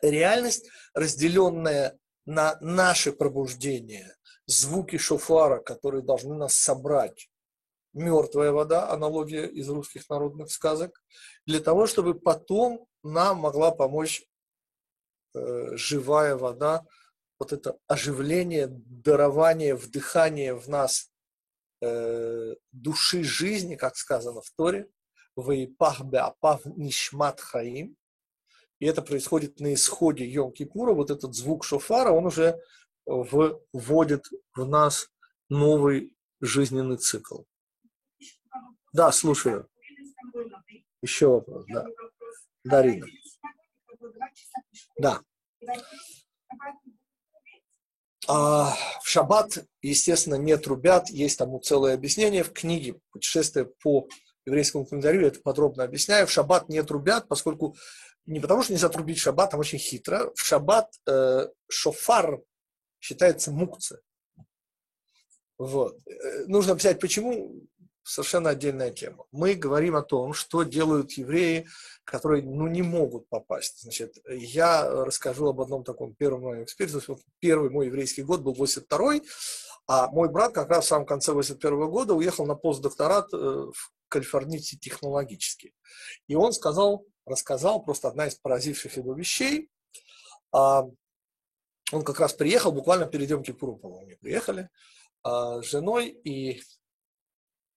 Реальность, 0.00 0.70
разделенная 0.94 1.98
на 2.24 2.56
наше 2.60 3.12
пробуждение, 3.12 4.14
звуки 4.46 4.96
шофара, 4.96 5.58
которые 5.58 6.02
должны 6.02 6.36
нас 6.36 6.54
собрать, 6.54 7.28
мертвая 7.92 8.52
вода, 8.52 8.88
аналогия 8.88 9.46
из 9.46 9.68
русских 9.68 10.08
народных 10.08 10.52
сказок, 10.52 11.02
для 11.46 11.58
того, 11.58 11.88
чтобы 11.88 12.14
потом 12.14 12.86
нам 13.02 13.38
могла 13.38 13.72
помочь 13.72 14.24
э, 15.34 15.76
живая 15.76 16.36
вода, 16.36 16.86
вот 17.40 17.52
это 17.52 17.76
оживление, 17.88 18.68
дарование, 18.68 19.74
вдыхание 19.74 20.54
в 20.54 20.68
нас 20.68 21.09
э, 21.80 22.54
души 22.72 23.24
жизни, 23.24 23.76
как 23.76 23.96
сказано 23.96 24.40
в 24.40 24.50
Торе, 24.50 24.88
«Ваипах 25.36 26.02
беапав 26.02 26.64
нишмат 26.66 27.40
хаим», 27.40 27.96
и 28.78 28.86
это 28.86 29.02
происходит 29.02 29.60
на 29.60 29.74
исходе 29.74 30.24
Йом-Кипура, 30.32 30.92
вот 30.92 31.10
этот 31.10 31.34
звук 31.34 31.64
шофара, 31.64 32.10
он 32.10 32.26
уже 32.26 32.58
вводит 33.06 34.26
в 34.54 34.64
нас 34.64 35.10
новый 35.48 36.16
жизненный 36.40 36.96
цикл. 36.96 37.42
Да, 38.92 39.12
слушаю. 39.12 39.68
Еще 41.02 41.28
вопрос, 41.28 41.64
да. 41.68 41.86
Дарина. 42.64 43.06
Да. 44.98 45.20
А, 48.28 48.74
в 49.02 49.08
шаббат, 49.08 49.64
естественно, 49.82 50.34
не 50.34 50.56
трубят, 50.56 51.08
есть 51.10 51.38
тому 51.38 51.60
целое 51.60 51.94
объяснение 51.94 52.42
в 52.42 52.52
книге 52.52 53.00
«Путешествие 53.12 53.66
по 53.82 54.08
еврейскому 54.44 54.84
календарю», 54.84 55.22
я 55.22 55.28
это 55.28 55.40
подробно 55.40 55.84
объясняю. 55.84 56.26
В 56.26 56.30
шаббат 56.30 56.68
не 56.68 56.82
трубят, 56.82 57.28
поскольку 57.28 57.76
не 58.26 58.40
потому, 58.40 58.62
что 58.62 58.72
нельзя 58.72 58.88
трубить 58.88 59.18
в 59.18 59.22
шаббат, 59.22 59.50
там 59.50 59.60
очень 59.60 59.78
хитро. 59.78 60.32
В 60.34 60.40
шаббат 60.40 60.92
э, 61.06 61.48
шофар 61.68 62.40
считается 63.00 63.50
мукция. 63.50 64.00
Вот. 65.58 65.96
Э, 66.06 66.44
нужно 66.46 66.72
объяснять, 66.72 67.00
почему, 67.00 67.62
совершенно 68.10 68.50
отдельная 68.50 68.90
тема. 68.90 69.24
Мы 69.30 69.54
говорим 69.54 69.94
о 69.94 70.02
том, 70.02 70.32
что 70.32 70.64
делают 70.64 71.12
евреи, 71.12 71.68
которые 72.04 72.42
ну, 72.42 72.66
не 72.66 72.82
могут 72.82 73.28
попасть. 73.28 73.82
Значит, 73.82 74.16
я 74.28 74.88
расскажу 75.04 75.46
об 75.48 75.60
одном 75.60 75.84
таком 75.84 76.14
первом 76.14 76.42
моем 76.42 76.64
эксперименте. 76.64 77.04
Вот 77.06 77.20
первый 77.38 77.70
мой 77.70 77.86
еврейский 77.86 78.22
год 78.22 78.40
был 78.40 78.54
82-й, 78.54 79.22
а 79.86 80.08
мой 80.08 80.28
брат 80.28 80.52
как 80.52 80.68
раз 80.70 80.86
в 80.86 80.88
самом 80.88 81.06
конце 81.06 81.32
81 81.32 81.78
-го 81.78 81.88
года 81.88 82.14
уехал 82.14 82.46
на 82.46 82.56
постдокторат 82.56 83.32
э, 83.32 83.36
в 83.36 83.92
Калифорнийский 84.08 84.78
технологический. 84.78 85.72
И 86.26 86.34
он 86.34 86.52
сказал, 86.52 87.06
рассказал 87.26 87.82
просто 87.82 88.08
одна 88.08 88.26
из 88.26 88.34
поразивших 88.34 88.96
его 88.96 89.14
вещей. 89.14 89.70
А, 90.52 90.84
он 91.92 92.02
как 92.04 92.18
раз 92.18 92.32
приехал, 92.32 92.72
буквально 92.72 93.06
перед 93.06 93.30
Йом 93.30 93.44
Кипуром, 93.44 93.78
по-моему, 93.78 94.16
приехали 94.20 94.68
а, 95.22 95.62
с 95.62 95.66
женой, 95.66 96.08
и 96.08 96.60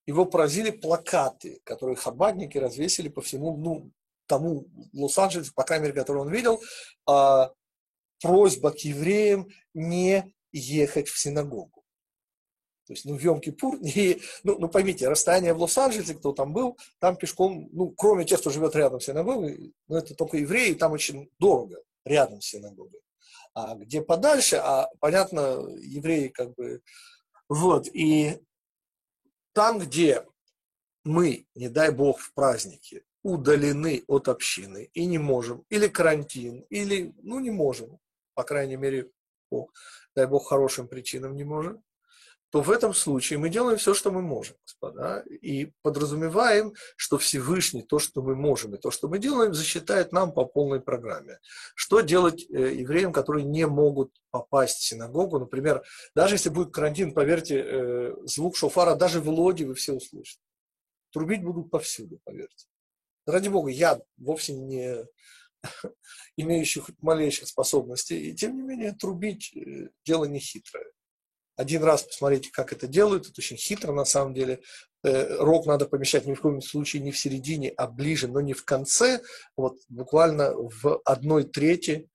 его 0.06 0.26
поразили 0.26 0.72
плакаты, 0.72 1.62
которые 1.64 1.96
хабадники 1.96 2.58
развесили 2.58 3.10
по 3.10 3.22
всему, 3.22 3.58
ну, 3.58 3.92
тому 4.28 4.68
Лос-Анджелесе, 4.94 5.52
по 5.54 5.64
крайней 5.64 5.84
мере, 5.84 6.00
который 6.00 6.22
он 6.22 6.30
видел, 6.30 6.62
а, 7.06 7.52
просьба 8.22 8.72
к 8.72 8.80
евреям 8.80 9.50
не 9.74 10.34
ехать 10.52 11.10
в 11.10 11.20
синагогу. 11.20 11.84
То 12.86 12.94
есть, 12.94 13.06
ну, 13.06 13.18
в 13.18 13.24
Йом-Кипур, 13.24 13.80
и, 13.82 14.22
ну, 14.44 14.58
ну, 14.60 14.68
поймите, 14.68 15.08
расстояние 15.08 15.54
в 15.54 15.62
Лос-Анджелесе, 15.62 16.16
кто 16.16 16.34
там 16.34 16.54
был, 16.54 16.78
там 17.00 17.16
пешком, 17.16 17.70
ну, 17.72 17.92
кроме 17.92 18.26
тех, 18.26 18.40
кто 18.40 18.50
живет 18.50 18.76
рядом 18.76 19.00
с 19.00 19.06
синагогой, 19.06 19.74
ну, 19.88 19.98
это 19.98 20.16
только 20.16 20.38
евреи, 20.38 20.74
там 20.74 20.92
очень 20.92 21.30
дорого 21.40 21.82
рядом 22.06 22.42
с 22.42 22.46
синагогой. 22.46 23.00
А 23.54 23.76
где 23.76 24.02
подальше, 24.02 24.58
а, 24.58 24.90
понятно, 25.00 25.68
евреи 25.80 26.30
как 26.30 26.54
бы, 26.56 26.82
вот, 27.48 27.88
и 27.88 28.40
там, 29.54 29.80
где 29.80 30.26
мы, 31.04 31.48
не 31.56 31.70
дай 31.70 31.92
бог, 31.92 32.20
в 32.20 32.34
празднике 32.34 33.04
удалены 33.24 34.04
от 34.08 34.28
общины 34.28 34.90
и 34.94 35.06
не 35.06 35.18
можем, 35.18 35.66
или 35.70 35.88
карантин, 35.88 36.66
или, 36.70 37.14
ну, 37.22 37.40
не 37.40 37.52
можем, 37.52 38.00
по 38.34 38.44
крайней 38.44 38.76
мере, 38.76 39.10
по, 39.50 39.70
дай 40.16 40.28
бог, 40.28 40.48
хорошим 40.48 40.88
причинам 40.88 41.36
не 41.36 41.44
можем, 41.44 41.84
то 42.54 42.62
в 42.62 42.70
этом 42.70 42.94
случае 42.94 43.40
мы 43.40 43.50
делаем 43.50 43.80
все, 43.80 43.96
что 43.96 44.12
мы 44.12 44.22
можем, 44.22 44.56
господа, 44.64 45.24
и 45.42 45.72
подразумеваем, 45.82 46.76
что 46.96 47.18
Всевышний 47.18 47.82
то, 47.82 47.98
что 47.98 48.22
мы 48.22 48.36
можем, 48.36 48.76
и 48.76 48.78
то, 48.78 48.92
что 48.92 49.08
мы 49.08 49.18
делаем, 49.18 49.56
засчитает 49.56 50.12
нам 50.12 50.32
по 50.32 50.46
полной 50.46 50.80
программе. 50.80 51.40
Что 51.74 52.02
делать 52.02 52.46
э, 52.52 52.76
евреям, 52.76 53.12
которые 53.12 53.44
не 53.44 53.66
могут 53.66 54.12
попасть 54.30 54.78
в 54.78 54.84
синагогу? 54.84 55.40
Например, 55.40 55.82
даже 56.14 56.36
если 56.36 56.50
будет 56.50 56.72
карантин, 56.72 57.16
поверьте, 57.16 57.58
э, 57.58 58.16
звук 58.26 58.56
шофара 58.56 58.94
даже 58.94 59.20
в 59.20 59.30
Лоде 59.30 59.66
вы 59.66 59.74
все 59.74 59.94
услышите. 59.94 60.40
Трубить 61.12 61.42
будут 61.44 61.72
повсюду, 61.72 62.20
поверьте. 62.24 62.68
Ради 63.26 63.50
Бога, 63.50 63.72
я 63.72 64.00
вовсе 64.18 64.54
не 64.54 65.08
имеющий 66.38 66.82
хоть 66.82 67.02
малейших 67.02 67.48
способностей, 67.48 68.30
и 68.30 68.36
тем 68.36 68.56
не 68.56 68.62
менее 68.62 68.92
трубить 68.92 69.52
э, 69.56 69.90
дело 70.06 70.26
не 70.26 70.38
хитрое. 70.38 70.86
Один 71.56 71.84
раз 71.84 72.04
посмотрите, 72.04 72.50
как 72.52 72.74
это 72.74 72.88
делают, 72.88 73.28
это 73.28 73.36
очень 73.38 73.58
хитро 73.58 73.92
на 73.92 74.06
самом 74.06 74.34
деле. 74.34 74.62
Э, 75.04 75.36
рог 75.38 75.66
надо 75.66 75.86
помещать 75.86 76.26
ни 76.26 76.34
в 76.34 76.42
коем 76.42 76.62
случае 76.62 77.04
не 77.04 77.12
в 77.12 77.18
середине, 77.18 77.70
а 77.70 77.88
ближе, 77.88 78.28
но 78.28 78.42
не 78.42 78.54
в 78.54 78.66
конце, 78.66 79.22
вот 79.56 79.78
буквально 79.90 80.54
в 80.54 81.02
одной 81.06 81.44
трети, 81.44 82.10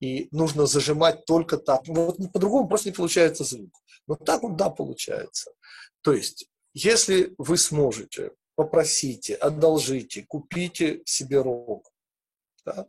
и 0.00 0.28
нужно 0.32 0.66
зажимать 0.66 1.24
только 1.26 1.56
так. 1.56 1.86
Ну, 1.86 2.06
вот 2.06 2.32
по-другому 2.32 2.68
просто 2.68 2.88
не 2.88 2.94
получается 2.94 3.44
звук. 3.44 3.72
Но 4.08 4.16
так 4.16 4.42
вот 4.42 4.56
да, 4.56 4.68
получается. 4.68 5.52
То 6.00 6.12
есть, 6.12 6.48
если 6.74 7.34
вы 7.38 7.56
сможете, 7.56 8.32
попросите, 8.56 9.36
одолжите, 9.36 10.24
купите 10.26 11.02
себе 11.04 11.40
рог. 11.40 11.88
Да? 12.64 12.88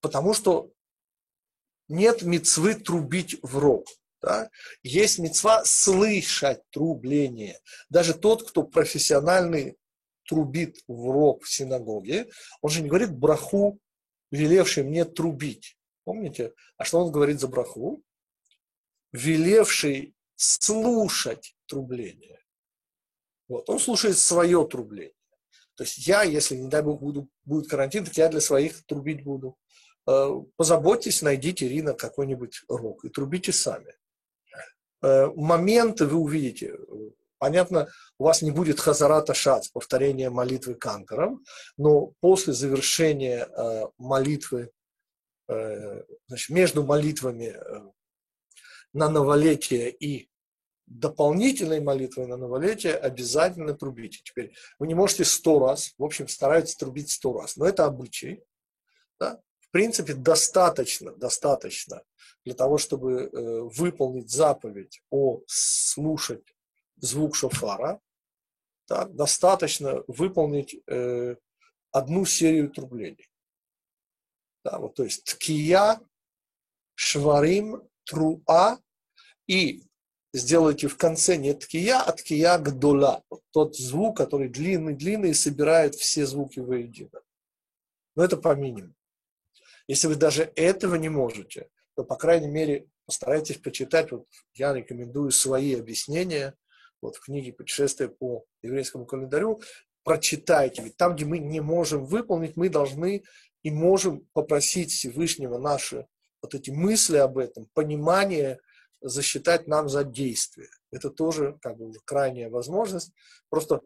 Потому 0.00 0.34
что 0.34 0.72
нет 1.88 2.22
мецвы 2.22 2.74
трубить 2.74 3.38
в 3.42 3.58
рог. 3.58 3.86
Да? 4.20 4.50
Есть 4.82 5.18
мецва 5.18 5.64
слышать 5.64 6.62
трубление. 6.70 7.60
Даже 7.88 8.14
тот, 8.14 8.48
кто 8.48 8.62
профессиональный 8.62 9.76
трубит 10.26 10.78
в 10.86 11.10
рог 11.10 11.44
в 11.44 11.52
синагоге, 11.52 12.28
он 12.60 12.70
же 12.70 12.82
не 12.82 12.88
говорит 12.88 13.16
браху, 13.16 13.78
велевший 14.30 14.84
мне 14.84 15.04
трубить. 15.04 15.76
Помните? 16.04 16.52
А 16.76 16.84
что 16.84 17.00
он 17.00 17.12
говорит 17.12 17.40
за 17.40 17.48
браху? 17.48 18.02
Велевший 19.12 20.14
слушать 20.36 21.56
трубление. 21.66 22.40
Вот. 23.48 23.68
Он 23.70 23.78
слушает 23.78 24.18
свое 24.18 24.66
трубление. 24.66 25.14
То 25.74 25.84
есть 25.84 26.06
я, 26.06 26.22
если, 26.22 26.56
не 26.56 26.68
дай 26.68 26.82
бог, 26.82 27.00
буду, 27.00 27.28
будет 27.44 27.68
карантин, 27.68 28.04
так 28.04 28.16
я 28.16 28.28
для 28.28 28.40
своих 28.40 28.84
трубить 28.84 29.22
буду. 29.22 29.56
Э, 30.08 30.30
позаботьтесь, 30.56 31.22
найдите, 31.22 31.66
Ирина, 31.66 31.94
какой-нибудь 31.94 32.62
рог 32.68 33.04
и 33.04 33.08
трубите 33.08 33.52
сами. 33.52 33.94
Э, 35.02 35.26
моменты 35.34 36.06
вы 36.06 36.18
увидите. 36.18 36.78
Понятно, 37.38 37.88
у 38.18 38.24
вас 38.24 38.42
не 38.42 38.50
будет 38.50 38.80
хазарата 38.80 39.32
шац, 39.32 39.68
повторения 39.68 40.28
молитвы 40.28 40.74
кантором, 40.74 41.44
но 41.76 42.12
после 42.20 42.52
завершения 42.52 43.46
э, 43.46 43.86
молитвы, 43.96 44.70
э, 45.48 46.02
значит, 46.26 46.50
между 46.50 46.82
молитвами 46.82 47.56
на 48.92 49.08
новолетие 49.08 49.90
и 49.90 50.28
дополнительной 50.86 51.80
молитвой 51.80 52.26
на 52.26 52.36
новолетие 52.36 52.94
обязательно 52.94 53.74
трубите. 53.74 54.20
Теперь 54.24 54.54
вы 54.78 54.88
не 54.88 54.94
можете 54.94 55.24
сто 55.24 55.60
раз, 55.60 55.94
в 55.96 56.02
общем, 56.02 56.26
старайтесь 56.26 56.76
трубить 56.76 57.10
сто 57.10 57.38
раз, 57.38 57.56
но 57.56 57.66
это 57.66 57.84
обычай. 57.84 58.42
Да? 59.20 59.40
В 59.60 59.70
принципе, 59.70 60.14
достаточно, 60.14 61.12
достаточно 61.12 62.02
для 62.48 62.54
того, 62.54 62.78
чтобы 62.78 63.12
э, 63.12 63.60
выполнить 63.60 64.30
заповедь 64.30 65.02
о 65.10 65.42
слушать 65.46 66.56
звук 66.96 67.36
шофара, 67.36 68.00
так, 68.86 69.14
достаточно 69.14 70.02
выполнить 70.06 70.74
э, 70.86 71.36
одну 71.92 72.24
серию 72.24 72.70
трублений. 72.70 73.28
Да, 74.64 74.78
вот, 74.78 74.94
то 74.94 75.04
есть 75.04 75.24
ткия, 75.24 76.00
шварим, 76.94 77.82
труа 78.04 78.78
и 79.46 79.82
сделайте 80.32 80.88
в 80.88 80.96
конце 80.96 81.36
не 81.36 81.52
ткия, 81.52 82.00
а 82.00 82.12
ткия 82.12 82.56
гдола. 82.56 83.22
Вот 83.28 83.42
тот 83.50 83.76
звук, 83.76 84.16
который 84.16 84.48
длинный-длинный 84.48 85.30
и 85.30 85.34
собирает 85.34 85.96
все 85.96 86.24
звуки 86.24 86.60
воедино. 86.60 87.20
Но 88.16 88.24
это 88.24 88.38
по 88.38 88.54
минимуму. 88.54 88.94
Если 89.86 90.06
вы 90.06 90.16
даже 90.16 90.50
этого 90.56 90.94
не 90.94 91.10
можете, 91.10 91.68
то, 91.98 92.04
по 92.04 92.14
крайней 92.14 92.46
мере, 92.46 92.86
постарайтесь 93.06 93.56
почитать. 93.56 94.12
Вот 94.12 94.28
я 94.54 94.72
рекомендую 94.72 95.32
свои 95.32 95.74
объяснения 95.74 96.54
вот 97.02 97.16
в 97.16 97.20
книге 97.20 97.52
«Путешествие 97.52 98.08
по 98.08 98.44
еврейскому 98.62 99.04
календарю». 99.04 99.60
Прочитайте. 100.04 100.82
Ведь 100.82 100.96
там, 100.96 101.16
где 101.16 101.24
мы 101.24 101.38
не 101.40 101.58
можем 101.58 102.04
выполнить, 102.04 102.56
мы 102.56 102.68
должны 102.68 103.24
и 103.64 103.72
можем 103.72 104.28
попросить 104.32 104.92
Всевышнего 104.92 105.58
наши 105.58 106.06
вот 106.40 106.54
эти 106.54 106.70
мысли 106.70 107.16
об 107.16 107.36
этом, 107.36 107.68
понимание 107.74 108.60
засчитать 109.00 109.66
нам 109.66 109.88
за 109.88 110.04
действие. 110.04 110.68
Это 110.92 111.10
тоже 111.10 111.58
как 111.60 111.78
бы 111.78 111.86
уже 111.86 111.98
крайняя 112.04 112.48
возможность. 112.48 113.10
Просто 113.48 113.80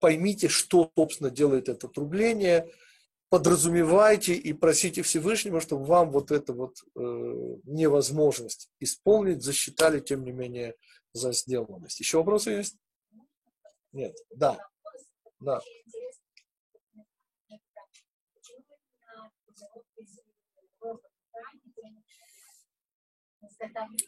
поймите, 0.00 0.48
что, 0.48 0.90
собственно, 0.96 1.28
делает 1.28 1.68
это 1.68 1.88
трубление– 1.88 2.66
подразумевайте 3.28 4.34
и 4.34 4.52
просите 4.52 5.02
Всевышнего, 5.02 5.60
чтобы 5.60 5.84
вам 5.84 6.10
вот 6.10 6.30
эту 6.30 6.54
вот 6.54 6.76
э, 6.94 7.00
невозможность 7.64 8.70
исполнить 8.80 9.42
засчитали, 9.42 10.00
тем 10.00 10.24
не 10.24 10.32
менее, 10.32 10.74
за 11.12 11.32
сделанность. 11.32 11.98
Еще 12.00 12.18
вопросы 12.18 12.50
есть? 12.50 12.76
Нет. 13.92 14.16
Да. 14.34 14.58
Да. 15.40 15.60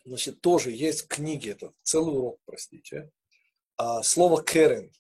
Значит, 0.05 0.41
тоже 0.41 0.71
есть 0.71 1.09
книги, 1.09 1.51
это 1.51 1.73
целый 1.83 2.17
урок, 2.17 2.41
простите. 2.45 3.11
А, 3.77 4.03
слово 4.03 4.43
«керен» 4.43 4.93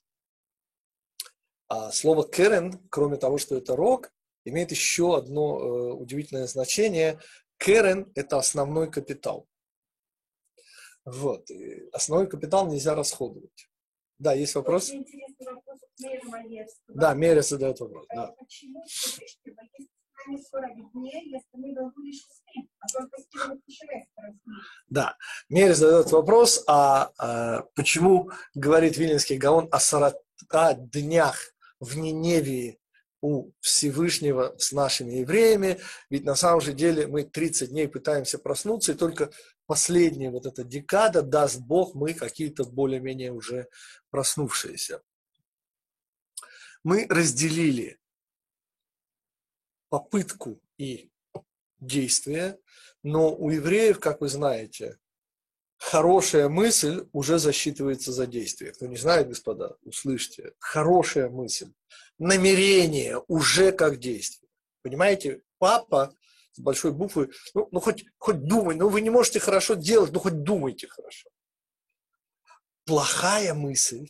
А 1.69 1.93
слово 1.93 2.28
«керен», 2.28 2.81
кроме 2.90 3.16
того, 3.16 3.39
что 3.39 3.57
это 3.57 3.77
рог, 3.77 4.11
имеет 4.45 4.70
еще 4.70 5.16
одно 5.16 5.59
э, 5.59 5.93
удивительное 5.93 6.47
значение. 6.47 7.20
Керен– 7.59 8.11
это 8.15 8.39
основной 8.39 8.90
капитал. 8.90 9.47
Вот. 11.05 11.51
И 11.51 11.89
основной 11.93 12.28
капитал 12.28 12.66
нельзя 12.66 12.95
расходовать. 12.95 13.69
Да, 14.19 14.32
есть 14.32 14.55
вопрос? 14.55 14.90
вопрос 14.90 15.78
да, 16.89 17.15
Меря 17.15 17.43
задает 17.43 17.81
вопрос. 17.81 18.07
Да. 18.15 18.35
Почему 18.39 18.85
да, 24.89 25.16
Меря 25.49 25.74
задает 25.74 26.11
вопрос, 26.12 26.65
а, 26.66 27.11
а 27.19 27.62
почему 27.74 28.31
говорит 28.55 28.97
Вильнинский 28.97 29.39
Гаон 29.39 29.69
о 29.70 29.81
40 29.81 30.15
днях 30.90 31.39
в 31.81 31.97
Ниневии 31.97 32.79
у 33.21 33.51
Всевышнего 33.61 34.55
с 34.59 34.73
нашими 34.73 35.15
евреями, 35.15 35.81
ведь 36.09 36.25
на 36.25 36.37
самом 36.37 36.61
же 36.61 36.73
деле 36.73 37.07
мы 37.07 37.25
30 37.25 37.71
дней 37.71 37.89
пытаемся 37.89 38.39
проснуться, 38.39 38.93
и 38.93 38.97
только 38.97 39.31
последняя 39.67 40.31
вот 40.31 40.47
эта 40.47 40.65
декада, 40.65 41.23
даст 41.23 41.61
Бог, 41.61 41.95
мы 41.95 42.15
какие-то 42.15 42.65
более-менее 42.65 43.33
уже 43.33 43.69
проснувшиеся. 44.11 45.03
Мы 46.85 47.07
разделили 47.09 47.99
попытку 49.89 50.61
и 50.77 51.11
действие, 51.81 52.59
но 53.03 53.35
у 53.35 53.51
евреев, 53.51 53.99
как 53.99 54.21
вы 54.21 54.29
знаете, 54.29 54.99
хорошая 55.79 56.49
мысль 56.49 57.07
уже 57.13 57.39
засчитывается 57.39 58.13
за 58.13 58.27
действие. 58.27 58.73
Кто 58.73 58.87
не 58.87 58.97
знает, 58.97 59.29
господа, 59.29 59.77
услышьте, 59.83 60.53
хорошая 60.59 61.31
мысль 61.31 61.73
намерение 62.19 63.23
уже 63.29 63.73
как 63.73 63.99
действие. 63.99 64.51
Понимаете, 64.83 65.43
папа 65.59 66.15
с 66.53 66.61
большой 66.61 66.93
буквы, 66.93 67.31
ну, 67.55 67.69
ну 67.71 67.81
хоть, 67.81 68.05
хоть 68.19 68.45
думай, 68.45 68.75
ну 68.75 68.89
вы 68.89 69.01
не 69.01 69.11
можете 69.11 69.39
хорошо 69.41 69.75
делать, 69.75 70.13
ну 70.13 70.19
хоть 70.19 70.43
думайте 70.43 70.89
хорошо. 70.89 71.29
Плохая 72.85 73.55
мысль, 73.55 74.09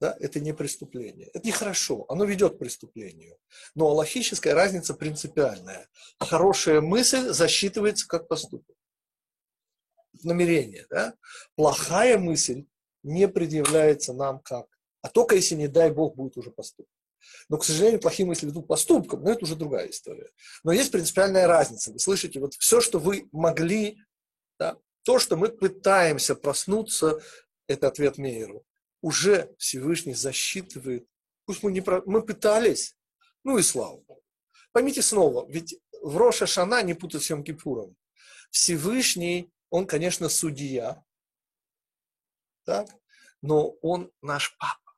да, 0.00 0.16
это 0.20 0.38
не 0.38 0.52
преступление. 0.52 1.28
Это 1.32 1.46
нехорошо, 1.46 2.04
оно 2.08 2.24
ведет 2.24 2.56
к 2.56 2.58
преступлению. 2.58 3.38
Но 3.74 3.92
логическая 3.92 4.54
разница 4.54 4.94
принципиальная. 4.94 5.88
Хорошая 6.20 6.80
мысль 6.80 7.30
засчитывается 7.30 8.06
как 8.06 8.28
поступок. 8.28 8.76
Намерение. 10.24 10.86
Да? 10.90 11.14
Плохая 11.56 12.18
мысль 12.18 12.66
не 13.02 13.28
предъявляется 13.28 14.12
нам 14.12 14.40
как. 14.40 14.66
А 15.02 15.08
только 15.08 15.36
если, 15.36 15.54
не 15.54 15.68
дай 15.68 15.90
Бог, 15.90 16.16
будет 16.16 16.36
уже 16.36 16.50
поступок. 16.50 16.90
Но, 17.48 17.58
к 17.58 17.64
сожалению, 17.64 18.00
плохие 18.00 18.26
мысли 18.26 18.46
ведут 18.46 18.66
поступкам, 18.66 19.22
но 19.22 19.32
это 19.32 19.44
уже 19.44 19.56
другая 19.56 19.90
история. 19.90 20.30
Но 20.62 20.72
есть 20.72 20.90
принципиальная 20.90 21.46
разница. 21.46 21.92
Вы 21.92 21.98
слышите, 21.98 22.40
вот 22.40 22.54
все, 22.54 22.80
что 22.80 22.98
вы 22.98 23.28
могли, 23.32 23.98
да, 24.58 24.78
то, 25.02 25.18
что 25.18 25.36
мы 25.36 25.48
пытаемся 25.48 26.34
проснуться, 26.34 27.20
это 27.66 27.88
ответ 27.88 28.18
Мейеру. 28.18 28.64
Уже 29.00 29.54
Всевышний 29.58 30.14
засчитывает. 30.14 31.06
Пусть 31.44 31.62
мы 31.62 31.72
не 31.72 31.82
про... 31.82 32.02
мы 32.06 32.22
пытались, 32.22 32.96
ну 33.42 33.58
и 33.58 33.62
слава 33.62 33.98
Богу. 33.98 34.22
Поймите 34.72 35.02
снова, 35.02 35.46
ведь 35.48 35.78
в 36.02 36.16
Роша 36.16 36.46
Шана 36.46 36.82
не 36.82 36.94
путать 36.94 37.22
с 37.22 37.30
Йом 37.30 37.44
Кипуром. 37.44 37.96
Всевышний, 38.50 39.52
он, 39.74 39.88
конечно, 39.88 40.28
судья, 40.28 41.02
так? 42.64 42.86
но 43.42 43.70
он 43.82 44.12
наш 44.22 44.56
папа. 44.56 44.94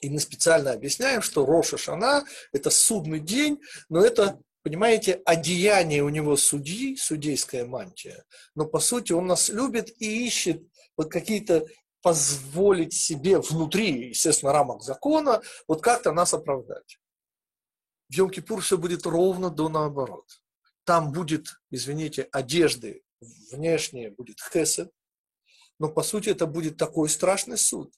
И 0.00 0.08
мы 0.08 0.18
специально 0.18 0.72
объясняем, 0.72 1.20
что 1.20 1.44
Роша 1.44 1.76
Шана– 1.76 2.24
это 2.52 2.70
судный 2.70 3.20
день, 3.20 3.60
но 3.90 4.02
это, 4.02 4.40
понимаете, 4.62 5.20
одеяние 5.26 6.02
у 6.04 6.08
него 6.08 6.38
судьи, 6.38 6.96
судейская 6.96 7.66
мантия. 7.66 8.24
Но, 8.54 8.64
по 8.64 8.80
сути, 8.80 9.12
он 9.12 9.26
нас 9.26 9.50
любит 9.50 9.90
и 10.00 10.26
ищет 10.26 10.62
вот 10.96 11.10
какие-то 11.10 11.66
позволить 12.00 12.94
себе 12.94 13.40
внутри, 13.40 14.08
естественно, 14.08 14.54
рамок 14.54 14.82
закона, 14.82 15.42
вот 15.66 15.82
как-то 15.82 16.12
нас 16.12 16.32
оправдать. 16.32 16.98
В 18.08 18.18
Йом-Кипур 18.18 18.60
все 18.60 18.78
будет 18.78 19.04
ровно 19.04 19.50
до 19.50 19.68
наоборот. 19.68 20.40
Там 20.84 21.12
будет, 21.12 21.60
извините, 21.70 22.26
одежды 22.32 23.02
внешние, 23.20 24.10
будет 24.10 24.38
хесед, 24.40 24.90
но 25.78 25.88
по 25.88 26.02
сути 26.02 26.30
это 26.30 26.46
будет 26.46 26.76
такой 26.76 27.08
страшный 27.08 27.58
суд, 27.58 27.92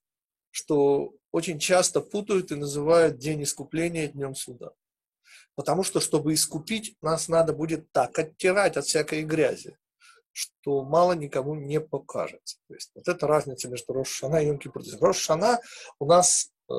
что 0.51 1.15
очень 1.33 1.59
часто 1.59 2.01
путают 2.01 2.51
и 2.53 2.57
называют 2.57 3.19
день 3.19 3.43
искупления 3.43 4.09
днем 4.09 4.35
суда. 4.35 4.73
Потому 5.55 5.83
что, 5.83 6.01
чтобы 6.01 6.35
искупить, 6.35 6.97
нас 7.03 7.29
надо 7.29 7.53
будет 7.53 7.91
так 7.93 8.19
оттирать 8.19 8.77
от 8.77 8.87
всякой 8.87 9.23
грязи, 9.23 9.77
что 10.33 10.85
мало 10.85 11.13
никому 11.13 11.55
не 11.55 11.81
покажется. 11.81 12.59
То 12.69 12.75
есть 12.75 12.91
вот 12.95 13.09
это 13.09 13.27
разница 13.27 13.69
между 13.69 13.93
Рошана 13.93 14.37
и 14.37 14.49
Йом-Кипур. 14.49 14.83
Рошана 15.01 15.61
у 15.99 16.07
нас, 16.07 16.51
э, 16.71 16.75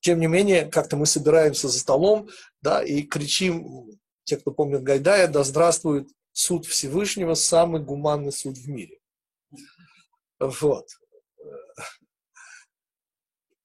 тем 0.00 0.20
не 0.20 0.26
менее, 0.26 0.66
как-то 0.66 0.96
мы 0.96 1.06
собираемся 1.06 1.68
за 1.68 1.78
столом, 1.78 2.28
да, 2.60 2.82
и 2.82 3.02
кричим, 3.02 3.90
те, 4.24 4.36
кто 4.36 4.50
помнит 4.50 4.82
Гайдая, 4.82 5.28
да 5.28 5.44
здравствует 5.44 6.08
суд 6.34 6.66
Всевышнего, 6.66 7.32
самый 7.32 7.82
гуманный 7.82 8.32
суд 8.32 8.58
в 8.58 8.68
мире. 8.68 9.00
Вот 10.38 10.88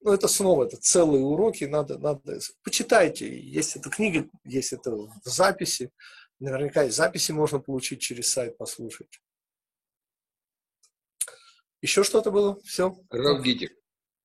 ну, 0.01 0.13
это 0.13 0.27
снова, 0.27 0.65
это 0.65 0.77
целые 0.77 1.23
уроки, 1.23 1.65
надо, 1.65 1.97
надо, 1.97 2.39
почитайте, 2.63 3.39
есть 3.39 3.75
эта 3.75 3.89
книга, 3.89 4.27
есть 4.45 4.73
это 4.73 4.91
в 4.91 5.21
записи, 5.25 5.91
наверняка 6.39 6.85
и 6.85 6.89
записи 6.89 7.31
можно 7.31 7.59
получить 7.59 8.01
через 8.01 8.29
сайт, 8.29 8.57
послушать. 8.57 9.21
Еще 11.81 12.03
что-то 12.03 12.31
было? 12.31 12.59
Все? 12.63 12.95
Равгитик. 13.09 13.73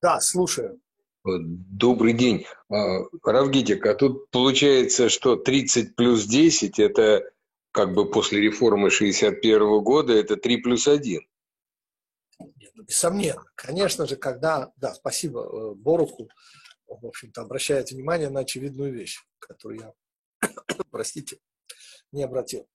Да, 0.01 0.21
слушаю. 0.21 0.81
Добрый 1.25 2.13
день. 2.13 2.47
А, 2.69 3.01
Равгитик, 3.23 3.87
а 3.87 3.95
тут 3.95 4.31
получается, 4.31 5.09
что 5.09 5.37
30 5.37 5.97
плюс 5.97 6.27
10 6.27 6.79
это 6.79 7.31
как 7.75 7.93
бы 7.93 8.09
после 8.09 8.41
реформы 8.41 8.89
61 8.89 9.83
года 9.83 10.13
это 10.13 10.37
3 10.37 10.59
плюс 10.59 10.87
1. 10.87 11.21
Несомненно. 12.89 13.45
Конечно 13.57 14.07
же, 14.07 14.15
когда, 14.15 14.73
да, 14.77 14.95
спасибо 14.95 15.41
э, 15.41 15.75
Боруху, 15.75 16.31
он, 16.87 17.01
в 17.01 17.07
общем-то, 17.07 17.43
обращает 17.43 17.91
внимание 17.91 18.29
на 18.31 18.41
очевидную 18.41 18.93
вещь, 18.93 19.19
которую 19.41 19.81
я, 20.41 20.49
простите, 20.93 21.41
не 22.13 22.23
обратил 22.23 22.69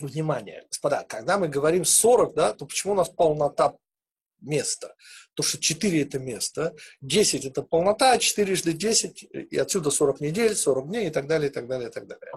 внимания. 0.00 0.66
Господа, 0.70 1.04
когда 1.06 1.36
мы 1.36 1.48
говорим 1.48 1.84
40, 1.84 2.34
да, 2.34 2.54
то 2.54 2.64
почему 2.64 2.94
у 2.94 2.96
нас 2.96 3.10
полнота 3.10 3.76
места? 4.40 4.94
То, 5.34 5.42
что 5.42 5.58
4 5.58 6.02
это 6.02 6.18
место, 6.18 6.74
10 7.00 7.44
это 7.44 7.62
полнота, 7.62 8.18
4 8.18 8.54
жды 8.54 8.72
10, 8.72 9.22
и 9.50 9.56
отсюда 9.56 9.90
40 9.90 10.20
недель, 10.20 10.54
40 10.54 10.88
дней 10.88 11.08
и 11.08 11.10
так 11.10 11.26
далее, 11.26 11.50
и 11.50 11.52
так 11.52 11.68
далее, 11.68 11.88
и 11.88 11.92
так 11.92 12.06
далее. 12.06 12.32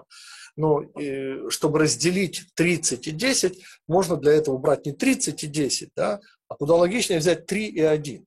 Но 0.56 0.82
э, 0.82 1.48
чтобы 1.50 1.78
разделить 1.78 2.44
30 2.54 3.06
и 3.06 3.10
10, 3.10 3.62
можно 3.88 4.16
для 4.16 4.32
этого 4.32 4.58
брать 4.58 4.86
не 4.86 4.92
30 4.92 5.44
и 5.44 5.46
10, 5.46 5.90
да, 5.96 6.20
а 6.48 6.54
куда 6.54 6.74
логичнее 6.74 7.18
взять 7.18 7.46
3 7.46 7.66
и 7.68 7.80
1. 7.80 8.26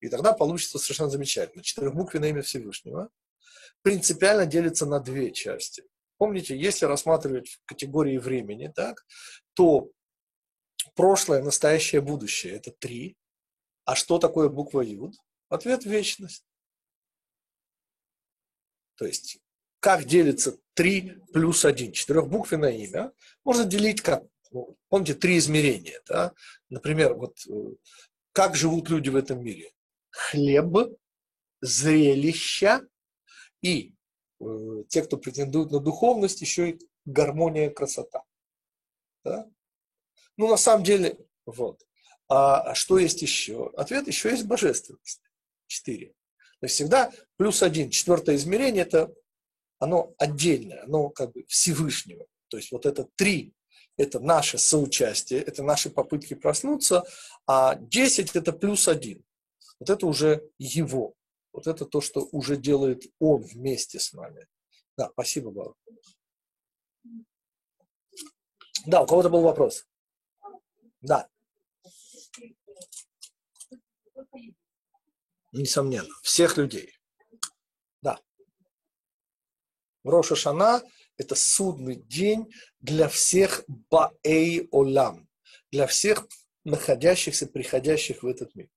И 0.00 0.08
тогда 0.08 0.32
получится 0.32 0.78
совершенно 0.78 1.10
замечательно. 1.10 1.62
Четырехбуквенное 1.62 2.30
имя 2.30 2.42
Всевышнего 2.42 3.08
принципиально 3.82 4.46
делится 4.46 4.86
на 4.86 5.00
две 5.00 5.30
части. 5.30 5.82
Помните, 6.18 6.56
если 6.56 6.86
рассматривать 6.86 7.48
в 7.48 7.64
категории 7.66 8.18
времени, 8.18 8.72
так, 8.74 9.04
то 9.54 9.90
прошлое, 10.94 11.42
настоящее, 11.42 12.00
будущее– 12.00 12.54
это 12.54 12.70
три. 12.70 13.16
А 13.84 13.94
что 13.94 14.18
такое 14.18 14.48
буква 14.48 14.80
Юд? 14.80 15.14
Ответ– 15.48 15.84
вечность. 15.86 16.44
То 18.96 19.06
есть, 19.06 19.38
как 19.80 20.04
делится 20.04 20.56
3 20.74 21.22
плюс 21.32 21.64
1? 21.64 21.92
Четырехбуквенное 21.92 22.72
имя 22.72 23.12
можно 23.44 23.64
делить 23.64 24.00
как 24.00 24.24
ну, 24.54 24.76
помните, 24.88 25.14
три 25.14 25.36
измерения. 25.38 26.00
Да? 26.08 26.32
Например, 26.70 27.14
вот 27.14 27.36
э, 27.48 27.52
как 28.32 28.54
живут 28.54 28.88
люди 28.88 29.10
в 29.10 29.16
этом 29.16 29.42
мире? 29.42 29.72
Хлеб, 30.10 30.96
зрелища 31.60 32.80
и 33.60 33.94
э, 34.40 34.44
те, 34.88 35.02
кто 35.02 35.16
претендует 35.16 35.72
на 35.72 35.80
духовность, 35.80 36.40
еще 36.40 36.70
и 36.70 36.78
гармония, 37.04 37.68
красота. 37.68 38.22
Да? 39.24 39.50
Ну, 40.36 40.48
на 40.48 40.56
самом 40.56 40.84
деле, 40.84 41.18
вот. 41.46 41.80
А 42.28 42.74
что 42.74 42.98
есть 42.98 43.22
еще? 43.22 43.70
Ответ 43.76 44.06
еще 44.06 44.30
есть 44.30 44.46
божественность. 44.46 45.20
Четыре. 45.66 46.08
То 46.60 46.66
есть 46.66 46.74
всегда 46.76 47.12
плюс 47.36 47.62
один. 47.62 47.90
Четвертое 47.90 48.36
измерение– 48.36 48.82
это 48.84 49.14
оно 49.78 50.14
отдельное, 50.18 50.82
оно 50.84 51.10
как 51.10 51.32
бы 51.32 51.44
Всевышнего. 51.48 52.26
То 52.48 52.56
есть 52.56 52.72
вот 52.72 52.86
это 52.86 53.06
три 53.16 53.54
это 53.96 54.18
наше 54.18 54.58
соучастие, 54.58 55.40
это 55.40 55.62
наши 55.62 55.90
попытки 55.90 56.34
проснуться, 56.34 57.04
а 57.46 57.76
10 57.76 58.34
это 58.34 58.52
плюс 58.52 58.88
один. 58.88 59.24
Вот 59.78 59.90
это 59.90 60.06
уже 60.06 60.48
его. 60.58 61.14
Вот 61.52 61.66
это 61.66 61.84
то, 61.84 62.00
что 62.00 62.28
уже 62.32 62.56
делает 62.56 63.04
он 63.20 63.42
вместе 63.42 64.00
с 64.00 64.12
нами. 64.12 64.46
Да, 64.96 65.10
спасибо, 65.12 65.50
Баба. 65.50 65.74
Да, 68.86 69.02
у 69.02 69.06
кого-то 69.06 69.30
был 69.30 69.42
вопрос. 69.42 69.86
Да. 71.04 71.28
Несомненно, 75.52 76.08
всех 76.22 76.56
людей. 76.56 76.98
Да. 78.00 78.18
Роша 80.02 80.34
Шана 80.34 80.82
это 81.18 81.34
судный 81.34 81.96
день 81.96 82.50
для 82.80 83.08
всех 83.08 83.64
баэй 83.68 84.66
олам, 84.72 85.28
для 85.70 85.86
всех 85.86 86.26
находящихся, 86.64 87.46
приходящих 87.46 88.22
в 88.22 88.26
этот 88.26 88.54
мир. 88.54 88.70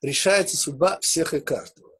Решается 0.00 0.56
судьба 0.56 0.98
всех 1.00 1.34
и 1.34 1.40
каждого. 1.40 1.98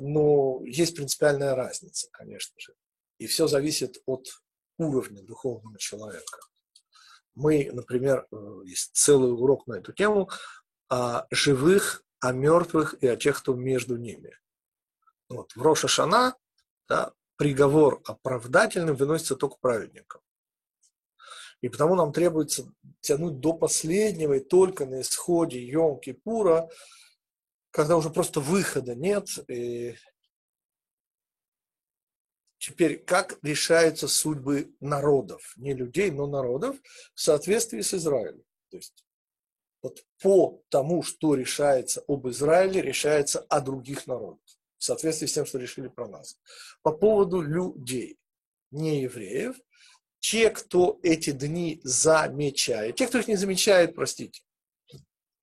Но 0.00 0.60
есть 0.64 0.96
принципиальная 0.96 1.54
разница, 1.54 2.08
конечно 2.10 2.58
же. 2.58 2.74
И 3.18 3.28
все 3.28 3.46
зависит 3.46 4.02
от 4.06 4.26
уровня 4.76 5.22
духовного 5.22 5.78
человека. 5.78 6.38
Мы, 7.36 7.70
например, 7.72 8.26
э, 8.32 8.60
есть 8.64 8.96
целый 8.96 9.32
урок 9.32 9.66
на 9.66 9.74
эту 9.74 9.92
тему 9.92 10.28
о 10.88 11.26
живых, 11.30 12.02
о 12.20 12.32
мертвых 12.32 12.94
и 13.00 13.06
о 13.06 13.16
тех, 13.16 13.38
кто 13.38 13.54
между 13.54 13.96
ними. 13.96 14.36
Вот, 15.28 15.52
в 15.54 15.62
Роша 15.62 15.86
Шана 15.86 16.34
да, 16.88 17.12
приговор 17.36 18.00
оправдательным 18.04 18.96
выносится 18.96 19.36
только 19.36 19.56
праведникам. 19.60 20.20
И 21.60 21.68
потому 21.68 21.94
нам 21.94 22.12
требуется 22.12 22.72
тянуть 23.00 23.40
до 23.40 23.52
последнего 23.52 24.34
и 24.34 24.40
только 24.40 24.86
на 24.86 25.00
исходе 25.00 25.70
Йом-Кипура, 25.70 26.68
когда 27.70 27.96
уже 27.96 28.10
просто 28.10 28.40
выхода 28.40 28.94
нет. 28.94 29.28
И 29.48 29.96
теперь, 32.58 32.98
как 32.98 33.38
решаются 33.42 34.08
судьбы 34.08 34.74
народов, 34.80 35.54
не 35.56 35.74
людей, 35.74 36.10
но 36.10 36.26
народов, 36.26 36.76
в 37.14 37.20
соответствии 37.20 37.80
с 37.80 37.94
Израилем. 37.94 38.42
То 38.70 38.76
есть 38.76 39.04
вот 39.82 40.04
по 40.20 40.62
тому, 40.68 41.02
что 41.02 41.34
решается 41.34 42.02
об 42.08 42.28
Израиле, 42.28 42.82
решается 42.82 43.40
о 43.40 43.60
других 43.60 44.06
народах, 44.06 44.40
в 44.78 44.84
соответствии 44.84 45.26
с 45.26 45.32
тем, 45.32 45.46
что 45.46 45.58
решили 45.58 45.88
про 45.88 46.08
нас. 46.08 46.38
По 46.82 46.92
поводу 46.92 47.40
людей, 47.40 48.18
не 48.70 49.02
евреев, 49.02 49.56
те, 50.18 50.50
кто 50.50 50.98
эти 51.02 51.30
дни 51.30 51.80
замечает, 51.84 52.96
те, 52.96 53.06
кто 53.06 53.18
их 53.18 53.28
не 53.28 53.36
замечает, 53.36 53.94
простите, 53.94 54.42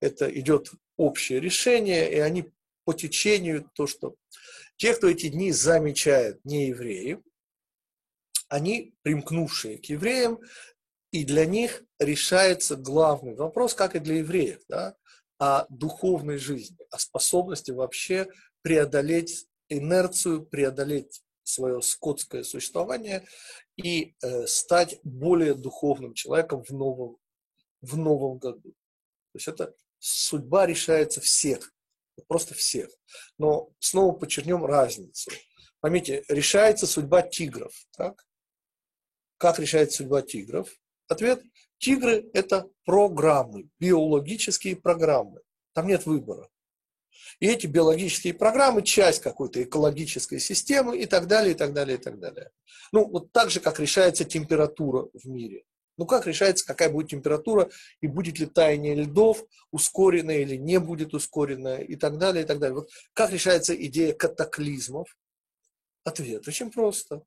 это 0.00 0.28
идет 0.28 0.70
общее 0.96 1.40
решение, 1.40 2.12
и 2.12 2.18
они 2.18 2.52
по 2.84 2.92
течению, 2.92 3.70
то, 3.74 3.86
что 3.86 4.14
те, 4.76 4.94
кто 4.94 5.08
эти 5.08 5.28
дни 5.28 5.52
замечает 5.52 6.44
не 6.44 6.68
евреи, 6.68 7.22
они, 8.48 8.94
примкнувшие 9.02 9.78
к 9.78 9.86
евреям, 9.86 10.40
и 11.10 11.24
для 11.24 11.46
них 11.46 11.82
решается 11.98 12.76
главный 12.76 13.34
вопрос, 13.34 13.74
как 13.74 13.94
и 13.94 14.00
для 14.00 14.16
евреев, 14.16 14.60
да, 14.68 14.96
о 15.38 15.66
духовной 15.68 16.38
жизни, 16.38 16.78
о 16.90 16.98
способности 16.98 17.70
вообще 17.70 18.28
преодолеть 18.62 19.46
инерцию, 19.68 20.46
преодолеть 20.46 21.22
свое 21.42 21.82
скотское 21.82 22.42
существование 22.42 23.26
и 23.76 24.14
э, 24.22 24.46
стать 24.46 24.98
более 25.02 25.54
духовным 25.54 26.14
человеком 26.14 26.64
в 26.64 26.70
новом, 26.70 27.18
в 27.80 27.96
новом 27.96 28.38
году. 28.38 28.70
То 29.32 29.36
есть 29.36 29.48
это 29.48 29.74
судьба 29.98 30.66
решается 30.66 31.20
всех, 31.20 31.73
просто 32.22 32.54
всех. 32.54 32.90
Но 33.38 33.70
снова 33.78 34.12
подчеркнем 34.12 34.64
разницу. 34.64 35.30
Поймите, 35.80 36.24
решается 36.28 36.86
судьба 36.86 37.22
тигров. 37.22 37.72
Так? 37.96 38.24
Как 39.36 39.58
решается 39.58 39.98
судьба 39.98 40.22
тигров? 40.22 40.70
Ответ– 41.08 41.42
тигры– 41.78 42.30
это 42.32 42.68
программы, 42.84 43.68
биологические 43.78 44.76
программы. 44.76 45.42
Там 45.74 45.86
нет 45.86 46.06
выбора. 46.06 46.48
И 47.40 47.46
эти 47.46 47.66
биологические 47.66 48.32
программы– 48.32 48.82
часть 48.84 49.20
какой-то 49.20 49.62
экологической 49.62 50.38
системы 50.38 50.96
и 50.96 51.06
так 51.06 51.26
далее, 51.26 51.52
и 51.52 51.56
так 51.56 51.74
далее, 51.74 51.98
и 51.98 52.00
так 52.00 52.18
далее. 52.18 52.50
Ну, 52.92 53.06
вот 53.06 53.32
так 53.32 53.50
же, 53.50 53.60
как 53.60 53.80
решается 53.80 54.24
температура 54.24 55.08
в 55.12 55.26
мире. 55.26 55.64
Ну, 55.96 56.06
как 56.06 56.26
решается, 56.26 56.66
какая 56.66 56.90
будет 56.90 57.10
температура, 57.10 57.70
и 58.00 58.06
будет 58.06 58.38
ли 58.38 58.46
таяние 58.46 58.94
льдов 58.94 59.44
ускоренное 59.70 60.38
или 60.38 60.56
не 60.56 60.80
будет 60.80 61.14
ускоренное, 61.14 61.78
и 61.78 61.96
так 61.96 62.18
далее, 62.18 62.44
и 62.44 62.46
так 62.46 62.58
далее. 62.58 62.74
Вот 62.74 62.90
как 63.12 63.30
решается 63.30 63.74
идея 63.74 64.12
катаклизмов? 64.12 65.16
Ответ 66.02 66.46
очень 66.48 66.70
просто. 66.70 67.22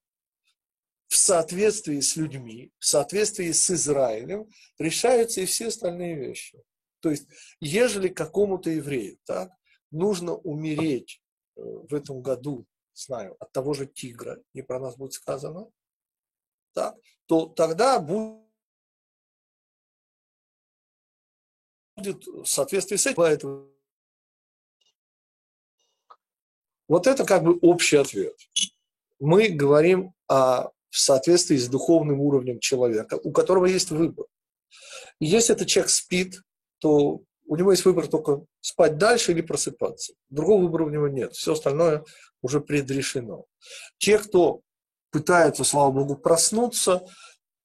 В 1.08 1.16
соответствии 1.16 2.02
с 2.02 2.18
людьми, 2.18 2.72
в 2.80 2.86
соответствии 2.86 3.52
с 3.52 3.72
Израилем 3.72 4.50
решаются 4.78 5.42
и 5.42 5.46
все 5.46 5.68
остальные 5.68 6.16
вещи. 6.16 6.62
То 7.00 7.10
есть, 7.10 7.28
ежели 7.62 8.10
какому-то 8.10 8.70
еврею 8.70 9.18
так, 9.24 9.52
нужно 9.92 10.34
умереть 10.36 11.22
э, 11.56 11.62
в 11.62 11.94
этом 11.94 12.22
году, 12.22 12.66
знаю, 12.94 13.38
от 13.40 13.52
того 13.54 13.74
же 13.74 13.86
тигра, 13.86 14.42
не 14.54 14.64
про 14.64 14.80
нас 14.80 14.98
будет 14.98 15.14
сказано, 15.14 15.70
так, 16.74 16.98
то 17.28 17.46
тогда 17.46 18.00
будет 18.00 18.47
в 21.98 22.46
соответствии 22.46 22.96
с 22.96 23.08
этим. 23.08 23.70
Вот 26.88 27.08
это 27.08 27.26
как 27.26 27.44
бы 27.44 27.58
общий 27.62 27.98
ответ. 27.98 28.36
Мы 29.20 29.50
говорим 29.50 30.14
о 30.28 30.70
в 30.90 31.00
соответствии 31.00 31.58
с 31.58 31.68
духовным 31.68 32.22
уровнем 32.22 32.60
человека, 32.60 33.20
у 33.24 33.32
которого 33.32 33.66
есть 33.66 33.92
выбор. 33.92 34.26
И 35.20 35.26
если 35.26 35.54
этот 35.54 35.68
человек 35.68 35.92
спит, 35.92 36.42
то 36.80 37.22
у 37.46 37.56
него 37.56 37.72
есть 37.72 37.86
выбор 37.86 38.08
только 38.08 38.44
спать 38.62 38.98
дальше 38.98 39.32
или 39.32 39.42
просыпаться. 39.42 40.14
Другого 40.30 40.64
выбора 40.64 40.86
у 40.86 40.90
него 40.90 41.08
нет. 41.08 41.34
Все 41.34 41.54
остальное 41.54 42.04
уже 42.42 42.62
предрешено. 42.62 43.46
Те, 43.98 44.18
кто 44.18 44.62
пытаются, 45.12 45.64
слава 45.64 45.92
богу, 45.92 46.16
проснуться, 46.16 47.06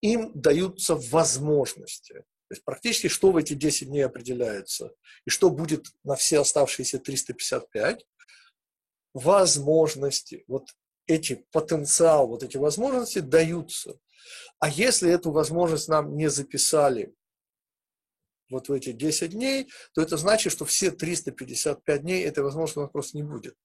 им 0.00 0.30
даются 0.34 0.94
возможности. 0.96 2.24
То 2.52 2.54
есть 2.54 2.64
практически 2.66 3.08
что 3.08 3.32
в 3.32 3.38
эти 3.38 3.54
10 3.54 3.88
дней 3.88 4.02
определяется 4.02 4.92
и 5.24 5.30
что 5.30 5.48
будет 5.48 5.86
на 6.04 6.16
все 6.16 6.38
оставшиеся 6.38 6.98
355, 6.98 8.06
возможности, 9.14 10.44
вот 10.48 10.68
эти 11.06 11.46
потенциал, 11.50 12.28
вот 12.28 12.42
эти 12.42 12.58
возможности 12.58 13.20
даются. 13.20 13.98
А 14.58 14.68
если 14.68 15.10
эту 15.10 15.32
возможность 15.32 15.88
нам 15.88 16.14
не 16.14 16.28
записали 16.28 17.14
вот 18.50 18.68
в 18.68 18.72
эти 18.72 18.92
10 18.92 19.30
дней, 19.30 19.70
то 19.94 20.02
это 20.02 20.18
значит, 20.18 20.52
что 20.52 20.66
все 20.66 20.90
355 20.90 22.02
дней 22.02 22.22
этой 22.22 22.44
возможности 22.44 22.78
у 22.80 22.82
нас 22.82 22.90
просто 22.90 23.16
не 23.16 23.22
будет. 23.22 23.56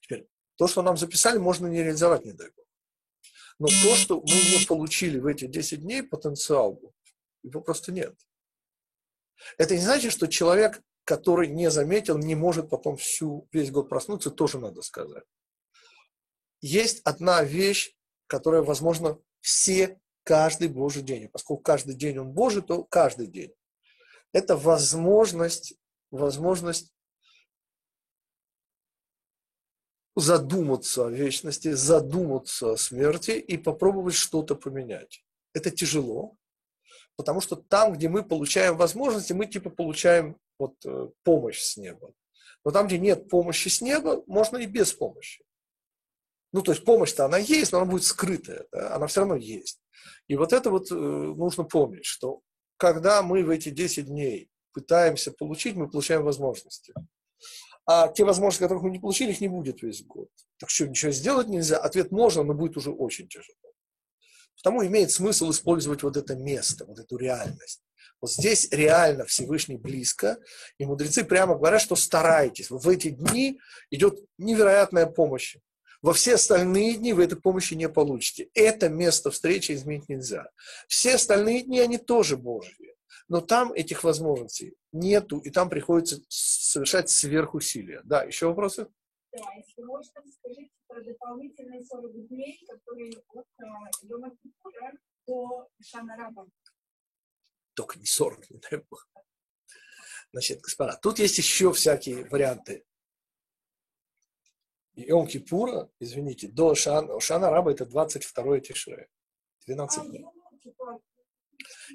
Теперь, 0.00 0.26
то, 0.56 0.66
что 0.68 0.80
нам 0.80 0.96
записали, 0.96 1.36
можно 1.36 1.66
не 1.66 1.82
реализовать, 1.82 2.24
не 2.24 2.32
дай 2.32 2.48
бог. 2.48 2.64
Но 3.58 3.66
то, 3.66 3.94
что 3.94 4.22
мы 4.22 4.58
не 4.58 4.64
получили 4.66 5.18
в 5.18 5.26
эти 5.26 5.46
10 5.46 5.82
дней, 5.82 6.02
потенциал, 6.02 6.80
его 7.42 7.60
просто 7.60 7.92
нет. 7.92 8.14
Это 9.58 9.74
не 9.74 9.80
значит, 9.80 10.12
что 10.12 10.26
человек, 10.28 10.82
который 11.04 11.48
не 11.48 11.70
заметил, 11.70 12.18
не 12.18 12.34
может 12.34 12.70
потом 12.70 12.96
всю, 12.96 13.48
весь 13.52 13.70
год 13.70 13.88
проснуться, 13.88 14.30
тоже 14.30 14.58
надо 14.58 14.82
сказать. 14.82 15.24
Есть 16.60 17.00
одна 17.04 17.42
вещь, 17.42 17.94
которая, 18.28 18.62
возможно, 18.62 19.18
все 19.40 20.00
каждый 20.22 20.68
Божий 20.68 21.02
день. 21.02 21.28
поскольку 21.28 21.62
каждый 21.62 21.94
день 21.94 22.18
он 22.18 22.30
Божий, 22.30 22.62
то 22.62 22.84
каждый 22.84 23.26
день 23.26 23.52
это 24.32 24.56
возможность, 24.56 25.74
возможность 26.10 26.92
задуматься 30.16 31.06
о 31.06 31.10
вечности, 31.10 31.72
задуматься 31.72 32.72
о 32.72 32.76
смерти 32.76 33.32
и 33.32 33.56
попробовать 33.56 34.14
что-то 34.14 34.54
поменять. 34.54 35.24
Это 35.54 35.70
тяжело, 35.70 36.36
потому 37.22 37.40
что 37.40 37.56
там, 37.56 37.92
где 37.92 38.08
мы 38.08 38.24
получаем 38.24 38.76
возможности, 38.76 39.32
мы 39.32 39.46
типа 39.46 39.70
получаем 39.70 40.36
вот, 40.58 40.74
э, 40.84 41.08
помощь 41.22 41.60
с 41.60 41.76
неба. 41.76 42.12
Но 42.64 42.72
там, 42.72 42.88
где 42.88 42.98
нет 42.98 43.28
помощи 43.28 43.68
с 43.68 43.80
неба, 43.80 44.22
можно 44.26 44.58
и 44.58 44.66
без 44.66 44.92
помощи. 44.92 45.44
Ну, 46.52 46.62
то 46.62 46.72
есть 46.72 46.84
помощь-то 46.84 47.24
она 47.24 47.38
есть, 47.38 47.72
но 47.72 47.78
она 47.78 47.90
будет 47.90 48.04
скрытая, 48.04 48.66
да? 48.72 48.96
она 48.96 49.06
все 49.06 49.20
равно 49.20 49.36
есть. 49.36 49.80
И 50.26 50.36
вот 50.36 50.52
это 50.52 50.70
вот 50.70 50.90
э, 50.90 50.94
нужно 50.94 51.64
помнить, 51.64 52.04
что 52.04 52.40
когда 52.76 53.22
мы 53.22 53.44
в 53.44 53.50
эти 53.50 53.70
10 53.70 54.06
дней 54.06 54.50
пытаемся 54.72 55.30
получить, 55.30 55.76
мы 55.76 55.88
получаем 55.88 56.24
возможности. 56.24 56.92
А 57.86 58.08
те 58.08 58.24
возможности, 58.24 58.62
которых 58.62 58.82
мы 58.82 58.90
не 58.90 58.98
получили, 58.98 59.30
их 59.30 59.40
не 59.40 59.48
будет 59.48 59.82
весь 59.82 60.04
год. 60.04 60.28
Так 60.58 60.70
что 60.70 60.88
ничего 60.88 61.12
сделать 61.12 61.48
нельзя. 61.48 61.78
Ответ 61.78 62.10
можно, 62.10 62.42
но 62.42 62.54
будет 62.54 62.76
уже 62.76 62.90
очень 62.90 63.28
тяжело. 63.28 63.56
Потому 64.56 64.84
имеет 64.84 65.10
смысл 65.10 65.50
использовать 65.50 66.02
вот 66.02 66.16
это 66.16 66.34
место, 66.34 66.84
вот 66.84 66.98
эту 66.98 67.16
реальность. 67.16 67.82
Вот 68.20 68.30
здесь 68.32 68.68
реально 68.70 69.24
Всевышний 69.24 69.76
близко, 69.76 70.38
и 70.78 70.86
мудрецы 70.86 71.24
прямо 71.24 71.56
говорят, 71.56 71.82
что 71.82 71.96
старайтесь. 71.96 72.70
В 72.70 72.88
эти 72.88 73.10
дни 73.10 73.58
идет 73.90 74.24
невероятная 74.38 75.06
помощь. 75.06 75.56
Во 76.02 76.12
все 76.12 76.34
остальные 76.34 76.94
дни 76.94 77.12
вы 77.12 77.24
этой 77.24 77.40
помощи 77.40 77.74
не 77.74 77.88
получите. 77.88 78.48
Это 78.54 78.88
место 78.88 79.30
встречи 79.32 79.72
изменить 79.72 80.08
нельзя. 80.08 80.48
Все 80.86 81.14
остальные 81.16 81.62
дни, 81.62 81.80
они 81.80 81.98
тоже 81.98 82.36
Божьи. 82.36 82.94
Но 83.28 83.40
там 83.40 83.72
этих 83.72 84.04
возможностей 84.04 84.74
нету, 84.92 85.38
и 85.38 85.50
там 85.50 85.68
приходится 85.68 86.20
совершать 86.28 87.08
сверхусилия. 87.08 88.02
Да, 88.04 88.22
еще 88.22 88.46
вопросы? 88.46 88.86
Да, 89.32 89.44
если 89.56 89.82
можно, 89.82 90.12
скажите 90.38 90.70
про 90.92 91.02
дополнительные 91.02 91.82
40 91.84 92.28
дней, 92.28 92.64
которые 92.68 93.12
от 93.28 93.46
Йома 94.02 94.36
Кипура 94.36 94.92
до 95.26 95.68
Шанараба. 95.80 96.46
Только 97.74 97.98
не 97.98 98.04
40, 98.04 98.50
не 98.50 98.58
дай 98.58 98.80
бог. 98.90 99.08
Значит, 100.32 100.60
господа, 100.60 100.98
тут 101.00 101.18
есть 101.18 101.38
еще 101.38 101.72
всякие 101.72 102.24
варианты 102.28 102.84
Йом 104.94 105.26
Кипура, 105.26 105.90
извините, 105.98 106.48
до 106.48 106.74
Шан, 106.74 107.18
Шана 107.20 107.50
Раба 107.50 107.72
это 107.72 107.86
22 107.86 108.60
Тишре, 108.60 109.08
12 109.66 110.10
дней. 110.10 110.24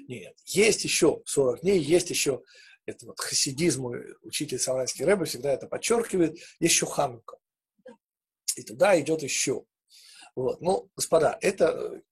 Нет, 0.08 0.36
есть 0.46 0.82
еще 0.84 1.22
40 1.24 1.60
дней, 1.60 1.78
есть 1.80 2.10
еще 2.10 2.42
это 2.86 3.06
вот 3.06 3.20
хасидизм, 3.20 3.86
учитель 4.22 4.58
Савранский 4.58 5.04
Рэбе 5.04 5.26
всегда 5.26 5.52
это 5.52 5.68
подчеркивает, 5.68 6.38
есть 6.58 6.74
еще 6.74 6.86
Ханука. 6.86 7.38
И 8.58 8.62
туда 8.62 8.98
идет 9.00 9.22
еще. 9.22 9.62
Вот. 10.34 10.60
Ну, 10.60 10.90
господа, 10.96 11.38
это 11.40 12.02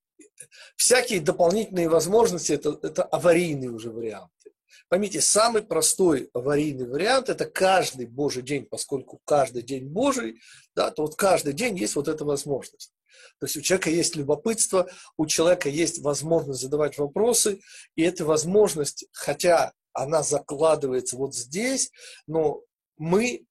всякие 0.77 1.19
дополнительные 1.19 1.89
возможности, 1.89 2.53
это, 2.53 2.79
это 2.81 3.03
аварийные 3.03 3.69
уже 3.69 3.89
варианты. 3.91 4.31
Поймите, 4.87 5.19
самый 5.19 5.63
простой 5.63 6.29
аварийный 6.33 6.87
вариант– 6.87 7.27
это 7.29 7.45
каждый 7.45 8.05
Божий 8.05 8.43
день, 8.43 8.65
поскольку 8.65 9.19
каждый 9.25 9.61
день 9.61 9.89
Божий, 9.89 10.39
да, 10.73 10.89
то 10.91 11.01
вот 11.01 11.15
каждый 11.15 11.51
день 11.51 11.77
есть 11.77 11.97
вот 11.97 12.07
эта 12.07 12.23
возможность. 12.23 12.93
То 13.39 13.45
есть 13.47 13.57
у 13.57 13.61
человека 13.61 13.89
есть 13.89 14.15
любопытство, 14.15 14.89
у 15.17 15.25
человека 15.25 15.67
есть 15.67 15.99
возможность 15.99 16.61
задавать 16.61 16.97
вопросы, 16.97 17.59
и 17.95 18.03
эта 18.03 18.23
возможность, 18.23 19.05
хотя 19.11 19.73
она 19.91 20.23
закладывается 20.23 21.17
вот 21.17 21.35
здесь, 21.35 21.91
но 22.25 22.61
мы, 22.97 23.45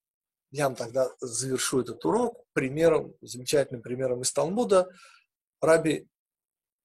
я 0.56 0.70
тогда 0.70 1.10
завершу 1.20 1.80
этот 1.80 2.04
урок 2.04 2.44
примером, 2.54 3.14
замечательным 3.20 3.82
примером 3.82 4.22
из 4.22 4.32
Талмуда, 4.32 4.88
Раби 5.60 6.08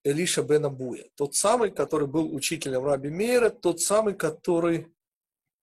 Элиша 0.04 0.42
бен 0.42 0.66
Абуя, 0.66 1.04
тот 1.14 1.34
самый, 1.34 1.70
который 1.70 2.06
был 2.06 2.34
учителем 2.34 2.84
Раби 2.84 3.08
Мейра, 3.08 3.50
тот 3.50 3.80
самый, 3.80 4.14
который 4.14 4.92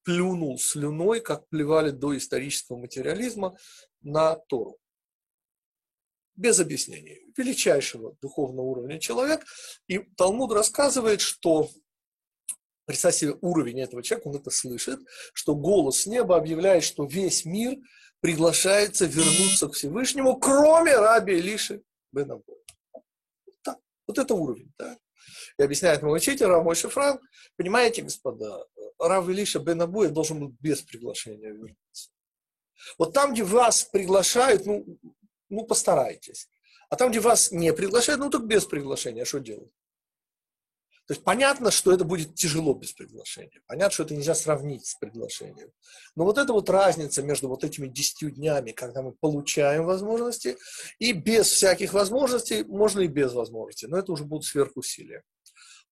плюнул 0.04 0.58
слюной, 0.58 1.22
как 1.22 1.48
плевали 1.50 1.92
до 1.92 2.18
исторического 2.18 2.78
материализма, 2.78 3.56
на 4.02 4.36
Тору. 4.36 4.78
Без 6.36 6.60
объяснений. 6.60 7.32
Величайшего 7.38 8.16
духовного 8.22 8.66
уровня 8.66 8.98
человек. 9.00 9.46
И 9.88 10.00
Талмуд 10.16 10.54
рассказывает, 10.54 11.22
что 11.22 11.70
представь 12.90 13.14
себе 13.14 13.38
уровень 13.42 13.82
этого 13.82 14.02
человека, 14.02 14.30
он 14.30 14.38
это 14.38 14.50
слышит, 14.50 15.00
что 15.34 15.54
голос 15.54 16.08
неба 16.08 16.36
объявляет, 16.38 16.84
что 16.84 17.06
весь 17.06 17.46
мир 17.46 17.78
приглашается 18.20 19.06
вернуться 19.06 19.68
к 19.68 19.74
Всевышнему, 19.74 20.40
кроме 20.40 20.96
раби 20.96 21.38
Илиши 21.38 21.84
бен 22.12 22.32
Абуя. 22.32 22.58
Вот 24.08 24.18
это 24.18 24.34
уровень. 24.34 24.74
Да? 24.80 24.98
И 25.60 25.62
объясняет 25.62 26.02
мой 26.02 26.18
учитель 26.18 26.48
Рамой 26.48 26.74
Шифран, 26.74 27.20
понимаете, 27.58 28.02
господа, 28.02 28.66
Рав 28.98 29.30
Илиша 29.30 29.60
Бен 29.60 29.84
Абуя 29.84 30.10
должен 30.10 30.40
был 30.40 30.56
без 30.60 30.82
приглашения 30.82 31.52
вернуться. 31.52 32.10
Вот 32.98 33.14
там, 33.14 33.34
где 33.34 33.44
вас 33.44 33.84
приглашают, 33.84 34.66
ну, 34.66 34.98
ну 35.50 35.64
постарайтесь. 35.64 36.50
А 36.90 36.96
там, 36.96 37.12
где 37.12 37.20
вас 37.20 37.52
не 37.52 37.72
приглашают, 37.72 38.20
ну 38.20 38.32
так 38.32 38.48
без 38.48 38.66
приглашения, 38.66 39.22
а 39.22 39.26
что 39.28 39.38
делать? 39.38 39.70
То 41.10 41.14
есть 41.14 41.24
понятно, 41.24 41.72
что 41.72 41.92
это 41.92 42.04
будет 42.04 42.36
тяжело 42.36 42.76
без 42.76 42.94
приглашения. 42.94 43.64
Понятно, 43.66 43.92
что 43.92 44.04
это 44.04 44.14
нельзя 44.14 44.36
сравнить 44.36 44.86
с 44.86 44.94
приглашением. 44.94 45.72
Но 46.16 46.24
вот 46.24 46.38
эта 46.38 46.54
вот 46.54 46.70
разница 46.70 47.24
между 47.24 47.48
вот 47.48 47.64
этими 47.64 47.88
десятью 47.88 48.30
днями, 48.30 48.74
когда 48.74 49.02
мы 49.02 49.14
получаем 49.14 49.86
возможности, 49.86 50.56
и 51.00 51.14
без 51.14 51.48
всяких 51.48 51.94
возможностей, 51.94 52.64
можно 52.64 53.00
и 53.00 53.08
без 53.08 53.34
возможностей, 53.34 53.88
но 53.88 53.98
это 53.98 54.12
уже 54.12 54.24
будут 54.24 54.46
сверхусилия. 54.46 55.24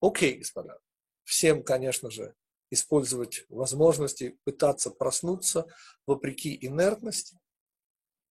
Окей, 0.00 0.38
господа. 0.38 0.78
Всем, 1.24 1.64
конечно 1.64 2.12
же, 2.12 2.32
использовать 2.70 3.44
возможности, 3.48 4.38
пытаться 4.44 4.92
проснуться 4.92 5.66
вопреки 6.06 6.56
инертности. 6.64 7.40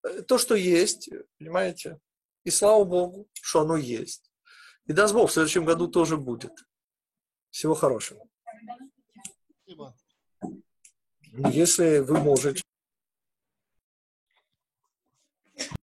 Э, 0.03 0.21
то, 0.21 0.37
что 0.37 0.55
есть, 0.55 1.09
понимаете, 1.37 1.99
и 2.45 2.49
слава 2.49 2.85
Богу, 2.85 3.27
что 3.33 3.59
оно 3.59 3.75
есть. 3.75 4.31
И 4.85 4.93
даст 4.93 5.13
Бог, 5.13 5.29
в 5.29 5.33
следующем 5.33 5.65
году 5.65 5.89
тоже 5.89 6.15
будет. 6.15 6.53
Всего 7.49 7.73
хорошего. 7.73 8.21
Спасибо. 9.63 9.95
Если 11.51 11.99
вы 11.99 12.19
можете. 12.19 12.61